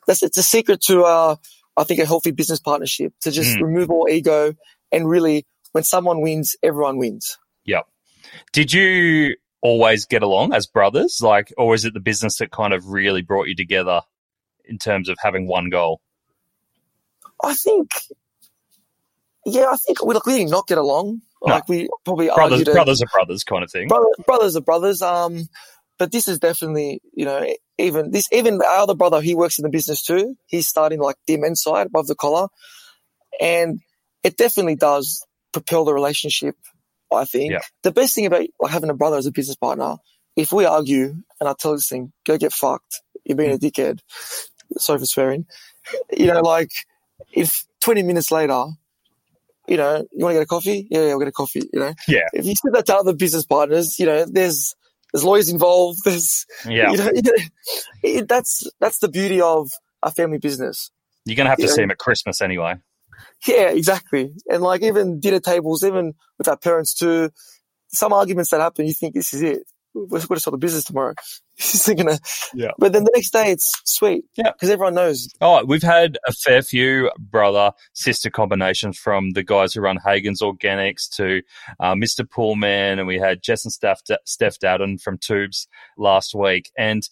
that's, 0.08 0.24
it's 0.24 0.38
a 0.38 0.44
secret 0.44 0.82
to, 0.88 1.04
uh, 1.04 1.36
I 1.78 1.84
think 1.84 2.00
a 2.00 2.06
healthy 2.06 2.32
business 2.32 2.60
partnership 2.60 3.14
to 3.22 3.32
just 3.32 3.56
mm. 3.58 3.62
remove 3.62 3.92
all 3.92 4.08
ego 4.10 4.54
and 4.92 5.08
really 5.08 5.46
when 5.72 5.84
someone 5.84 6.22
wins, 6.22 6.56
everyone 6.64 6.98
wins. 6.98 7.38
Yep. 7.66 7.86
Did 8.52 8.74
you 8.74 9.36
always 9.62 10.06
get 10.06 10.24
along 10.24 10.54
as 10.54 10.66
brothers? 10.66 11.20
Like, 11.22 11.54
or 11.58 11.76
is 11.76 11.86
it 11.86 11.94
the 11.94 12.00
business 12.00 12.38
that 12.40 12.52
kind 12.52 12.74
of 12.74 12.88
really 12.88 13.22
brought 13.22 13.48
you 13.48 13.56
together 13.56 14.02
in 14.66 14.78
terms 14.80 15.08
of 15.08 15.18
having 15.22 15.48
one 15.48 15.70
goal? 15.70 16.02
I 17.44 17.54
think, 17.54 17.92
yeah, 19.46 19.68
I 19.70 19.76
think 19.76 20.04
we, 20.04 20.16
like, 20.16 20.26
we 20.26 20.38
did 20.38 20.50
not 20.50 20.68
get 20.68 20.80
along. 20.80 21.22
No. 21.46 21.54
Like 21.54 21.70
we 21.70 21.88
probably 22.04 22.28
brothers, 22.34 22.64
brothers 22.64 23.02
are 23.04 23.08
brothers 23.14 23.44
kind 23.44 23.64
of 23.64 23.72
thing. 23.72 23.88
Brother, 23.88 24.08
brothers 24.26 24.56
are 24.56 24.62
brothers. 24.62 25.04
Um, 25.04 25.48
but 26.00 26.12
this 26.12 26.28
is 26.28 26.40
definitely, 26.40 27.00
you 27.14 27.26
know, 27.26 27.46
even 27.78 28.12
this, 28.12 28.28
even 28.32 28.62
our 28.62 28.80
other 28.80 28.96
brother, 28.96 29.22
he 29.22 29.36
works 29.36 29.60
in 29.60 29.64
the 29.64 29.70
business 29.70 30.02
too. 30.02 30.36
He's 30.48 30.68
starting 30.68 31.00
like 31.00 31.18
the 31.28 31.38
men's 31.38 31.62
side 31.62 31.88
above 31.88 32.08
the 32.08 32.16
collar. 32.16 32.48
And 33.40 33.82
it 34.24 34.38
definitely 34.38 34.76
does 34.76 35.26
propel 35.54 35.86
the 35.86 35.94
relationship. 35.94 36.56
I 37.12 37.26
think 37.26 37.52
yeah. 37.52 37.62
the 37.84 37.92
best 37.92 38.16
thing 38.16 38.26
about 38.26 38.46
like, 38.60 38.72
having 38.72 38.90
a 38.90 38.96
brother 38.96 39.18
as 39.18 39.26
a 39.26 39.32
business 39.32 39.56
partner, 39.56 39.98
if 40.36 40.52
we 40.52 40.66
argue 40.66 41.16
and 41.40 41.50
I 41.50 41.54
tell 41.58 41.74
this 41.74 41.88
thing, 41.88 42.12
go 42.26 42.38
get 42.38 42.52
fucked. 42.52 43.02
You're 43.26 43.38
being 43.38 43.52
a 43.52 43.58
mm. 43.58 43.60
dickhead. 43.60 44.00
Sorry 44.78 45.00
for 45.00 45.06
swearing. 45.06 45.46
You 46.16 46.28
know, 46.28 46.42
like 46.42 46.72
if 47.32 47.66
20 47.82 48.04
minutes 48.04 48.32
later, 48.32 48.66
you 49.68 49.78
know, 49.78 50.06
you 50.12 50.24
want 50.24 50.34
to 50.34 50.40
get 50.40 50.44
a 50.44 50.48
coffee? 50.48 50.88
Yeah, 50.90 51.02
yeah, 51.02 51.08
we'll 51.08 51.20
get 51.20 51.28
a 51.28 51.34
coffee, 51.34 51.64
you 51.72 51.80
know? 51.80 51.94
Yeah. 52.08 52.28
If 52.34 52.46
you 52.46 52.54
said 52.56 52.74
that 52.74 52.86
to 52.88 52.96
other 52.96 53.14
business 53.14 53.46
partners, 53.46 54.00
you 54.00 54.06
know, 54.06 54.26
there's, 54.26 54.76
there's 55.14 55.24
lawyers 55.24 55.50
involved. 55.50 56.00
There's, 56.06 56.46
yeah, 56.66 56.92
you 56.92 56.98
know, 56.98 57.12
it, 58.04 58.28
that's, 58.28 58.70
that's 58.80 59.00
the 59.00 59.08
beauty 59.08 59.42
of 59.42 59.70
a 60.04 60.12
family 60.12 60.38
business. 60.38 60.92
You're 61.26 61.36
going 61.36 61.46
to 61.46 61.50
have 61.50 61.58
to 61.58 61.64
you 61.64 61.70
see 61.70 61.78
know? 61.78 61.84
them 61.84 61.92
at 61.92 61.98
Christmas 61.98 62.42
anyway. 62.42 62.76
Yeah, 63.46 63.70
exactly. 63.70 64.34
And 64.50 64.62
like 64.62 64.82
even 64.84 65.20
dinner 65.20 65.40
tables, 65.40 65.84
even 65.84 66.14
with 66.38 66.48
our 66.48 66.58
parents 66.58 66.94
too, 66.94 67.30
some 67.90 68.14
arguments 68.14 68.52
that 68.52 68.62
happen, 68.62 68.86
you 68.86 68.94
think 68.94 69.14
this 69.14 69.34
is 69.34 69.42
it. 69.42 69.64
We're 70.10 70.20
going 70.20 70.36
to 70.36 70.40
start 70.40 70.54
the 70.54 70.58
business 70.58 70.84
tomorrow. 70.84 71.14
Gonna, 71.88 72.20
yeah. 72.54 72.72
But 72.78 72.94
then 72.94 73.04
the 73.04 73.12
next 73.16 73.32
day 73.32 73.52
it's 73.52 73.70
sweet. 73.86 74.26
Yeah. 74.36 74.52
Because 74.52 74.70
everyone 74.70 74.94
knows. 74.94 75.28
Oh, 75.42 75.64
we've 75.66 75.82
had 75.82 76.18
a 76.28 76.34
fair 76.34 76.62
few 76.62 77.12
brother 77.18 77.72
sister 77.94 78.30
combinations 78.30 78.98
from 78.98 79.32
the 79.32 79.44
guys 79.44 79.74
who 79.74 79.82
run 79.82 79.98
Hagen's 80.04 80.42
Organics 80.42 81.10
to 81.16 81.42
uh, 81.80 81.94
Mr. 81.94 82.30
Pullman, 82.30 83.00
and 83.00 83.08
we 83.08 83.18
had 83.18 83.42
Jess 83.42 83.66
and 83.66 83.72
Steph, 83.72 84.02
Steph 84.26 84.60
Dowden 84.60 84.98
from 84.98 85.18
Tubes 85.18 85.68
last 85.98 86.36
week. 86.36 86.72
And 86.78 87.08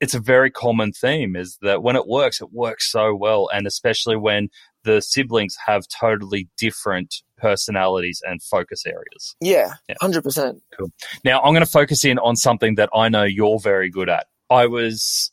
it's 0.00 0.14
a 0.14 0.20
very 0.20 0.50
common 0.50 0.92
theme 0.92 1.34
is 1.34 1.58
that 1.62 1.82
when 1.82 1.96
it 1.96 2.06
works, 2.06 2.40
it 2.40 2.52
works 2.52 2.90
so 2.90 3.14
well. 3.14 3.48
And 3.52 3.66
especially 3.66 4.16
when 4.16 4.48
the 4.84 5.00
siblings 5.00 5.56
have 5.66 5.84
totally 5.88 6.48
different 6.56 7.22
personalities 7.38 8.22
and 8.26 8.42
focus 8.42 8.84
areas. 8.86 9.36
Yeah, 9.40 9.74
yeah. 9.88 9.94
100%. 10.02 10.60
Cool. 10.76 10.92
Now, 11.24 11.40
I'm 11.40 11.52
going 11.52 11.64
to 11.64 11.70
focus 11.70 12.04
in 12.04 12.18
on 12.18 12.36
something 12.36 12.74
that 12.74 12.90
I 12.94 13.08
know 13.08 13.24
you're 13.24 13.58
very 13.58 13.90
good 13.90 14.08
at. 14.08 14.26
I 14.50 14.66
was 14.66 15.30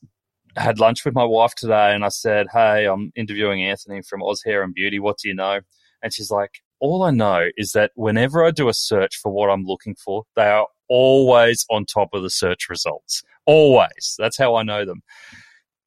had 0.58 0.80
lunch 0.80 1.04
with 1.04 1.13
my 1.13 1.24
wife 1.24 1.54
today 1.56 1.94
and 1.94 2.06
I 2.06 2.10
said, 2.10 2.48
Hey, 2.52 2.86
I'm 2.86 3.12
interviewing 3.15 3.63
Anthony 3.63 4.02
from 4.02 4.24
Oz 4.24 4.41
Hair 4.46 4.63
and 4.63 4.74
Beauty. 4.74 5.00
What 5.00 5.18
do 5.18 5.28
you 5.28 5.36
know? 5.36 5.60
And 6.02 6.13
she's 6.13 6.32
like, 6.32 6.62
All 6.80 7.04
I 7.04 7.12
know 7.12 7.48
is 7.58 7.72
that 7.72 7.91
whenever 7.96 8.46
I 8.46 8.52
do 8.52 8.70
a 8.70 8.74
search 8.74 9.18
for 9.18 9.32
what 9.32 9.50
I'm 9.50 9.63
looking 9.63 9.96
for, 9.96 10.24
they 10.36 10.48
are 10.48 10.68
always 10.88 11.65
on 11.70 11.86
top 11.86 12.10
of 12.13 12.24
the 12.24 12.30
search 12.30 12.70
results. 12.70 13.24
Always. 13.46 14.15
That's 14.18 14.38
how 14.38 14.56
I 14.56 14.63
know 14.63 14.86
them. 14.86 15.02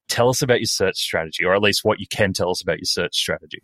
Tell 0.07 0.29
us 0.29 0.41
about 0.41 0.59
your 0.59 0.65
search 0.65 0.97
strategy, 0.97 1.43
or 1.45 1.53
at 1.53 1.61
least 1.61 1.83
what 1.83 1.99
you 1.99 2.07
can 2.07 2.33
tell 2.33 2.49
us 2.49 2.61
about 2.61 2.79
your 2.79 2.85
search 2.85 3.15
strategy. 3.15 3.61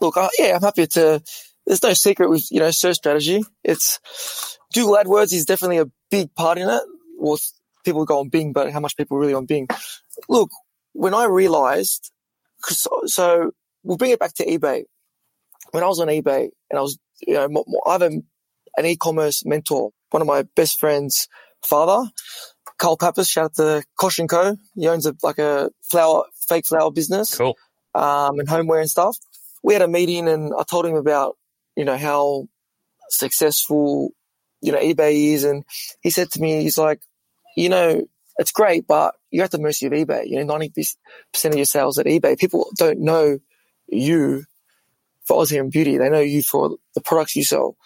Look, 0.00 0.16
yeah, 0.38 0.56
I'm 0.56 0.62
happy 0.62 0.86
to. 0.86 1.22
There's 1.66 1.82
no 1.82 1.92
secret 1.92 2.28
with 2.28 2.50
you 2.50 2.60
know 2.60 2.70
search 2.70 2.96
strategy. 2.96 3.42
It's 3.62 3.98
Google 4.74 4.96
AdWords 4.96 5.32
is 5.32 5.44
definitely 5.44 5.78
a 5.78 5.86
big 6.10 6.34
part 6.34 6.58
in 6.58 6.68
it. 6.68 6.82
Well, 7.18 7.38
people 7.84 8.04
go 8.04 8.20
on 8.20 8.28
Bing, 8.28 8.52
but 8.52 8.72
how 8.72 8.80
much 8.80 8.96
people 8.96 9.18
really 9.18 9.34
on 9.34 9.46
Bing? 9.46 9.68
Look, 10.28 10.50
when 10.92 11.14
I 11.14 11.26
realized, 11.26 12.10
so, 12.64 13.02
so 13.06 13.50
we'll 13.82 13.96
bring 13.96 14.10
it 14.10 14.18
back 14.18 14.34
to 14.34 14.46
eBay. 14.46 14.84
When 15.70 15.82
I 15.82 15.86
was 15.86 16.00
on 16.00 16.08
eBay 16.08 16.48
and 16.70 16.78
I 16.78 16.82
was, 16.82 16.98
you 17.26 17.34
know, 17.34 17.64
I 17.86 17.92
have 17.92 18.02
a, 18.02 18.10
an 18.76 18.86
e-commerce 18.86 19.44
mentor, 19.44 19.90
one 20.10 20.22
of 20.22 20.28
my 20.28 20.44
best 20.56 20.78
friends' 20.78 21.28
father, 21.64 22.10
Carl 22.78 22.96
Pappas, 22.96 23.28
shout 23.28 23.44
out 23.44 23.54
to 23.54 23.84
Kosh 23.98 24.18
and 24.18 24.28
Co. 24.28 24.56
He 24.74 24.88
owns 24.88 25.06
a, 25.06 25.14
like 25.22 25.38
a 25.38 25.70
flower, 25.90 26.24
fake 26.48 26.66
flower 26.66 26.90
business. 26.90 27.36
Cool. 27.36 27.56
Um, 27.94 28.38
and 28.38 28.48
homeware 28.48 28.80
and 28.80 28.90
stuff. 28.90 29.16
We 29.62 29.74
had 29.74 29.82
a 29.82 29.88
meeting 29.88 30.28
and 30.28 30.52
I 30.58 30.64
told 30.64 30.86
him 30.86 30.96
about, 30.96 31.36
you 31.76 31.84
know, 31.84 31.96
how 31.96 32.48
successful, 33.08 34.10
you 34.60 34.72
know, 34.72 34.78
eBay 34.78 35.32
is. 35.34 35.44
And 35.44 35.64
he 36.00 36.10
said 36.10 36.30
to 36.32 36.40
me, 36.40 36.62
he's 36.62 36.78
like, 36.78 37.00
you 37.56 37.68
know, 37.68 38.06
it's 38.38 38.52
great, 38.52 38.86
but 38.86 39.14
you're 39.30 39.44
at 39.44 39.50
the 39.50 39.58
mercy 39.58 39.86
of 39.86 39.92
eBay. 39.92 40.26
You 40.26 40.42
know, 40.44 40.54
90% 40.54 40.94
of 41.44 41.56
your 41.56 41.64
sales 41.64 41.98
at 41.98 42.06
eBay. 42.06 42.38
People 42.38 42.70
don't 42.76 43.00
know 43.00 43.38
you 43.88 44.44
for 45.24 45.46
Hair 45.46 45.62
and 45.62 45.70
Beauty. 45.70 45.98
They 45.98 46.08
know 46.08 46.20
you 46.20 46.42
for 46.42 46.76
the 46.94 47.00
products 47.00 47.36
you 47.36 47.44
sell. 47.44 47.76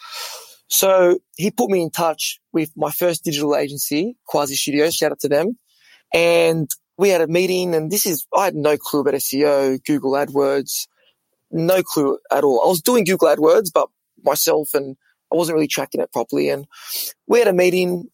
So 0.68 1.18
he 1.36 1.50
put 1.50 1.70
me 1.70 1.82
in 1.82 1.90
touch 1.90 2.40
with 2.52 2.70
my 2.76 2.90
first 2.90 3.24
digital 3.24 3.56
agency, 3.56 4.16
Quasi 4.26 4.56
Studios. 4.56 4.94
Shout 4.94 5.12
out 5.12 5.20
to 5.20 5.28
them. 5.28 5.58
And 6.12 6.68
we 6.98 7.10
had 7.10 7.20
a 7.20 7.28
meeting 7.28 7.74
and 7.74 7.90
this 7.90 8.06
is, 8.06 8.26
I 8.34 8.46
had 8.46 8.54
no 8.54 8.76
clue 8.76 9.00
about 9.00 9.14
SEO, 9.14 9.84
Google 9.84 10.12
AdWords, 10.12 10.86
no 11.50 11.82
clue 11.82 12.18
at 12.30 12.44
all. 12.44 12.62
I 12.64 12.68
was 12.68 12.82
doing 12.82 13.04
Google 13.04 13.28
AdWords, 13.28 13.70
but 13.72 13.88
myself 14.22 14.74
and 14.74 14.96
I 15.32 15.36
wasn't 15.36 15.54
really 15.56 15.68
tracking 15.68 16.00
it 16.00 16.12
properly. 16.12 16.48
And 16.48 16.66
we 17.26 17.38
had 17.38 17.48
a 17.48 17.52
meeting. 17.52 18.08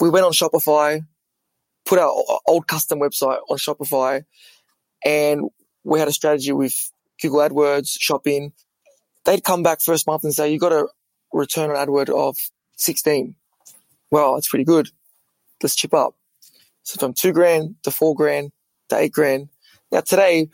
We 0.00 0.10
went 0.10 0.26
on 0.26 0.32
Shopify, 0.32 1.00
put 1.84 1.98
our 1.98 2.10
old 2.46 2.66
custom 2.66 3.00
website 3.00 3.40
on 3.50 3.58
Shopify 3.58 4.22
and 5.04 5.48
we 5.84 5.98
had 5.98 6.08
a 6.08 6.12
strategy 6.12 6.52
with 6.52 6.74
Google 7.20 7.40
AdWords, 7.40 7.96
shopping. 7.98 8.52
They'd 9.24 9.44
come 9.44 9.62
back 9.62 9.80
first 9.80 10.06
month 10.06 10.24
and 10.24 10.34
say, 10.34 10.52
you 10.52 10.58
got 10.58 10.70
to 10.70 10.88
return 11.32 11.70
on 11.70 11.76
AdWord 11.76 12.10
of 12.10 12.36
16. 12.76 13.34
Well, 14.10 14.34
that's 14.34 14.48
pretty 14.48 14.64
good. 14.64 14.88
Let's 15.62 15.74
chip 15.74 15.94
up. 15.94 16.14
So 16.82 16.98
from 16.98 17.12
two 17.12 17.32
grand 17.32 17.76
to 17.82 17.90
four 17.90 18.14
grand 18.14 18.52
to 18.88 18.96
eight 18.96 19.12
grand. 19.12 19.48
Now 19.92 20.00
today 20.00 20.48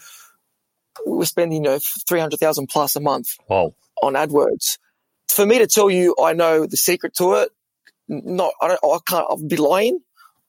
we're 1.06 1.24
spending, 1.24 1.64
you 1.64 1.70
know, 1.70 1.78
300,000 2.08 2.66
plus 2.68 2.96
a 2.96 3.00
month 3.00 3.36
Wow. 3.48 3.74
on 4.02 4.14
AdWords. 4.14 4.78
For 5.28 5.44
me 5.46 5.58
to 5.58 5.66
tell 5.66 5.90
you 5.90 6.14
I 6.22 6.32
know 6.32 6.66
the 6.66 6.76
secret 6.76 7.14
to 7.16 7.34
it, 7.34 7.50
not, 8.08 8.52
I 8.60 8.68
don't, 8.68 8.80
I 8.84 8.98
can't, 9.06 9.26
I'll 9.28 9.42
be 9.42 9.56
lying, 9.56 10.00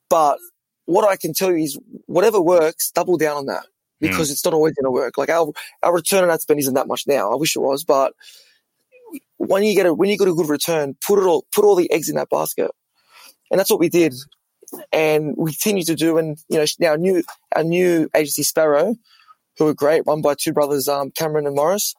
but 0.10 0.38
what 0.86 1.08
I 1.08 1.16
can 1.16 1.34
tell 1.34 1.52
you 1.52 1.64
is 1.64 1.80
whatever 2.06 2.42
works, 2.42 2.92
double 2.92 3.18
down 3.18 3.38
on 3.38 3.46
that 3.48 3.66
hmm. 4.00 4.08
because 4.08 4.32
it's 4.32 4.46
not 4.46 4.54
always 4.54 4.74
going 4.74 4.86
to 4.86 4.92
work. 4.92 5.18
Like 5.18 5.30
our, 5.30 5.52
our 5.82 5.94
return 5.94 6.24
on 6.24 6.30
ad 6.30 6.42
spend 6.42 6.60
isn't 6.60 6.74
that 6.74 6.88
much 6.88 7.04
now. 7.08 7.32
I 7.32 7.36
wish 7.36 7.56
it 7.56 7.60
was, 7.60 7.84
but 7.84 8.14
when 9.38 9.64
you 9.64 9.74
get 9.74 9.86
a, 9.86 9.94
when 9.94 10.10
you 10.10 10.18
get 10.18 10.28
a 10.28 10.34
good 10.34 10.50
return, 10.50 10.96
put 11.06 11.20
it 11.20 11.26
all, 11.26 11.46
put 11.54 11.66
all 11.66 11.76
the 11.76 11.92
eggs 11.92 12.10
in 12.10 12.16
that 12.16 12.30
basket. 12.30 12.72
And 13.52 13.60
that's 13.60 13.70
what 13.70 13.80
we 13.80 13.90
did. 13.90 14.14
And 14.92 15.36
we 15.38 15.52
continue 15.52 15.84
to 15.84 15.96
do. 15.96 16.18
And, 16.18 16.38
you 16.50 16.58
know, 16.58 16.66
now 16.80 16.96
new, 16.96 17.24
our 17.56 17.64
new 17.64 18.10
agency 18.16 18.44
Sparro, 18.44 18.96
who 19.58 19.68
are 19.68 19.74
great, 19.74 20.04
run 20.06 20.22
by 20.22 20.36
two 20.36 20.54
brothers, 20.54 20.88
um, 20.88 21.12
Cameron 21.12 21.48
and 21.48 21.56
Morris. 21.56 21.96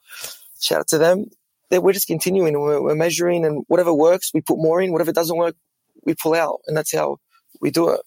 Shout 0.60 0.80
out 0.80 0.88
to 0.88 0.98
them. 0.98 1.26
We're 1.70 1.92
just 1.92 2.06
continuing 2.06 2.54
and 2.54 2.62
we're, 2.62 2.80
we're 2.80 2.94
measuring 2.94 3.44
and 3.44 3.64
whatever 3.68 3.92
works, 3.92 4.30
we 4.32 4.40
put 4.40 4.58
more 4.58 4.80
in. 4.80 4.92
Whatever 4.92 5.12
doesn't 5.12 5.36
work, 5.36 5.56
we 6.04 6.14
pull 6.14 6.34
out. 6.34 6.60
And 6.66 6.76
that's 6.76 6.94
how 6.94 7.18
we 7.60 7.70
do 7.70 7.90
it. 7.90 8.00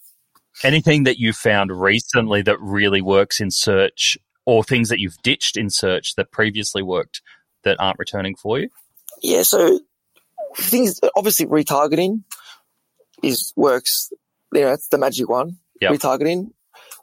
Anything 0.64 1.04
that 1.04 1.20
you 1.20 1.34
found 1.34 1.72
recently 1.72 2.42
that 2.44 2.60
really 2.60 3.02
works 3.02 3.40
in 3.40 3.52
search 3.52 4.18
or 4.46 4.64
things 4.64 4.90
that 4.90 5.00
you've 5.00 5.22
ditched 5.24 5.58
in 5.58 5.70
search 5.70 6.16
that 6.16 6.32
previously 6.32 6.82
worked 6.82 7.22
that 7.64 7.78
aren't 7.80 8.00
returning 8.00 8.36
for 8.36 8.60
you? 8.60 8.70
Yeah. 9.22 9.44
So 9.44 9.80
things, 10.56 11.00
obviously 11.16 11.46
retargeting 11.46 12.24
is 13.22 13.54
works. 13.56 14.12
You 14.54 14.62
know, 14.62 14.70
that's 14.70 14.88
the 14.88 14.98
magic 14.98 15.30
one. 15.30 15.58
Yep. 15.82 15.92
Retargeting. 15.92 16.52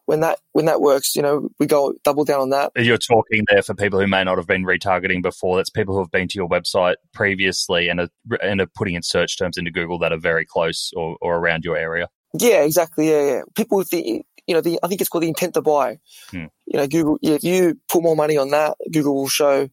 When 0.07 0.21
that, 0.21 0.39
when 0.53 0.67
that 0.67 0.81
works, 0.81 1.17
you 1.17 1.23
know, 1.23 1.49
we 1.59 1.67
go 1.67 1.93
double 2.05 2.25
down 2.25 2.41
on 2.41 2.51
that. 2.51 2.71
You're 2.77 2.97
talking 2.97 3.45
there 3.51 3.63
for 3.63 3.75
people 3.75 4.01
who 4.01 4.07
may 4.07 4.23
not 4.23 4.39
have 4.39 4.47
been 4.47 4.65
retargeting 4.65 5.21
before. 5.21 5.57
That's 5.57 5.69
people 5.69 5.95
who 5.95 6.01
have 6.01 6.13
been 6.13 6.29
to 6.29 6.37
your 6.37 6.49
website 6.49 6.95
previously 7.13 7.89
and 7.89 8.01
are, 8.01 8.09
and 8.41 8.61
are 8.61 8.69
putting 8.69 8.95
in 8.95 9.03
search 9.03 9.37
terms 9.37 9.59
into 9.59 9.73
Google 9.73 9.99
that 9.99 10.13
are 10.13 10.19
very 10.19 10.47
close 10.47 10.93
or, 10.97 11.17
or 11.21 11.37
around 11.37 11.65
your 11.65 11.77
area. 11.77 12.09
Yeah, 12.39 12.63
exactly. 12.63 13.11
Yeah, 13.11 13.27
yeah. 13.27 13.41
People 13.57 13.79
with 13.79 13.91
the, 13.91 14.23
you 14.47 14.55
know, 14.55 14.61
the, 14.61 14.79
I 14.81 14.87
think 14.87 15.01
it's 15.01 15.11
called 15.11 15.25
the 15.25 15.29
intent 15.29 15.55
to 15.55 15.63
buy. 15.63 15.99
Hmm. 16.31 16.47
You 16.67 16.79
know, 16.79 16.87
Google, 16.87 17.19
if 17.21 17.43
you 17.43 17.81
put 17.89 18.03
more 18.03 18.15
money 18.15 18.37
on 18.37 18.51
that, 18.51 18.77
Google 18.93 19.17
will 19.17 19.29
show 19.29 19.69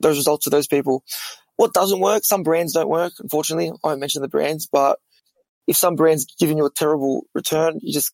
those 0.00 0.18
results 0.18 0.44
to 0.44 0.50
those 0.50 0.66
people. 0.66 1.02
What 1.56 1.72
doesn't 1.72 2.00
work, 2.00 2.24
some 2.24 2.42
brands 2.42 2.74
don't 2.74 2.88
work, 2.88 3.12
unfortunately. 3.20 3.70
I 3.70 3.88
won't 3.88 4.00
mention 4.00 4.20
the 4.20 4.28
brands, 4.28 4.68
but 4.70 4.98
if 5.66 5.76
some 5.76 5.94
brand's 5.94 6.26
giving 6.38 6.58
you 6.58 6.66
a 6.66 6.70
terrible 6.70 7.26
return, 7.34 7.78
you 7.80 7.94
just 7.94 8.12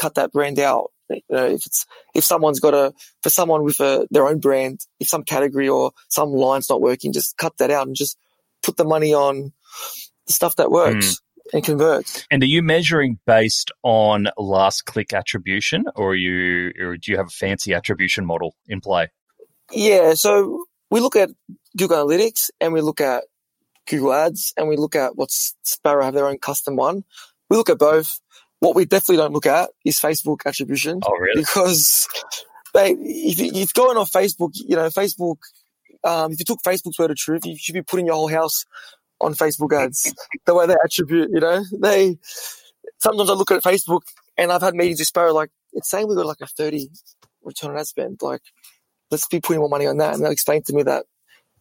cut 0.00 0.14
that 0.14 0.32
brand 0.32 0.58
out. 0.58 0.90
You 1.10 1.20
know, 1.28 1.46
if 1.46 1.66
it's, 1.66 1.86
if 2.14 2.24
someone's 2.24 2.60
got 2.60 2.72
a, 2.72 2.94
for 3.22 3.30
someone 3.30 3.64
with 3.64 3.80
a, 3.80 4.06
their 4.10 4.26
own 4.26 4.38
brand, 4.38 4.80
if 4.98 5.08
some 5.08 5.24
category 5.24 5.68
or 5.68 5.92
some 6.08 6.30
line's 6.30 6.70
not 6.70 6.80
working, 6.80 7.12
just 7.12 7.36
cut 7.36 7.56
that 7.58 7.70
out 7.70 7.86
and 7.86 7.96
just 7.96 8.16
put 8.62 8.76
the 8.76 8.84
money 8.84 9.12
on 9.12 9.52
the 10.26 10.32
stuff 10.32 10.56
that 10.56 10.70
works 10.70 11.18
hmm. 11.18 11.56
and 11.56 11.64
converts. 11.64 12.26
And 12.30 12.42
are 12.42 12.46
you 12.46 12.62
measuring 12.62 13.18
based 13.26 13.72
on 13.82 14.28
last 14.38 14.86
click 14.86 15.12
attribution 15.12 15.84
or 15.96 16.10
are 16.10 16.14
you 16.14 16.72
or 16.80 16.96
do 16.96 17.10
you 17.10 17.16
have 17.18 17.26
a 17.26 17.30
fancy 17.30 17.74
attribution 17.74 18.24
model 18.24 18.54
in 18.68 18.80
play? 18.80 19.08
Yeah, 19.72 20.14
so 20.14 20.64
we 20.90 21.00
look 21.00 21.16
at 21.16 21.30
Google 21.76 22.06
Analytics 22.06 22.50
and 22.60 22.72
we 22.72 22.80
look 22.80 23.00
at 23.00 23.24
Google 23.88 24.12
Ads 24.12 24.54
and 24.56 24.68
we 24.68 24.76
look 24.76 24.94
at 24.94 25.16
what's 25.16 25.56
Sparro 25.64 26.04
have 26.04 26.14
their 26.14 26.26
own 26.26 26.38
custom 26.38 26.76
one. 26.76 27.04
We 27.48 27.56
look 27.56 27.70
at 27.70 27.78
both. 27.78 28.20
What 28.60 28.74
we 28.76 28.84
definitely 28.84 29.16
don't 29.16 29.32
look 29.32 29.46
at 29.46 29.70
is 29.84 29.98
Facebook 29.98 30.40
attribution 30.46 31.00
Oh, 31.04 31.12
really? 31.16 31.40
because 31.42 32.06
they, 32.74 32.92
if 32.92 33.38
you, 33.38 33.50
if 33.54 33.74
going 33.74 33.96
on 33.96 34.06
Facebook, 34.06 34.50
you 34.54 34.76
know, 34.76 34.88
Facebook, 34.88 35.36
um, 36.04 36.32
if 36.32 36.38
you 36.38 36.44
took 36.44 36.60
Facebook's 36.62 36.98
word 36.98 37.10
of 37.10 37.16
truth, 37.16 37.44
you 37.44 37.56
should 37.58 37.74
be 37.74 37.82
putting 37.82 38.06
your 38.06 38.14
whole 38.14 38.28
house 38.28 38.64
on 39.20 39.34
Facebook 39.34 39.72
ads. 39.76 40.12
the 40.46 40.54
way 40.54 40.66
they 40.66 40.76
attribute, 40.84 41.30
you 41.32 41.40
know, 41.40 41.62
they, 41.80 42.16
sometimes 42.98 43.28
I 43.28 43.34
look 43.34 43.50
at 43.50 43.62
Facebook 43.62 44.00
and 44.38 44.52
I've 44.52 44.62
had 44.62 44.74
meetings 44.74 44.98
with 45.00 45.12
Sparro, 45.12 45.34
like, 45.34 45.50
it's 45.72 45.90
saying 45.90 46.08
we 46.08 46.14
got 46.14 46.26
like 46.26 46.40
a 46.40 46.46
30 46.46 46.88
return 47.44 47.70
on 47.72 47.78
ad 47.78 47.86
spend. 47.86 48.18
Like, 48.22 48.42
let's 49.10 49.26
be 49.28 49.40
putting 49.40 49.60
more 49.60 49.68
money 49.68 49.86
on 49.86 49.98
that. 49.98 50.14
And 50.14 50.22
they'll 50.22 50.30
explain 50.32 50.62
to 50.64 50.72
me 50.72 50.82
that 50.84 51.04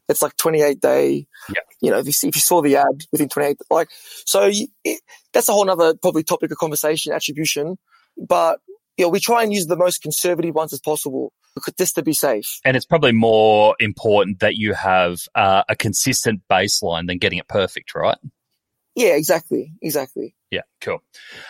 it's 0.10 0.22
like 0.22 0.36
28 0.38 0.80
day, 0.82 1.28
Yeah. 1.50 1.62
you 1.82 1.92
know, 1.92 2.00
if 2.00 2.06
you, 2.08 2.12
see, 2.12 2.28
if 2.28 2.36
you 2.36 2.42
saw 2.42 2.62
the 2.62 2.76
ad 2.78 3.06
within 3.12 3.30
28, 3.30 3.58
like, 3.70 3.90
so 4.26 4.46
you, 4.48 4.68
it, 4.84 5.02
that's 5.32 5.48
a 5.48 5.54
whole 5.54 5.66
nother 5.66 5.94
probably 5.96 6.24
topic 6.24 6.52
of 6.52 6.58
conversation, 6.58 7.14
attribution. 7.14 7.78
But, 8.18 8.60
you 8.98 9.06
know, 9.06 9.10
we 9.10 9.20
try 9.20 9.44
and 9.44 9.54
use 9.54 9.68
the 9.68 9.78
most 9.78 10.02
conservative 10.02 10.56
ones 10.56 10.74
as 10.74 10.82
possible 10.82 11.32
because 11.56 11.74
just 11.78 11.96
to 11.96 12.04
be 12.04 12.14
safe. 12.14 12.60
And 12.66 12.76
it's 12.76 12.86
probably 12.86 13.12
more 13.12 13.76
important 13.80 14.40
that 14.40 14.56
you 14.56 14.74
have 14.74 15.20
uh, 15.36 15.64
a 15.70 15.76
consistent 15.76 16.42
baseline 16.52 17.08
than 17.08 17.18
getting 17.18 17.40
it 17.40 17.48
perfect, 17.48 17.96
right? 17.96 18.18
Yeah, 18.96 19.14
exactly. 19.16 19.72
Exactly. 19.82 20.36
Yeah, 20.52 20.62
cool. 20.82 21.00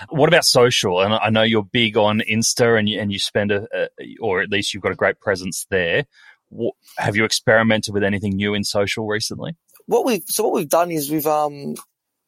What 0.10 0.28
about 0.28 0.46
social? 0.46 1.02
And 1.02 1.14
I 1.14 1.30
know 1.30 1.42
you're 1.42 1.64
big 1.64 1.98
on 1.98 2.22
Insta, 2.30 2.78
and 2.78 2.88
you, 2.90 3.00
and 3.00 3.12
you 3.12 3.18
spend 3.18 3.52
a, 3.52 3.68
a, 3.74 3.88
or 4.20 4.42
at 4.42 4.50
least 4.50 4.74
you've 4.74 4.84
got 4.84 4.92
a 4.92 4.96
great 4.96 5.20
presence 5.20 5.66
there. 5.70 6.06
What, 6.50 6.74
have 6.98 7.16
you 7.16 7.26
experimented 7.26 7.94
with 7.94 8.04
anything 8.04 8.36
new 8.36 8.54
in 8.54 8.64
social 8.64 9.08
recently? 9.08 9.56
What 9.86 10.06
we 10.06 10.22
so 10.28 10.44
what 10.44 10.54
we've 10.54 10.70
done 10.70 10.92
is 10.92 11.10
we've 11.10 11.26
um 11.28 11.76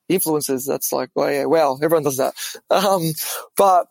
influencers. 0.10 0.66
That's 0.68 0.92
like, 0.92 1.10
oh 1.16 1.28
yeah, 1.28 1.46
well, 1.46 1.80
everyone 1.82 2.04
does 2.04 2.18
that. 2.18 2.34
Um, 2.70 3.12
but 3.58 3.88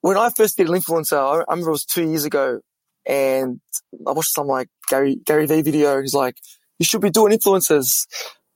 when 0.00 0.16
I 0.16 0.30
first 0.30 0.56
did 0.56 0.68
an 0.68 0.74
influencer, 0.74 1.16
I, 1.16 1.38
I 1.48 1.52
remember 1.54 1.70
it 1.70 1.72
was 1.72 1.84
two 1.84 2.08
years 2.08 2.24
ago, 2.24 2.60
and 3.06 3.60
I 4.06 4.12
watched 4.12 4.32
some 4.34 4.46
like 4.46 4.68
Gary 4.88 5.16
Gary 5.24 5.46
Vee 5.46 5.62
video. 5.62 6.00
He's 6.00 6.14
like, 6.14 6.36
you 6.78 6.84
should 6.86 7.00
be 7.00 7.10
doing 7.10 7.36
influencers. 7.36 8.06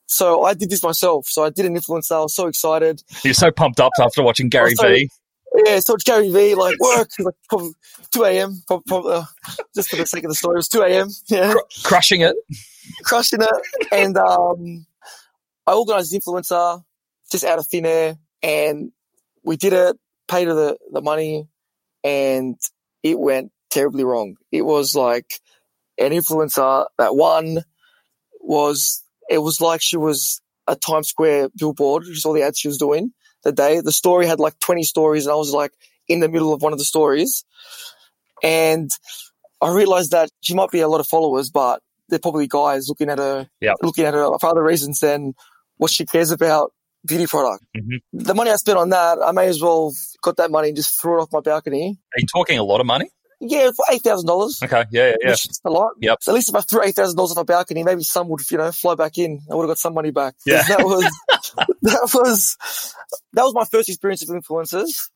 So 0.07 0.43
I 0.43 0.55
did 0.55 0.71
this 0.71 0.83
myself. 0.83 1.27
So 1.29 1.45
I 1.45 1.51
did 1.51 1.67
an 1.67 1.77
influencer. 1.77 2.13
I 2.17 2.21
was 2.21 2.35
so 2.35 2.49
excited. 2.49 3.01
You're 3.25 3.33
so 3.35 3.53
pumped 3.53 3.79
up 3.81 3.93
after 4.01 4.23
watching 4.23 4.49
Gary 4.49 4.71
Also- 4.79 4.89
Vee. 4.89 5.11
Yeah, 5.55 5.81
so 5.81 5.95
it's 5.95 6.05
Gary 6.05 6.31
Vee 6.31 6.55
like 6.55 6.79
work, 6.79 7.11
like 7.19 7.35
probably 7.49 7.73
2 8.13 8.25
a.m. 8.25 8.63
Probably, 8.67 9.15
uh, 9.15 9.25
just 9.75 9.91
for 9.91 9.97
the 9.97 10.07
sake 10.07 10.25
of 10.25 10.31
the 10.31 10.35
story, 10.35 10.55
it 10.55 10.57
was 10.59 10.69
2 10.69 10.83
a.m. 10.83 11.09
Yeah. 11.27 11.53
Cr- 11.53 11.59
crushing 11.83 12.21
it. 12.21 12.37
crushing 13.03 13.41
it. 13.43 13.89
And 13.93 14.17
um, 14.17 14.87
I 15.67 15.73
organized 15.73 16.13
an 16.13 16.21
influencer 16.21 16.83
just 17.33 17.45
out 17.45 17.59
of 17.59 17.67
thin 17.67 17.87
air, 17.87 18.17
and 18.43 18.93
we 19.43 19.57
did 19.57 19.73
it, 19.73 19.97
paid 20.29 20.47
her 20.47 20.55
the, 20.55 20.77
the 20.93 21.03
money, 21.03 21.49
and 22.05 22.57
it 23.03 23.19
went 23.19 23.51
terribly 23.71 24.05
wrong. 24.05 24.37
It 24.53 24.63
was 24.63 24.95
like 24.95 25.41
an 25.99 26.13
influencer 26.13 26.87
that 26.99 27.17
won 27.17 27.65
was, 28.41 29.03
it 29.29 29.39
was 29.39 29.61
like 29.61 29.83
she 29.83 29.97
was 29.97 30.41
a 30.69 30.77
Times 30.77 31.09
Square 31.09 31.49
billboard, 31.59 32.05
just 32.05 32.25
all 32.25 32.33
the 32.33 32.43
ads 32.43 32.59
she 32.59 32.69
was 32.69 32.79
doing 32.79 33.13
the 33.45 33.53
day. 33.53 33.81
The 33.81 33.93
story 33.93 34.27
had 34.27 34.41
like 34.41 34.59
20 34.61 34.83
stories, 34.83 35.27
and 35.27 35.33
I 35.33 35.37
was 35.37 35.53
like 35.53 35.73
in 36.09 36.21
the 36.21 36.29
middle 36.29 36.53
of 36.53 36.63
one 36.63 36.73
of 36.73 36.79
the 36.79 36.85
stories. 36.85 37.45
And 38.43 38.91
I 39.61 39.73
realized 39.73 40.13
that 40.13 40.31
she 40.41 40.55
might 40.55 40.71
be 40.71 40.81
a 40.81 40.89
lot 40.89 41.01
of 41.01 41.07
followers, 41.07 41.51
but 41.51 41.83
they're 42.09 42.19
probably 42.19 42.47
guys 42.49 42.89
looking 42.89 43.09
at 43.11 43.19
her, 43.19 43.49
Yeah. 43.61 43.75
looking 43.83 44.05
at 44.05 44.15
her 44.15 44.27
for 44.41 44.47
other 44.51 44.63
reasons 44.63 45.01
than 45.01 45.35
what 45.77 45.91
she 45.91 46.07
cares 46.07 46.31
about 46.31 46.73
beauty 47.07 47.27
product. 47.27 47.65
Mhm. 47.77 48.01
The 48.13 48.35
money 48.35 48.51
I 48.51 48.57
spent 48.57 48.79
on 48.79 48.91
that, 48.91 49.19
I 49.25 49.33
may 49.33 49.47
as 49.47 49.63
well 49.63 49.93
got 50.23 50.37
that 50.37 50.51
money 50.51 50.69
and 50.69 50.77
just 50.77 51.01
threw 51.01 51.19
it 51.19 51.23
off 51.23 51.29
my 51.33 51.41
balcony. 51.41 51.99
Are 52.17 52.21
you 52.21 52.27
talking 52.27 52.59
a 52.59 52.63
lot 52.65 52.81
of 52.81 52.87
money? 52.87 53.11
Yeah, 53.41 53.71
for 53.75 53.85
eight 53.91 54.03
thousand 54.03 54.27
dollars. 54.27 54.61
Okay, 54.63 54.85
yeah, 54.91 55.09
yeah, 55.09 55.15
yeah. 55.23 55.31
Which 55.31 55.49
is 55.49 55.61
a 55.65 55.71
lot. 55.71 55.93
Yep. 56.01 56.19
So 56.21 56.33
at 56.33 56.35
least 56.35 56.51
if 56.51 56.55
I 56.55 56.61
threw 56.61 56.83
eight 56.85 56.95
thousand 56.95 57.17
dollars 57.17 57.31
off 57.33 57.39
my 57.39 57.43
balcony, 57.43 57.83
maybe 57.83 58.03
some 58.03 58.29
would, 58.29 58.41
you 58.51 58.59
know, 58.59 58.71
fly 58.71 58.95
back 58.95 59.17
in. 59.17 59.41
I 59.51 59.55
would 59.55 59.63
have 59.63 59.71
got 59.71 59.79
some 59.79 59.95
money 59.95 60.11
back. 60.11 60.35
Yeah. 60.45 60.63
That 60.63 60.85
was 60.85 61.05
that 61.83 62.11
was 62.15 62.57
that 63.33 63.43
was 63.43 63.55
my 63.55 63.65
first 63.65 63.89
experience 63.89 64.29
of 64.29 64.37
influencers. 64.37 65.11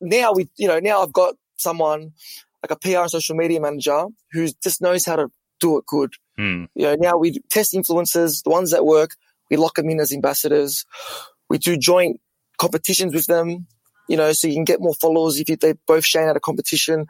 Now 0.00 0.32
we, 0.32 0.48
you 0.58 0.68
know, 0.68 0.78
now 0.78 1.02
I've 1.02 1.12
got 1.12 1.36
someone 1.56 2.12
like 2.62 2.70
a 2.70 2.76
PR 2.76 3.02
and 3.02 3.10
social 3.10 3.34
media 3.34 3.60
manager 3.60 4.04
who 4.32 4.48
just 4.62 4.82
knows 4.82 5.06
how 5.06 5.16
to 5.16 5.28
do 5.60 5.78
it 5.78 5.86
good. 5.86 6.12
Hmm. 6.36 6.64
You 6.74 6.84
know, 6.84 6.96
now 6.98 7.16
we 7.16 7.40
test 7.50 7.72
influencers, 7.72 8.42
the 8.42 8.50
ones 8.50 8.70
that 8.72 8.84
work, 8.84 9.12
we 9.50 9.56
lock 9.56 9.76
them 9.76 9.88
in 9.88 10.00
as 10.00 10.12
ambassadors. 10.12 10.84
We 11.48 11.58
do 11.58 11.76
joint 11.76 12.20
competitions 12.58 13.14
with 13.14 13.26
them, 13.26 13.66
you 14.08 14.16
know, 14.16 14.32
so 14.32 14.48
you 14.48 14.54
can 14.54 14.64
get 14.64 14.80
more 14.80 14.94
followers 14.94 15.38
if 15.38 15.48
you, 15.48 15.56
they 15.56 15.74
both 15.86 16.04
shine 16.04 16.28
at 16.28 16.36
a 16.36 16.40
competition. 16.40 17.06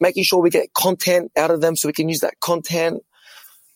Making 0.00 0.22
sure 0.24 0.40
we 0.40 0.50
get 0.50 0.72
content 0.74 1.32
out 1.36 1.50
of 1.50 1.60
them 1.60 1.74
so 1.74 1.88
we 1.88 1.92
can 1.92 2.08
use 2.08 2.20
that 2.20 2.38
content. 2.40 3.02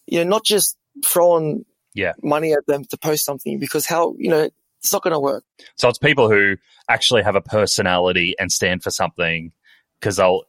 You 0.07 0.19
know, 0.23 0.31
not 0.31 0.45
just 0.45 0.77
throwing 1.05 1.65
Yeah. 1.95 2.13
money 2.23 2.53
at 2.53 2.65
them 2.67 2.85
to 2.85 2.97
post 2.97 3.25
something 3.25 3.59
because 3.59 3.87
how, 3.87 4.15
you 4.19 4.31
know, 4.31 4.49
it's 4.79 4.93
not 4.93 5.03
going 5.03 5.15
to 5.15 5.19
work. 5.21 5.45
So 5.77 5.89
it's 5.89 5.99
people 5.99 6.29
who 6.31 6.57
actually 6.89 7.23
have 7.23 7.35
a 7.37 7.41
personality 7.41 8.35
and 8.39 8.53
stand 8.53 8.83
for 8.83 8.91
something 8.91 9.53
because 9.99 10.17
they'll 10.17 10.43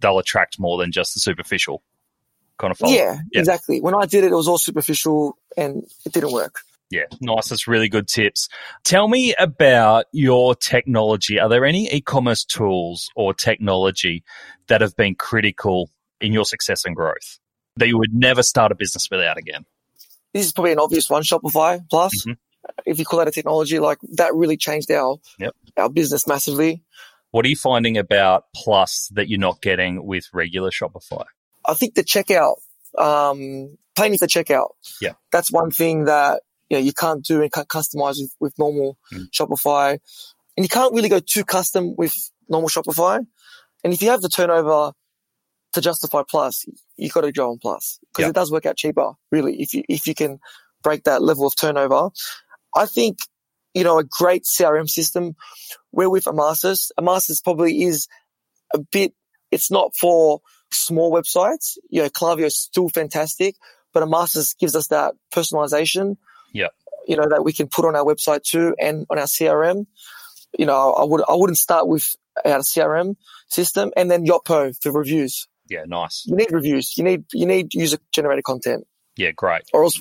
they'll 0.00 0.18
attract 0.20 0.58
more 0.60 0.78
than 0.78 0.92
just 0.92 1.14
the 1.14 1.20
superficial 1.20 1.82
kind 2.58 2.70
of 2.70 2.78
follow. 2.78 2.92
Yeah, 2.92 3.18
Yeah. 3.32 3.40
exactly. 3.40 3.80
When 3.80 3.94
I 3.94 4.06
did 4.06 4.22
it, 4.24 4.30
it 4.30 4.36
was 4.36 4.46
all 4.46 4.58
superficial 4.58 5.36
and 5.56 5.84
it 6.04 6.12
didn't 6.12 6.32
work. 6.32 6.60
Yeah, 6.90 7.04
nice. 7.20 7.48
That's 7.48 7.68
really 7.68 7.88
good 7.88 8.08
tips. 8.08 8.48
Tell 8.84 9.06
me 9.06 9.34
about 9.38 10.06
your 10.12 10.56
technology. 10.56 11.38
Are 11.38 11.48
there 11.48 11.64
any 11.64 11.88
e 11.92 12.00
commerce 12.00 12.44
tools 12.44 13.10
or 13.14 13.32
technology 13.32 14.24
that 14.66 14.80
have 14.80 14.96
been 14.96 15.14
critical 15.14 15.88
in 16.20 16.32
your 16.32 16.44
success 16.44 16.84
and 16.84 16.96
growth 16.96 17.38
that 17.76 17.86
you 17.86 17.96
would 17.96 18.12
never 18.12 18.42
start 18.42 18.72
a 18.72 18.74
business 18.74 19.08
without 19.10 19.38
again? 19.38 19.64
This 20.34 20.46
is 20.46 20.52
probably 20.52 20.72
an 20.72 20.80
obvious 20.80 21.08
one, 21.08 21.22
Shopify 21.22 21.80
Plus. 21.88 22.12
Mhm. 22.26 22.36
If 22.84 22.98
you 22.98 23.04
call 23.04 23.20
that 23.20 23.28
a 23.28 23.32
technology, 23.32 23.78
like 23.78 23.98
that 24.16 24.34
really 24.34 24.56
changed 24.56 24.90
our 24.90 25.18
Yep. 25.38 25.54
our 25.76 25.88
business 25.88 26.26
massively. 26.26 26.82
What 27.30 27.44
are 27.44 27.48
you 27.48 27.56
finding 27.56 27.98
about 27.98 28.46
Plus 28.54 29.08
that 29.14 29.28
you're 29.28 29.38
not 29.38 29.62
getting 29.62 30.04
with 30.04 30.24
regular 30.32 30.70
Shopify? 30.70 31.24
I 31.64 31.74
think 31.74 31.94
the 31.94 32.02
checkout, 32.02 32.56
um, 32.98 33.78
plain 33.94 34.12
is 34.12 34.18
the 34.20 34.26
checkout. 34.26 34.70
Yeah. 35.00 35.12
That's 35.30 35.52
one 35.52 35.70
thing 35.70 36.04
that, 36.06 36.42
you 36.70 36.76
know, 36.78 36.82
you 36.82 36.92
can't 36.92 37.22
do 37.24 37.42
and 37.42 37.52
can't 37.52 37.68
customize 37.68 38.16
with, 38.20 38.34
with 38.40 38.58
normal 38.58 38.96
Mm. 39.12 39.26
Shopify. 39.30 39.98
And 40.56 40.64
you 40.64 40.68
can't 40.68 40.94
really 40.94 41.08
go 41.08 41.20
too 41.20 41.44
custom 41.44 41.94
with 41.96 42.14
normal 42.48 42.68
Shopify. 42.68 43.18
And 43.84 43.92
if 43.92 44.02
you 44.02 44.10
have 44.10 44.20
the 44.20 44.28
turnover 44.28 44.92
to 45.72 45.80
justify 45.80 46.22
plus, 46.28 46.64
you've 46.96 47.12
got 47.12 47.22
to 47.22 47.32
go 47.32 47.50
on 47.50 47.58
plus 47.58 47.98
because 48.12 48.22
Yeah. 48.24 48.28
it 48.30 48.34
does 48.34 48.50
work 48.52 48.66
out 48.66 48.76
cheaper, 48.76 49.12
really, 49.30 49.60
if 49.60 49.74
you, 49.74 49.82
if 49.88 50.06
you 50.06 50.14
can 50.14 50.38
break 50.82 51.04
that 51.04 51.22
level 51.22 51.46
of 51.46 51.54
turnover. 51.56 52.10
I 52.76 52.86
think, 52.86 53.18
you 53.74 53.84
know, 53.84 53.98
a 53.98 54.04
great 54.04 54.44
CRM 54.44 54.88
system, 54.88 55.34
we're 55.92 56.10
with 56.10 56.24
Emarsys. 56.24 56.90
Emarsys 56.98 57.42
probably 57.42 57.82
is 57.82 58.06
a 58.74 58.78
bit, 58.78 59.12
it's 59.50 59.70
not 59.70 59.94
for 59.96 60.40
small 60.72 61.12
websites. 61.12 61.76
You 61.88 62.02
know, 62.02 62.08
Klaviyo 62.08 62.46
is 62.46 62.56
still 62.56 62.88
fantastic, 62.88 63.56
but 63.92 64.02
Emarsys 64.02 64.56
gives 64.58 64.74
us 64.76 64.88
that 64.88 65.14
personalization. 65.34 66.16
Yeah. 66.52 66.68
You 67.06 67.16
know, 67.16 67.26
that 67.28 67.44
we 67.44 67.52
can 67.52 67.68
put 67.68 67.84
on 67.84 67.96
our 67.96 68.04
website 68.04 68.42
too 68.42 68.74
and 68.80 69.06
on 69.10 69.18
our 69.18 69.26
CRM. 69.26 69.86
You 70.58 70.66
know, 70.66 70.92
I 70.92 71.04
would, 71.04 71.22
I 71.28 71.34
wouldn't 71.34 71.58
start 71.58 71.86
with 71.88 72.04
our 72.44 72.58
CRM 72.60 73.16
system 73.48 73.90
and 73.96 74.10
then 74.10 74.24
Yotpo 74.26 74.74
for 74.82 74.92
reviews. 74.92 75.48
Yeah, 75.68 75.84
nice. 75.86 76.24
You 76.26 76.36
need 76.36 76.50
reviews. 76.52 76.94
You 76.98 77.04
need, 77.04 77.24
you 77.32 77.46
need 77.46 77.72
user 77.74 77.98
generated 78.12 78.44
content 78.44 78.86
Yeah, 79.16 79.30
great. 79.30 79.62
or 79.72 79.84
else 79.84 80.00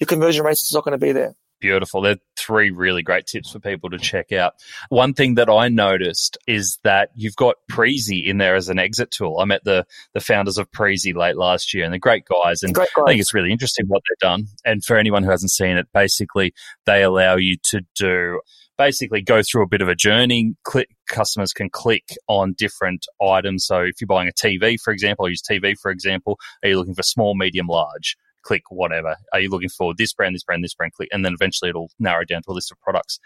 your 0.00 0.06
conversion 0.06 0.44
rates 0.44 0.62
is 0.62 0.72
not 0.74 0.84
going 0.84 0.98
to 0.98 1.04
be 1.06 1.12
there. 1.12 1.34
Beautiful. 1.64 2.02
They're 2.02 2.18
three 2.36 2.70
really 2.70 3.02
great 3.02 3.24
tips 3.24 3.52
for 3.52 3.58
people 3.58 3.88
to 3.88 3.98
check 3.98 4.32
out. 4.32 4.52
One 4.90 5.14
thing 5.14 5.36
that 5.36 5.48
I 5.48 5.68
noticed 5.68 6.36
is 6.46 6.78
that 6.84 7.08
you've 7.14 7.36
got 7.36 7.56
Prezi 7.72 8.22
in 8.26 8.36
there 8.36 8.54
as 8.54 8.68
an 8.68 8.78
exit 8.78 9.10
tool. 9.10 9.38
I 9.40 9.46
met 9.46 9.64
the 9.64 9.86
the 10.12 10.20
founders 10.20 10.58
of 10.58 10.70
Prezi 10.70 11.14
late 11.14 11.38
last 11.38 11.72
year, 11.72 11.84
and 11.84 11.90
they're 11.90 11.98
great 11.98 12.26
guys. 12.26 12.62
And 12.62 12.74
Great 12.74 12.90
I 12.98 13.04
think 13.06 13.20
it's 13.22 13.32
really 13.32 13.50
interesting 13.50 13.86
what 13.88 14.02
they've 14.02 14.28
done. 14.28 14.48
And 14.66 14.84
for 14.84 14.98
anyone 14.98 15.22
who 15.22 15.30
hasn't 15.30 15.52
seen 15.52 15.78
it, 15.78 15.86
basically 15.94 16.52
they 16.84 17.02
allow 17.02 17.36
you 17.36 17.56
to 17.70 17.80
do 17.98 18.40
basically 18.76 19.22
go 19.22 19.40
through 19.42 19.62
a 19.62 19.68
bit 19.68 19.80
of 19.80 19.88
a 19.88 19.94
journey. 19.94 20.56
Click, 20.64 20.90
customers 21.08 21.54
can 21.54 21.70
click 21.70 22.10
on 22.28 22.54
different 22.58 23.06
items. 23.22 23.64
So 23.64 23.80
if 23.80 24.02
you're 24.02 24.06
buying 24.06 24.28
a 24.28 24.32
TV, 24.32 24.78
for 24.78 24.92
example, 24.92 25.24
I 25.24 25.30
use 25.30 25.40
TV 25.40 25.76
for 25.80 25.90
example. 25.90 26.38
Are 26.62 26.68
you 26.68 26.76
looking 26.76 26.94
for 26.94 27.02
small, 27.02 27.34
medium, 27.34 27.68
large? 27.68 28.18
Click 28.44 28.62
whatever. 28.70 29.16
Are 29.32 29.40
you 29.40 29.48
looking 29.48 29.68
for 29.68 29.94
this 29.96 30.12
brand, 30.12 30.34
this 30.34 30.44
brand, 30.44 30.62
this 30.62 30.74
brand? 30.74 30.92
Click, 30.92 31.08
and 31.12 31.24
then 31.24 31.32
eventually 31.32 31.70
it'll 31.70 31.90
narrow 31.98 32.24
down 32.24 32.42
to 32.42 32.50
a 32.50 32.52
list 32.52 32.70
of 32.70 32.80
products. 32.80 33.18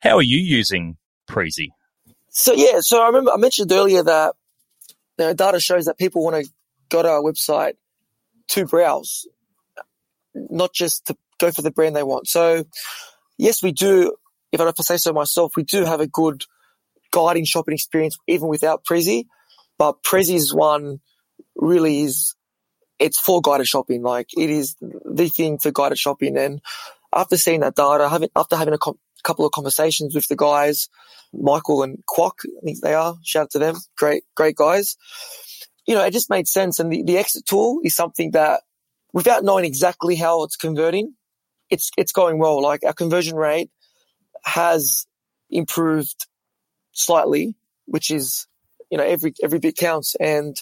How 0.00 0.16
are 0.16 0.22
you 0.22 0.38
using 0.38 0.96
Prezi? 1.28 1.68
So 2.28 2.52
yeah, 2.52 2.80
so 2.80 3.02
I 3.02 3.06
remember 3.06 3.32
I 3.32 3.36
mentioned 3.36 3.72
earlier 3.72 4.02
that 4.02 4.34
you 5.18 5.26
know, 5.26 5.34
data 5.34 5.60
shows 5.60 5.86
that 5.86 5.98
people 5.98 6.22
want 6.22 6.44
to 6.44 6.50
go 6.88 7.02
to 7.02 7.08
our 7.08 7.22
website 7.22 7.74
to 8.48 8.66
browse, 8.66 9.26
not 10.34 10.72
just 10.74 11.06
to 11.06 11.16
go 11.38 11.50
for 11.50 11.62
the 11.62 11.70
brand 11.70 11.96
they 11.96 12.02
want. 12.02 12.28
So 12.28 12.64
yes, 13.38 13.62
we 13.62 13.72
do. 13.72 14.14
If 14.52 14.60
I 14.60 14.64
have 14.66 14.74
to 14.74 14.82
say 14.82 14.98
so 14.98 15.12
myself, 15.12 15.56
we 15.56 15.64
do 15.64 15.84
have 15.84 16.00
a 16.00 16.06
good 16.06 16.44
guiding 17.10 17.44
shopping 17.44 17.74
experience 17.74 18.18
even 18.26 18.48
without 18.48 18.84
Prezi. 18.84 19.26
But 19.78 20.02
Prezi's 20.02 20.54
one 20.54 21.00
really 21.56 22.02
is 22.02 22.34
it's 23.04 23.20
for 23.20 23.42
guided 23.42 23.68
shopping. 23.68 24.02
Like 24.02 24.30
it 24.36 24.48
is 24.48 24.76
the 24.80 25.28
thing 25.28 25.58
for 25.58 25.70
guided 25.70 25.98
shopping. 25.98 26.38
And 26.38 26.62
after 27.12 27.36
seeing 27.36 27.60
that 27.60 27.74
data, 27.74 28.08
having 28.08 28.30
after 28.34 28.56
having 28.56 28.72
a 28.72 28.78
com- 28.78 28.98
couple 29.22 29.44
of 29.44 29.52
conversations 29.52 30.14
with 30.14 30.26
the 30.28 30.36
guys, 30.36 30.88
Michael 31.34 31.82
and 31.82 32.02
Quack, 32.06 32.38
I 32.44 32.64
think 32.64 32.80
they 32.80 32.94
are. 32.94 33.16
Shout 33.22 33.44
out 33.44 33.50
to 33.50 33.58
them. 33.58 33.76
Great, 33.96 34.24
great 34.34 34.56
guys. 34.56 34.96
You 35.86 35.94
know, 35.94 36.04
it 36.04 36.12
just 36.12 36.30
made 36.30 36.48
sense. 36.48 36.78
And 36.78 36.90
the, 36.90 37.02
the 37.02 37.18
exit 37.18 37.44
tool 37.44 37.80
is 37.84 37.94
something 37.94 38.30
that 38.30 38.62
without 39.12 39.44
knowing 39.44 39.66
exactly 39.66 40.16
how 40.16 40.42
it's 40.44 40.56
converting, 40.56 41.14
it's, 41.68 41.90
it's 41.98 42.12
going 42.12 42.38
well. 42.38 42.62
Like 42.62 42.84
our 42.84 42.94
conversion 42.94 43.36
rate 43.36 43.70
has 44.44 45.06
improved 45.50 46.26
slightly, 46.92 47.54
which 47.84 48.10
is, 48.10 48.46
you 48.90 48.96
know, 48.96 49.04
every, 49.04 49.34
every 49.42 49.58
bit 49.58 49.76
counts 49.76 50.14
and 50.14 50.56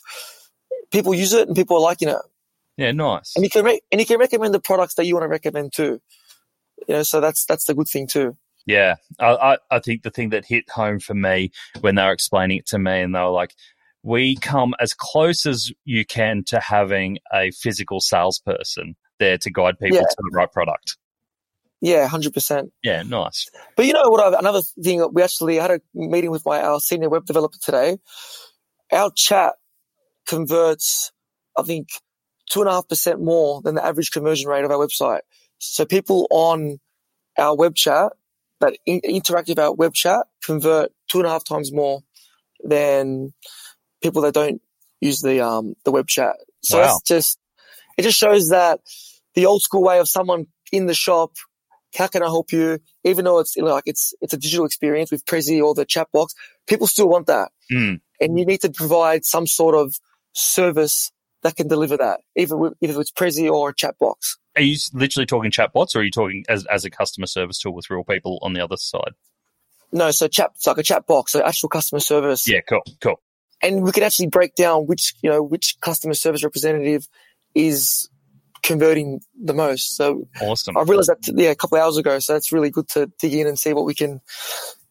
people 0.90 1.14
use 1.14 1.32
it 1.32 1.46
and 1.46 1.56
people 1.56 1.76
are 1.76 1.80
liking 1.80 2.08
it. 2.08 2.18
Yeah, 2.76 2.92
nice. 2.92 3.32
And 3.36 3.44
you 3.44 3.50
can, 3.50 3.64
re- 3.64 3.80
and 3.90 4.00
you 4.00 4.06
can 4.06 4.18
recommend 4.18 4.54
the 4.54 4.60
products 4.60 4.94
that 4.94 5.06
you 5.06 5.14
want 5.14 5.24
to 5.24 5.28
recommend 5.28 5.72
too. 5.74 6.00
You 6.88 6.94
know, 6.94 7.02
so 7.02 7.20
that's, 7.20 7.44
that's 7.44 7.66
the 7.66 7.74
good 7.74 7.88
thing 7.88 8.06
too. 8.06 8.36
Yeah, 8.66 8.96
I, 9.18 9.34
I, 9.34 9.58
I 9.70 9.78
think 9.80 10.02
the 10.02 10.10
thing 10.10 10.30
that 10.30 10.44
hit 10.44 10.70
home 10.70 11.00
for 11.00 11.14
me 11.14 11.50
when 11.80 11.96
they 11.96 12.02
were 12.02 12.12
explaining 12.12 12.58
it 12.58 12.66
to 12.68 12.78
me, 12.78 13.00
and 13.00 13.14
they 13.14 13.18
were 13.18 13.30
like, 13.30 13.54
"We 14.04 14.36
come 14.36 14.74
as 14.78 14.94
close 14.94 15.46
as 15.46 15.72
you 15.84 16.04
can 16.04 16.44
to 16.46 16.60
having 16.60 17.18
a 17.32 17.50
physical 17.50 18.00
salesperson 18.00 18.94
there 19.18 19.36
to 19.38 19.50
guide 19.50 19.78
people 19.80 19.96
Yeah. 19.96 20.02
to 20.02 20.16
the 20.16 20.30
right 20.36 20.52
product." 20.52 20.96
Yeah, 21.80 22.06
hundred 22.06 22.34
percent. 22.34 22.72
Yeah, 22.84 23.02
nice. 23.02 23.50
But 23.76 23.86
you 23.86 23.94
know 23.94 24.08
what? 24.08 24.20
I've, 24.20 24.38
another 24.38 24.62
thing 24.80 25.04
we 25.12 25.22
actually 25.22 25.56
had 25.56 25.72
a 25.72 25.80
meeting 25.92 26.30
with 26.30 26.46
my 26.46 26.62
our 26.62 26.78
senior 26.78 27.08
web 27.08 27.26
developer 27.26 27.58
today. 27.60 27.98
Our 28.92 29.10
chat 29.16 29.54
converts, 30.28 31.10
I 31.58 31.62
think, 31.62 31.88
two 32.52 32.60
and 32.60 32.68
a 32.68 32.72
half 32.72 32.88
percent 32.88 33.20
more 33.20 33.62
than 33.62 33.74
the 33.74 33.84
average 33.84 34.10
conversion 34.10 34.48
rate 34.48 34.64
of 34.64 34.70
our 34.70 34.76
website. 34.76 35.20
So 35.58 35.84
people 35.86 36.26
on 36.30 36.78
our 37.38 37.56
web 37.56 37.74
chat 37.74 38.12
that 38.60 38.76
in, 38.84 39.00
interact 39.04 39.48
with 39.48 39.58
our 39.58 39.72
web 39.72 39.94
chat 39.94 40.26
convert 40.44 40.92
two 41.10 41.18
and 41.18 41.26
a 41.26 41.30
half 41.30 41.44
times 41.44 41.72
more 41.72 42.00
than 42.62 43.32
people 44.02 44.22
that 44.22 44.34
don't 44.34 44.60
use 45.00 45.20
the 45.20 45.40
um 45.40 45.74
the 45.84 45.92
web 45.92 46.08
chat. 46.08 46.36
So 46.62 46.76
Wow. 46.78 46.84
that's 46.84 47.02
just 47.02 47.38
it 47.96 48.02
just 48.02 48.18
shows 48.18 48.48
that 48.50 48.80
the 49.34 49.46
old 49.46 49.62
school 49.62 49.82
way 49.82 49.98
of 49.98 50.08
someone 50.08 50.46
in 50.72 50.86
the 50.86 50.94
shop 50.94 51.32
how 51.96 52.06
can 52.06 52.22
I 52.22 52.26
help 52.26 52.52
you? 52.52 52.78
Even 53.04 53.24
though 53.26 53.38
it's 53.38 53.56
like 53.56 53.84
it's 53.86 54.14
it's 54.20 54.32
a 54.32 54.38
digital 54.38 54.64
experience 54.64 55.10
with 55.10 55.24
Prezi 55.26 55.62
or 55.62 55.74
the 55.74 55.84
chat 55.84 56.08
box, 56.12 56.34
people 56.66 56.86
still 56.86 57.08
want 57.08 57.26
that, 57.26 57.50
Mm. 57.70 58.00
and 58.20 58.38
you 58.38 58.46
need 58.46 58.62
to 58.62 58.70
provide 58.70 59.24
some 59.24 59.46
sort 59.46 59.74
of 59.74 59.94
service 60.32 61.12
that 61.42 61.56
can 61.56 61.68
deliver 61.68 61.96
that, 61.96 62.20
either 62.36 62.56
with, 62.56 62.74
either 62.80 63.00
it's 63.00 63.10
Prezi 63.10 63.50
or 63.50 63.70
a 63.70 63.74
chat 63.74 63.98
box. 63.98 64.38
Are 64.56 64.62
you 64.62 64.76
literally 64.92 65.26
talking 65.26 65.50
chatbots, 65.50 65.94
or 65.94 66.00
are 66.00 66.02
you 66.02 66.10
talking 66.10 66.44
as 66.48 66.66
as 66.66 66.84
a 66.84 66.90
customer 66.90 67.26
service 67.26 67.58
tool 67.58 67.74
with 67.74 67.90
real 67.90 68.04
people 68.04 68.38
on 68.42 68.52
the 68.52 68.60
other 68.60 68.76
side? 68.76 69.12
No, 69.92 70.10
so 70.10 70.28
chat 70.28 70.52
it's 70.54 70.66
like 70.66 70.78
a 70.78 70.82
chat 70.82 71.06
box, 71.06 71.32
so 71.32 71.42
actual 71.44 71.68
customer 71.68 72.00
service, 72.00 72.48
Yeah, 72.48 72.60
cool, 72.68 72.82
cool. 73.00 73.20
and 73.62 73.82
we 73.82 73.92
can 73.92 74.02
actually 74.02 74.28
break 74.28 74.54
down 74.54 74.86
which 74.86 75.14
you 75.22 75.30
know 75.30 75.42
which 75.42 75.76
customer 75.80 76.14
service 76.14 76.42
representative 76.44 77.06
is 77.54 78.08
converting 78.62 79.20
the 79.42 79.54
most. 79.54 79.96
So 79.96 80.28
Awesome. 80.40 80.76
I 80.76 80.82
realized 80.82 81.10
that 81.10 81.32
yeah 81.34 81.50
a 81.50 81.54
couple 81.56 81.78
of 81.78 81.84
hours 81.84 81.96
ago, 81.96 82.18
so 82.20 82.36
it's 82.36 82.52
really 82.52 82.70
good 82.70 82.88
to 82.90 83.10
dig 83.20 83.34
in 83.34 83.46
and 83.46 83.58
see 83.58 83.72
what 83.72 83.84
we 83.84 83.94
can 83.94 84.20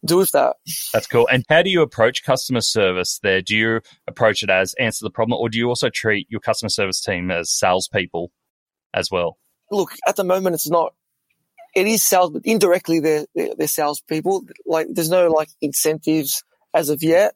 do 0.05 0.17
with 0.17 0.31
that. 0.31 0.55
That's 0.93 1.07
cool. 1.07 1.27
And 1.31 1.45
how 1.49 1.61
do 1.61 1.69
you 1.69 1.81
approach 1.81 2.23
customer 2.23 2.61
service 2.61 3.19
there? 3.21 3.41
Do 3.41 3.55
you 3.55 3.81
approach 4.07 4.43
it 4.43 4.49
as 4.49 4.73
answer 4.79 5.03
the 5.05 5.11
problem, 5.11 5.39
or 5.39 5.49
do 5.49 5.57
you 5.57 5.67
also 5.67 5.89
treat 5.89 6.27
your 6.29 6.41
customer 6.41 6.69
service 6.69 7.01
team 7.01 7.31
as 7.31 7.51
salespeople 7.51 8.31
as 8.93 9.09
well? 9.11 9.37
look, 9.71 9.93
at 10.07 10.15
the 10.15 10.23
moment, 10.23 10.53
it's 10.53 10.69
not. 10.69 10.93
It 11.73 11.87
is 11.87 12.03
sales, 12.03 12.31
but 12.31 12.41
indirectly, 12.45 12.99
they're 12.99 13.25
they're, 13.33 13.55
they're 13.57 13.67
salespeople. 13.67 14.45
Like, 14.65 14.87
there's 14.91 15.09
no 15.09 15.29
like 15.29 15.49
incentives 15.61 16.43
as 16.73 16.89
of 16.89 17.01
yet, 17.01 17.33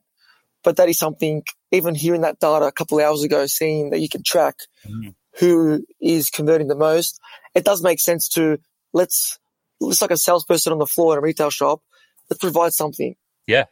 but 0.63 0.77
that 0.77 0.89
is 0.89 0.99
something. 0.99 1.43
Even 1.71 1.95
hearing 1.95 2.21
that 2.21 2.39
data 2.39 2.65
a 2.65 2.71
couple 2.71 2.99
of 2.99 3.05
hours 3.05 3.23
ago, 3.23 3.45
seeing 3.47 3.89
that 3.89 3.99
you 3.99 4.09
can 4.09 4.23
track 4.23 4.55
Mm. 4.87 5.15
who 5.39 5.83
is 5.99 6.29
converting 6.29 6.67
the 6.67 6.75
most, 6.75 7.19
it 7.55 7.65
does 7.65 7.81
make 7.81 7.99
sense 7.99 8.29
to 8.29 8.59
let's. 8.93 9.39
It's 9.81 10.01
like 10.01 10.11
a 10.11 10.17
salesperson 10.17 10.73
on 10.73 10.79
the 10.79 10.85
floor 10.85 11.13
in 11.13 11.19
a 11.19 11.21
retail 11.21 11.49
shop. 11.49 11.81
Let's 12.29 12.41
provide 12.41 12.73
something. 12.73 13.15
Yeah. 13.47 13.65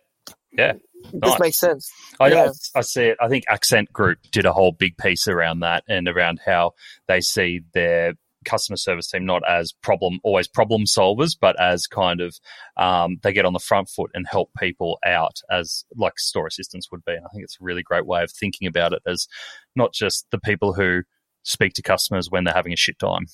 Yeah. 0.51 0.74
This 1.12 1.22
Nice. 1.22 1.39
makes 1.39 1.60
sense. 1.60 1.91
I, 2.20 2.28
Yeah. 2.30 2.51
I, 2.76 2.80
I 2.80 2.82
see 2.82 3.04
it. 3.04 3.18
I 3.20 3.28
think 3.28 3.43
Accent 3.49 3.91
Group 3.91 4.20
did 4.32 4.45
a 4.45 4.54
whole 4.54 4.72
big 4.72 4.97
piece 4.97 5.28
around 5.28 5.60
that 5.60 5.84
and 5.88 6.08
around 6.08 6.39
how 6.45 6.74
they 7.08 7.22
see 7.22 7.62
their 7.74 8.14
customer 8.43 8.78
service 8.78 9.10
team 9.10 9.26
not 9.26 9.41
as 9.47 9.72
problem 9.72 10.20
always 10.24 10.47
problem 10.47 10.84
solvers, 10.84 11.36
but 11.39 11.60
as 11.60 11.88
kind 11.88 12.22
of 12.22 12.38
um, 12.78 13.18
they 13.24 13.34
get 13.34 13.45
on 13.45 13.54
the 13.54 13.60
front 13.60 13.89
foot 13.89 14.12
and 14.14 14.28
help 14.28 14.51
people 14.58 14.99
out 15.06 15.39
as 15.49 15.86
like 15.95 16.20
store 16.20 16.47
assistants 16.47 16.91
would 16.91 17.04
be. 17.06 17.14
And 17.14 17.26
I 17.26 17.30
think 17.30 17.43
it's 17.43 17.58
a 17.60 17.64
really 17.64 17.84
great 17.84 18.06
way 18.06 18.24
of 18.24 18.32
thinking 18.32 18.68
about 18.68 18.93
it 18.93 19.01
as 19.08 19.28
not 19.76 19.93
just 19.93 20.28
the 20.32 20.39
people 20.39 20.74
who 20.74 21.04
speak 21.43 21.74
to 21.74 21.82
customers 21.82 22.30
when 22.30 22.43
they're 22.43 22.54
having 22.54 22.74
a 22.74 22.78
shit 22.78 22.99
time. 22.99 23.26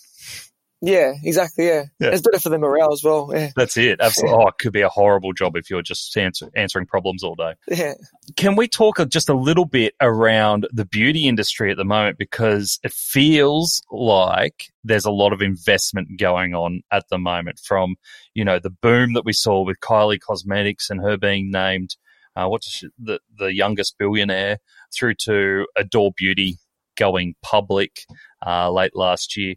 Yeah, 0.81 1.13
exactly. 1.23 1.67
Yeah. 1.67 1.85
Yeah. 1.99 2.11
It's 2.11 2.21
better 2.21 2.39
for 2.39 2.47
the 2.49 2.57
morale 2.57 2.93
as 2.93 3.03
well. 3.03 3.29
Yeah. 3.33 3.49
That's 3.55 3.75
it. 3.75 3.99
Absolutely. 3.99 4.37
Oh, 4.37 4.47
it 4.47 4.57
could 4.59 4.71
be 4.71 4.81
a 4.81 4.89
horrible 4.89 5.33
job 5.33 5.57
if 5.57 5.69
you're 5.69 5.81
just 5.81 6.15
answer, 6.15 6.49
answering 6.55 6.85
problems 6.85 7.21
all 7.21 7.35
day. 7.35 7.55
Yeah. 7.67 7.95
Can 8.37 8.55
we 8.55 8.67
talk 8.69 8.97
just 9.09 9.27
a 9.27 9.33
little 9.33 9.65
bit 9.65 9.93
around 9.99 10.67
the 10.71 10.85
beauty 10.85 11.27
industry 11.27 11.69
at 11.69 11.75
the 11.75 11.83
moment? 11.83 12.17
Because 12.17 12.79
it 12.81 12.93
feels 12.93 13.81
like 13.91 14.71
there's 14.85 15.05
a 15.05 15.11
lot 15.11 15.33
of 15.33 15.41
investment 15.41 16.17
going 16.17 16.55
on 16.55 16.81
at 16.91 17.03
the 17.09 17.17
moment 17.17 17.59
from, 17.59 17.97
you 18.33 18.45
know, 18.45 18.59
the 18.59 18.69
boom 18.69 19.13
that 19.13 19.25
we 19.25 19.33
saw 19.33 19.63
with 19.65 19.81
Kylie 19.81 20.21
Cosmetics 20.21 20.89
and 20.89 21.01
her 21.01 21.17
being 21.17 21.51
named, 21.51 21.97
uh, 22.37 22.47
what's 22.47 22.71
she, 22.71 22.87
the, 22.97 23.19
the 23.37 23.53
youngest 23.53 23.97
billionaire 23.97 24.59
through 24.97 25.15
to 25.25 25.67
Adore 25.75 26.13
Beauty 26.15 26.57
going 26.95 27.35
public 27.41 28.05
uh, 28.45 28.71
late 28.71 28.95
last 28.95 29.35
year. 29.35 29.55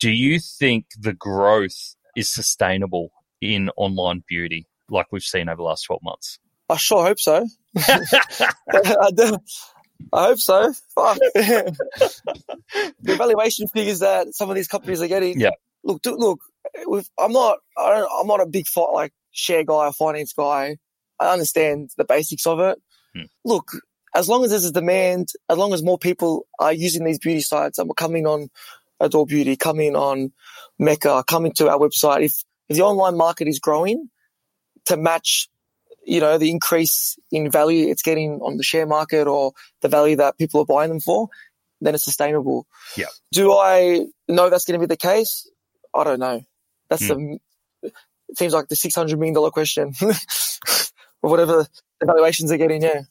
Do 0.00 0.10
you 0.10 0.40
think 0.40 0.86
the 0.98 1.12
growth 1.12 1.94
is 2.16 2.28
sustainable 2.30 3.12
in 3.40 3.70
online 3.76 4.24
beauty 4.26 4.66
like 4.88 5.06
we've 5.12 5.22
seen 5.22 5.48
over 5.48 5.56
the 5.56 5.62
last 5.62 5.82
12 5.82 6.02
months? 6.02 6.38
I 6.68 6.76
sure 6.76 7.04
hope 7.04 7.20
so. 7.20 7.46
I, 7.76 9.10
do. 9.14 9.38
I 10.12 10.24
hope 10.26 10.38
so. 10.38 10.72
Fuck. 10.94 11.18
the 11.34 11.76
valuation 13.02 13.68
figures 13.68 13.98
that 13.98 14.34
some 14.34 14.48
of 14.48 14.56
these 14.56 14.68
companies 14.68 15.02
are 15.02 15.08
getting. 15.08 15.38
Yeah. 15.38 15.50
Look, 15.84 16.02
do, 16.02 16.16
look. 16.16 16.40
I'm 17.18 17.32
not. 17.32 17.58
I 17.76 17.90
don't, 17.90 18.10
I'm 18.20 18.26
not 18.26 18.40
a 18.40 18.46
big 18.46 18.66
fi- 18.66 18.92
like 18.92 19.12
share 19.32 19.64
guy 19.64 19.86
or 19.86 19.92
finance 19.92 20.32
guy. 20.32 20.76
I 21.18 21.32
understand 21.32 21.90
the 21.96 22.04
basics 22.04 22.46
of 22.46 22.60
it. 22.60 22.78
Hmm. 23.14 23.24
Look, 23.44 23.72
as 24.14 24.28
long 24.28 24.44
as 24.44 24.50
there's 24.50 24.64
a 24.64 24.72
demand, 24.72 25.28
as 25.48 25.58
long 25.58 25.72
as 25.72 25.82
more 25.82 25.98
people 25.98 26.46
are 26.58 26.72
using 26.72 27.04
these 27.04 27.18
beauty 27.18 27.40
sites 27.40 27.78
and 27.78 27.88
we're 27.88 27.94
coming 27.94 28.26
on 28.26 28.48
Adore 29.00 29.26
Beauty, 29.26 29.56
coming 29.56 29.96
on 29.96 30.32
Mecca, 30.78 31.24
coming 31.26 31.52
to 31.54 31.68
our 31.68 31.78
website, 31.78 32.24
if 32.24 32.42
if 32.68 32.76
the 32.76 32.82
online 32.82 33.16
market 33.16 33.48
is 33.48 33.58
growing 33.58 34.08
to 34.86 34.96
match 34.96 35.48
you 36.04 36.20
know, 36.20 36.38
the 36.38 36.50
increase 36.50 37.18
in 37.30 37.50
value 37.50 37.88
it's 37.88 38.02
getting 38.02 38.40
on 38.40 38.56
the 38.56 38.62
share 38.62 38.86
market 38.86 39.26
or 39.26 39.52
the 39.82 39.88
value 39.88 40.16
that 40.16 40.38
people 40.38 40.60
are 40.60 40.66
buying 40.66 40.88
them 40.88 41.00
for, 41.00 41.28
then 41.80 41.94
it's 41.94 42.04
sustainable. 42.04 42.66
Yeah. 42.96 43.06
Do 43.32 43.52
I 43.52 44.06
know 44.28 44.50
that's 44.50 44.64
going 44.64 44.80
to 44.80 44.86
be 44.86 44.90
the 44.90 44.96
case? 44.96 45.48
I 45.94 46.04
don't 46.04 46.20
know. 46.20 46.42
That's 46.88 47.06
hmm. 47.06 47.38
the, 47.82 47.90
it 48.28 48.38
seems 48.38 48.52
like 48.52 48.68
the 48.68 48.74
$600 48.74 49.18
million 49.18 49.50
question 49.50 49.92
or 50.00 50.10
whatever 51.30 51.66
the 52.00 52.06
valuations 52.06 52.50
are 52.52 52.56
getting. 52.56 52.82
Yeah. 52.82 53.02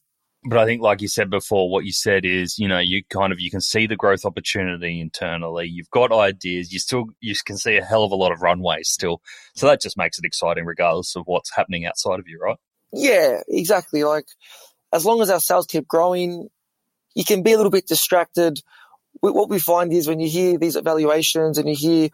But 0.44 0.58
I 0.58 0.66
think, 0.66 0.82
like 0.82 1.02
you 1.02 1.10
said 1.10 1.30
before, 1.30 1.70
what 1.70 1.84
you 1.84 1.92
said 1.92 2.24
is, 2.24 2.58
you 2.58 2.70
know, 2.70 2.80
you 2.80 3.04
kind 3.10 3.34
of 3.34 3.42
you 3.42 3.52
can 3.52 3.60
see 3.60 3.88
the 3.88 3.98
growth 3.98 4.24
opportunity 4.24 5.02
internally. 5.02 5.68
You've 5.68 5.90
got 5.90 6.14
ideas. 6.14 6.72
You 6.72 6.80
still 6.80 7.08
you 7.20 7.36
can 7.46 7.58
see 7.58 7.76
a 7.76 7.84
hell 7.84 8.06
of 8.06 8.12
a 8.12 8.16
lot 8.16 8.32
of 8.32 8.42
runways 8.42 8.88
still. 8.88 9.22
So 9.56 9.68
that 9.68 9.82
just 9.82 9.98
makes 9.98 10.18
it 10.18 10.24
exciting, 10.24 10.66
regardless 10.66 11.16
of 11.18 11.24
what's 11.26 11.54
happening 11.54 11.86
outside 11.86 12.20
of 12.20 12.28
you, 12.28 12.40
right? 12.42 12.58
Yeah, 12.94 13.42
exactly. 13.50 14.06
Like 14.06 14.28
as 14.94 15.06
long 15.06 15.22
as 15.22 15.30
our 15.30 15.42
sales 15.42 15.68
keep 15.68 15.88
growing, 15.88 16.48
you 17.16 17.26
can 17.26 17.44
be 17.44 17.52
a 17.52 17.58
little 17.58 17.72
bit 17.72 17.88
distracted. 17.88 18.60
What 19.20 19.50
we 19.50 19.60
find 19.60 19.92
is 19.92 20.08
when 20.08 20.22
you 20.22 20.30
hear 20.30 20.58
these 20.58 20.78
evaluations 20.78 21.58
and 21.58 21.68
you 21.68 21.76
hear, 21.76 22.10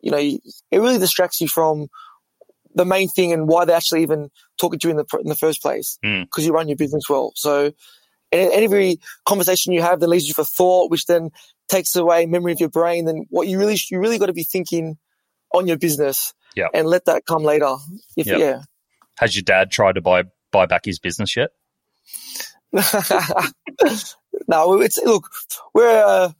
you 0.00 0.10
know, 0.10 0.16
it 0.16 0.40
really 0.72 0.98
distracts 0.98 1.40
you 1.42 1.48
from 1.48 1.88
the 2.78 2.84
main 2.86 3.08
thing 3.08 3.32
and 3.32 3.46
why 3.48 3.64
they're 3.66 3.76
actually 3.76 4.02
even 4.02 4.30
talking 4.58 4.78
to 4.78 4.88
you 4.88 4.92
in 4.92 4.96
the 4.96 5.18
in 5.20 5.28
the 5.28 5.36
first 5.36 5.60
place 5.60 5.98
Mm. 6.04 6.24
because 6.24 6.46
you 6.46 6.52
run 6.54 6.68
your 6.68 6.76
business 6.76 7.04
well. 7.10 7.32
So, 7.34 7.72
and 8.32 8.52
every 8.52 8.98
conversation 9.26 9.72
you 9.74 9.82
have 9.82 10.00
that 10.00 10.08
leads 10.08 10.28
you 10.28 10.34
for 10.34 10.44
thought, 10.44 10.90
which 10.90 11.04
then 11.06 11.30
takes 11.68 11.94
away 11.96 12.24
memory 12.26 12.52
of 12.52 12.60
your 12.60 12.68
brain, 12.70 13.04
then 13.04 13.26
what 13.30 13.48
you 13.48 13.58
really 13.58 13.76
you 13.90 13.98
really 14.00 14.18
got 14.18 14.26
to 14.26 14.32
be 14.32 14.44
thinking 14.44 14.96
on 15.52 15.66
your 15.66 15.76
business, 15.78 16.32
Yeah. 16.56 16.68
and 16.72 16.86
let 16.86 17.04
that 17.06 17.26
come 17.26 17.42
later. 17.42 17.74
If 18.16 18.26
Yeah. 18.26 18.36
yeah. 18.38 18.62
Has 19.18 19.34
your 19.34 19.42
dad 19.42 19.70
tried 19.70 19.96
to 19.96 20.00
buy 20.00 20.22
buy 20.52 20.66
back 20.66 20.84
his 20.84 20.98
business 20.98 21.36
yet? 21.36 21.50
no, 24.48 24.80
it's 24.80 24.98
look, 24.98 25.28
we're 25.74 26.04
uh, 26.04 26.30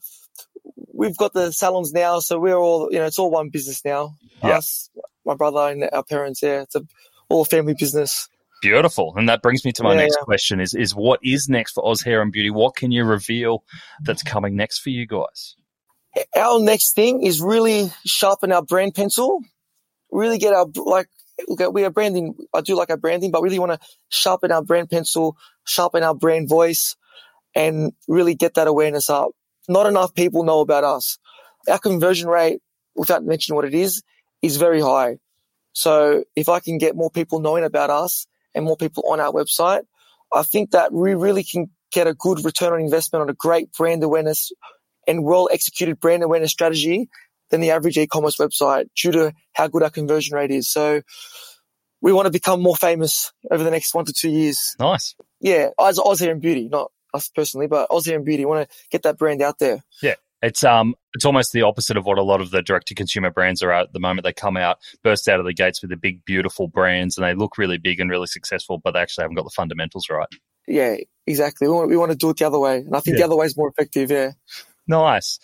we've 0.93 1.17
got 1.17 1.33
the 1.33 1.53
salons 1.53 1.93
now, 1.93 2.21
so 2.21 2.39
we're 2.39 2.57
all 2.57 2.89
you 2.93 2.99
know, 2.99 3.07
it's 3.07 3.19
all 3.19 3.31
one 3.31 3.49
business 3.51 3.85
now. 3.85 4.17
Yeah. 4.43 4.61
My 5.29 5.35
brother, 5.37 5.71
and 5.71 5.89
our 5.93 6.03
parents. 6.03 6.43
Yeah, 6.43 6.63
it's 6.63 6.75
a, 6.75 6.83
all 7.29 7.45
family 7.45 7.75
business. 7.79 8.29
Beautiful. 8.63 9.15
And 9.17 9.29
that 9.29 9.43
brings 9.43 9.65
me 9.65 9.71
to 9.73 9.83
my 9.85 9.93
Yeah, 9.93 10.01
next 10.01 10.17
yeah. 10.21 10.25
question 10.25 10.59
is 10.61 10.75
is 10.75 10.95
what 10.95 11.21
is 11.23 11.49
next 11.49 11.73
for 11.73 11.87
Oz 11.87 12.03
Hair 12.03 12.23
and 12.23 12.33
Beauty? 12.33 12.51
What 12.51 12.75
can 12.75 12.91
you 12.91 13.05
reveal 13.05 13.63
that's 14.03 14.23
coming 14.25 14.57
next 14.57 14.79
for 14.81 14.91
you 14.91 15.07
guys? 15.07 15.55
Our 16.35 16.59
next 16.59 16.95
thing 16.95 17.23
is 17.23 17.41
really 17.41 17.93
sharpen 18.05 18.51
our 18.51 18.63
brand 18.63 18.95
pencil. 18.95 19.41
Really 20.11 20.39
get 20.39 20.55
our 20.55 20.67
like. 20.75 21.09
We 21.71 21.85
are 21.85 21.91
branding. 21.91 22.35
I 22.53 22.63
do 22.63 22.75
like 22.75 22.91
our 22.91 22.97
branding, 22.97 23.31
but 23.31 23.43
really 23.43 23.61
want 23.61 23.81
to 23.81 23.87
sharpen 24.09 24.51
our 24.51 24.65
brand 24.65 24.91
pencil, 24.91 25.37
sharpen 25.65 26.03
our 26.03 26.15
brand 26.15 26.49
voice, 26.49 26.97
and 27.55 27.93
really 28.09 28.35
get 28.35 28.55
that 28.55 28.67
awareness 28.67 29.09
up. 29.09 29.31
Not 29.69 29.87
enough 29.87 30.15
people 30.15 30.43
know 30.43 30.61
about 30.61 30.83
us. 30.83 31.19
Our 31.69 31.79
conversion 31.79 32.29
rate, 32.29 32.61
without 32.97 33.23
mentioning 33.23 33.55
what 33.55 33.67
it 33.67 33.75
is, 33.75 34.03
is 34.43 34.57
very 34.57 34.81
high. 34.81 35.19
So 35.73 36.25
if 36.35 36.49
I 36.49 36.61
can 36.61 36.79
get 36.79 36.97
more 36.97 37.11
people 37.11 37.41
knowing 37.41 37.65
about 37.65 37.91
us 37.91 38.27
and 38.55 38.65
more 38.65 38.77
people 38.77 39.05
on 39.11 39.21
our 39.21 39.33
website, 39.33 39.83
I 40.33 40.43
think 40.43 40.73
that 40.73 40.93
we 40.93 41.15
really 41.15 41.45
can 41.45 41.71
get 41.91 42.07
a 42.07 42.15
good 42.15 42.45
return 42.45 42.73
on 42.73 42.81
investment 42.81 43.23
on 43.23 43.31
a 43.31 43.35
great 43.35 43.73
brand 43.73 44.03
awareness 44.03 44.53
and 45.07 45.25
well 45.25 45.49
executed 45.51 46.01
brand 46.01 46.23
awareness 46.23 46.51
strategy 46.51 47.09
than 47.51 47.61
the 47.61 47.71
average 47.71 47.97
e-commerce 47.97 48.37
website 48.37 48.87
due 48.95 49.13
to 49.13 49.33
how 49.53 49.69
good 49.69 49.83
our 49.83 49.91
conversion 49.91 50.37
rate 50.37 50.51
is. 50.51 50.71
So 50.71 51.03
we 52.01 52.13
want 52.13 52.27
to 52.27 52.33
become 52.33 52.61
more 52.61 52.77
famous 52.77 53.33
over 53.51 53.65
the 53.65 53.71
next 53.71 53.95
one 53.95 54.05
to 54.05 54.13
two 54.13 54.29
years. 54.29 54.77
Nice. 54.79 55.15
Yeah, 55.41 55.71
Oz, 55.79 55.99
Oz 55.99 56.21
Hair 56.21 56.33
and 56.33 56.43
Beauty, 56.43 56.69
not 56.69 56.93
us 57.15 57.31
personally, 57.35 57.67
but 57.67 57.89
Oz 57.91 58.07
Hair 58.07 58.17
and 58.17 58.25
Beauty. 58.25 58.45
want 58.45 58.69
to 58.69 58.77
get 58.91 59.03
that 59.05 59.17
brand 59.17 59.41
out 59.43 59.59
there. 59.59 59.83
It's 60.41 60.63
um 60.63 60.95
it's 61.15 61.25
almost 61.25 61.53
the 61.53 61.63
opposite 61.63 61.97
of 61.97 62.05
what 62.05 62.19
a 62.19 62.23
lot 62.23 62.41
of 62.41 62.51
the 62.51 62.63
direct 62.63 62.89
to 62.89 62.95
consumer 62.95 63.31
brands 63.31 63.63
are 63.63 63.73
at 63.73 63.93
the 63.93 64.01
moment. 64.01 64.25
They 64.25 64.33
come 64.33 64.57
out, 64.57 64.79
burst 65.03 65.29
out 65.29 65.41
of 65.41 65.47
the 65.47 65.55
gates 65.55 65.83
with 65.83 65.91
the 65.91 65.97
big, 65.97 66.25
beautiful 66.25 66.69
brands 66.69 67.17
and 67.19 67.27
they 67.27 67.35
look 67.35 67.59
really 67.59 67.79
big 67.79 67.99
and 68.01 68.09
really 68.11 68.27
successful, 68.27 68.79
but 68.83 68.93
they 68.93 69.01
actually 69.01 69.23
haven't 69.23 69.37
got 69.37 69.45
the 69.45 69.51
fundamentals 69.51 70.07
right. 70.11 70.29
Yeah, 70.69 70.97
exactly. 71.27 71.67
We 71.67 71.75
want, 71.75 71.89
we 71.89 71.97
want 71.97 72.13
to 72.13 72.17
do 72.17 72.31
it 72.31 72.37
the 72.37 72.47
other 72.47 72.59
way. 72.59 72.79
And 72.79 72.95
I 72.95 73.01
think 73.01 73.17
Yeah. 73.17 73.23
the 73.23 73.27
other 73.27 73.37
way 73.37 73.47
is 73.47 73.57
more 73.57 73.69
effective. 73.71 74.11
Yeah. 74.11 74.33
Nice. 74.87 75.41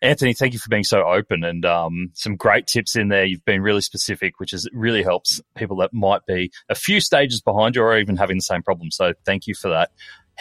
Anthony, 0.00 0.34
thank 0.34 0.52
you 0.52 0.58
for 0.58 0.68
being 0.68 0.82
so 0.82 1.04
open 1.06 1.44
and 1.44 1.64
um, 1.64 2.10
some 2.14 2.34
great 2.34 2.66
tips 2.66 2.96
in 2.96 3.06
there. 3.08 3.24
You've 3.24 3.44
been 3.44 3.62
really 3.62 3.82
specific, 3.82 4.40
which 4.40 4.52
is 4.52 4.68
really 4.72 5.04
helps 5.04 5.40
people 5.56 5.76
that 5.76 5.92
might 5.92 6.26
be 6.26 6.50
a 6.68 6.74
few 6.74 7.00
stages 7.00 7.40
behind 7.40 7.76
you 7.76 7.82
or 7.82 7.96
even 7.96 8.16
having 8.16 8.36
the 8.36 8.42
same 8.42 8.64
problem. 8.64 8.90
So 8.90 9.12
thank 9.24 9.46
you 9.46 9.54
for 9.54 9.68
that. 9.68 9.90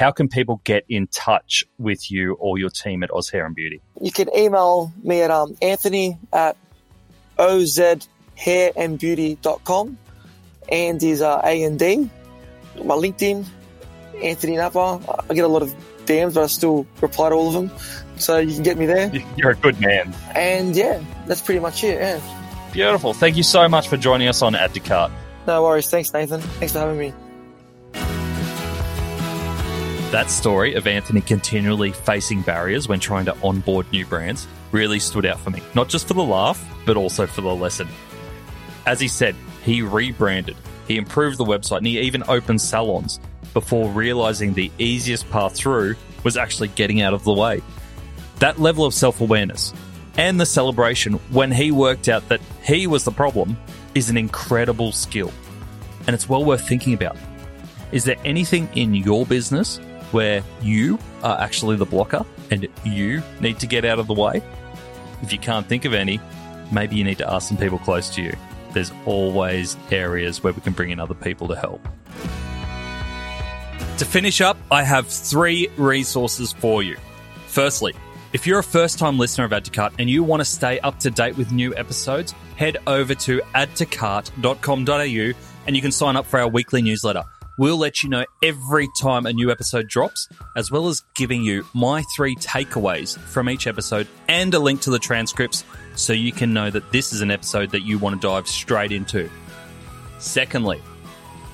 How 0.01 0.09
can 0.09 0.29
people 0.29 0.61
get 0.63 0.85
in 0.89 1.05
touch 1.05 1.63
with 1.77 2.09
you 2.09 2.33
or 2.33 2.57
your 2.57 2.71
team 2.71 3.03
at 3.03 3.11
Oz 3.11 3.29
Hair 3.29 3.45
and 3.45 3.53
Beauty? 3.53 3.83
You 4.01 4.11
can 4.11 4.35
email 4.35 4.91
me 5.03 5.21
at 5.21 5.29
um, 5.29 5.55
Anthony 5.61 6.17
at 6.33 6.57
ozhairandbeauty.com 7.37 9.97
and 10.69 11.03
is 11.03 11.21
uh, 11.21 11.41
A 11.43 11.61
and 11.61 11.77
D. 11.77 12.09
My 12.83 12.95
LinkedIn, 12.95 13.45
Anthony 14.23 14.57
Napa. 14.57 15.23
I 15.29 15.35
get 15.35 15.45
a 15.45 15.47
lot 15.47 15.61
of 15.61 15.71
DMs, 16.05 16.33
but 16.33 16.45
I 16.45 16.47
still 16.47 16.87
reply 16.99 17.29
to 17.29 17.35
all 17.35 17.49
of 17.49 17.53
them. 17.53 17.69
So 18.17 18.39
you 18.39 18.55
can 18.55 18.63
get 18.63 18.79
me 18.79 18.87
there. 18.87 19.11
You're 19.37 19.51
a 19.51 19.55
good 19.55 19.79
man. 19.79 20.15
And 20.33 20.75
yeah, 20.75 20.99
that's 21.27 21.41
pretty 21.41 21.59
much 21.59 21.83
it. 21.83 21.99
Yeah. 21.99 22.19
Beautiful. 22.73 23.13
Thank 23.13 23.37
you 23.37 23.43
so 23.43 23.69
much 23.69 23.87
for 23.87 23.97
joining 23.97 24.29
us 24.29 24.41
on 24.41 24.55
Add 24.55 24.73
to 24.73 24.79
Cart. 24.79 25.11
No 25.45 25.61
worries. 25.61 25.91
Thanks, 25.91 26.11
Nathan. 26.11 26.41
Thanks 26.41 26.73
for 26.73 26.79
having 26.79 26.97
me. 26.97 27.13
That 30.11 30.29
story 30.29 30.73
of 30.73 30.87
Anthony 30.87 31.21
continually 31.21 31.93
facing 31.93 32.41
barriers 32.41 32.89
when 32.89 32.99
trying 32.99 33.23
to 33.25 33.37
onboard 33.41 33.89
new 33.93 34.05
brands 34.05 34.45
really 34.73 34.99
stood 34.99 35.25
out 35.25 35.39
for 35.39 35.51
me, 35.51 35.63
not 35.73 35.87
just 35.87 36.05
for 36.05 36.15
the 36.15 36.21
laugh, 36.21 36.61
but 36.85 36.97
also 36.97 37.25
for 37.25 37.39
the 37.39 37.55
lesson. 37.55 37.87
As 38.85 38.99
he 38.99 39.07
said, 39.07 39.37
he 39.63 39.81
rebranded, 39.81 40.57
he 40.85 40.97
improved 40.97 41.37
the 41.37 41.45
website, 41.45 41.77
and 41.77 41.87
he 41.87 41.97
even 42.01 42.25
opened 42.27 42.59
salons 42.59 43.21
before 43.53 43.89
realizing 43.89 44.53
the 44.53 44.69
easiest 44.79 45.29
path 45.29 45.55
through 45.55 45.95
was 46.25 46.35
actually 46.35 46.67
getting 46.67 47.01
out 47.01 47.13
of 47.13 47.23
the 47.23 47.33
way. 47.33 47.61
That 48.39 48.59
level 48.59 48.83
of 48.83 48.93
self 48.93 49.21
awareness 49.21 49.73
and 50.17 50.37
the 50.37 50.45
celebration 50.45 51.13
when 51.29 51.53
he 51.53 51.71
worked 51.71 52.09
out 52.09 52.27
that 52.27 52.41
he 52.63 52.85
was 52.85 53.05
the 53.05 53.11
problem 53.11 53.55
is 53.95 54.09
an 54.09 54.17
incredible 54.17 54.91
skill. 54.91 55.31
And 56.05 56.13
it's 56.13 56.27
well 56.27 56.43
worth 56.43 56.67
thinking 56.67 56.93
about. 56.93 57.15
Is 57.93 58.03
there 58.03 58.17
anything 58.25 58.67
in 58.75 58.93
your 58.93 59.25
business 59.25 59.79
where 60.11 60.43
you 60.61 60.99
are 61.23 61.39
actually 61.39 61.75
the 61.77 61.85
blocker 61.85 62.25
and 62.49 62.67
you 62.83 63.21
need 63.39 63.59
to 63.59 63.67
get 63.67 63.85
out 63.85 63.99
of 63.99 64.07
the 64.07 64.13
way? 64.13 64.41
If 65.21 65.31
you 65.31 65.39
can't 65.39 65.67
think 65.67 65.85
of 65.85 65.93
any, 65.93 66.19
maybe 66.71 66.95
you 66.95 67.03
need 67.03 67.17
to 67.19 67.31
ask 67.31 67.47
some 67.47 67.57
people 67.57 67.79
close 67.79 68.09
to 68.15 68.21
you. 68.21 68.33
There's 68.73 68.91
always 69.05 69.77
areas 69.91 70.43
where 70.43 70.53
we 70.53 70.61
can 70.61 70.73
bring 70.73 70.89
in 70.91 70.99
other 70.99 71.13
people 71.13 71.47
to 71.49 71.55
help. 71.55 71.85
To 73.97 74.05
finish 74.05 74.41
up, 74.41 74.57
I 74.71 74.83
have 74.83 75.07
three 75.07 75.67
resources 75.77 76.53
for 76.53 76.81
you. 76.81 76.97
Firstly, 77.47 77.93
If 78.33 78.47
you're 78.47 78.59
a 78.59 78.63
first 78.63 78.97
time 78.97 79.19
listener 79.19 79.43
of 79.43 79.51
Add 79.51 79.65
to 79.65 79.71
Cart 79.71 79.93
and 79.99 80.09
you 80.09 80.23
want 80.23 80.39
to 80.39 80.45
stay 80.45 80.79
up 80.79 80.97
to 80.99 81.11
date 81.11 81.35
with 81.37 81.51
new 81.51 81.75
episodes, 81.75 82.33
head 82.55 82.77
over 82.87 83.13
to 83.13 83.41
addtocart.com.au 83.53 85.37
and 85.67 85.75
you 85.75 85.81
can 85.81 85.91
sign 85.91 86.15
up 86.15 86.25
for 86.25 86.39
our 86.39 86.47
weekly 86.47 86.81
newsletter. 86.81 87.23
We'll 87.57 87.77
let 87.77 88.01
you 88.01 88.09
know 88.09 88.25
every 88.41 88.87
time 88.99 89.25
a 89.25 89.33
new 89.33 89.51
episode 89.51 89.87
drops, 89.87 90.29
as 90.55 90.71
well 90.71 90.87
as 90.87 91.03
giving 91.15 91.43
you 91.43 91.65
my 91.73 92.03
three 92.15 92.35
takeaways 92.35 93.17
from 93.19 93.49
each 93.49 93.67
episode 93.67 94.07
and 94.27 94.53
a 94.53 94.59
link 94.59 94.81
to 94.81 94.89
the 94.89 94.99
transcripts 94.99 95.63
so 95.95 96.13
you 96.13 96.31
can 96.31 96.53
know 96.53 96.69
that 96.69 96.91
this 96.91 97.13
is 97.13 97.21
an 97.21 97.31
episode 97.31 97.71
that 97.71 97.81
you 97.81 97.99
want 97.99 98.19
to 98.19 98.27
dive 98.27 98.47
straight 98.47 98.91
into. 98.91 99.29
Secondly, 100.19 100.81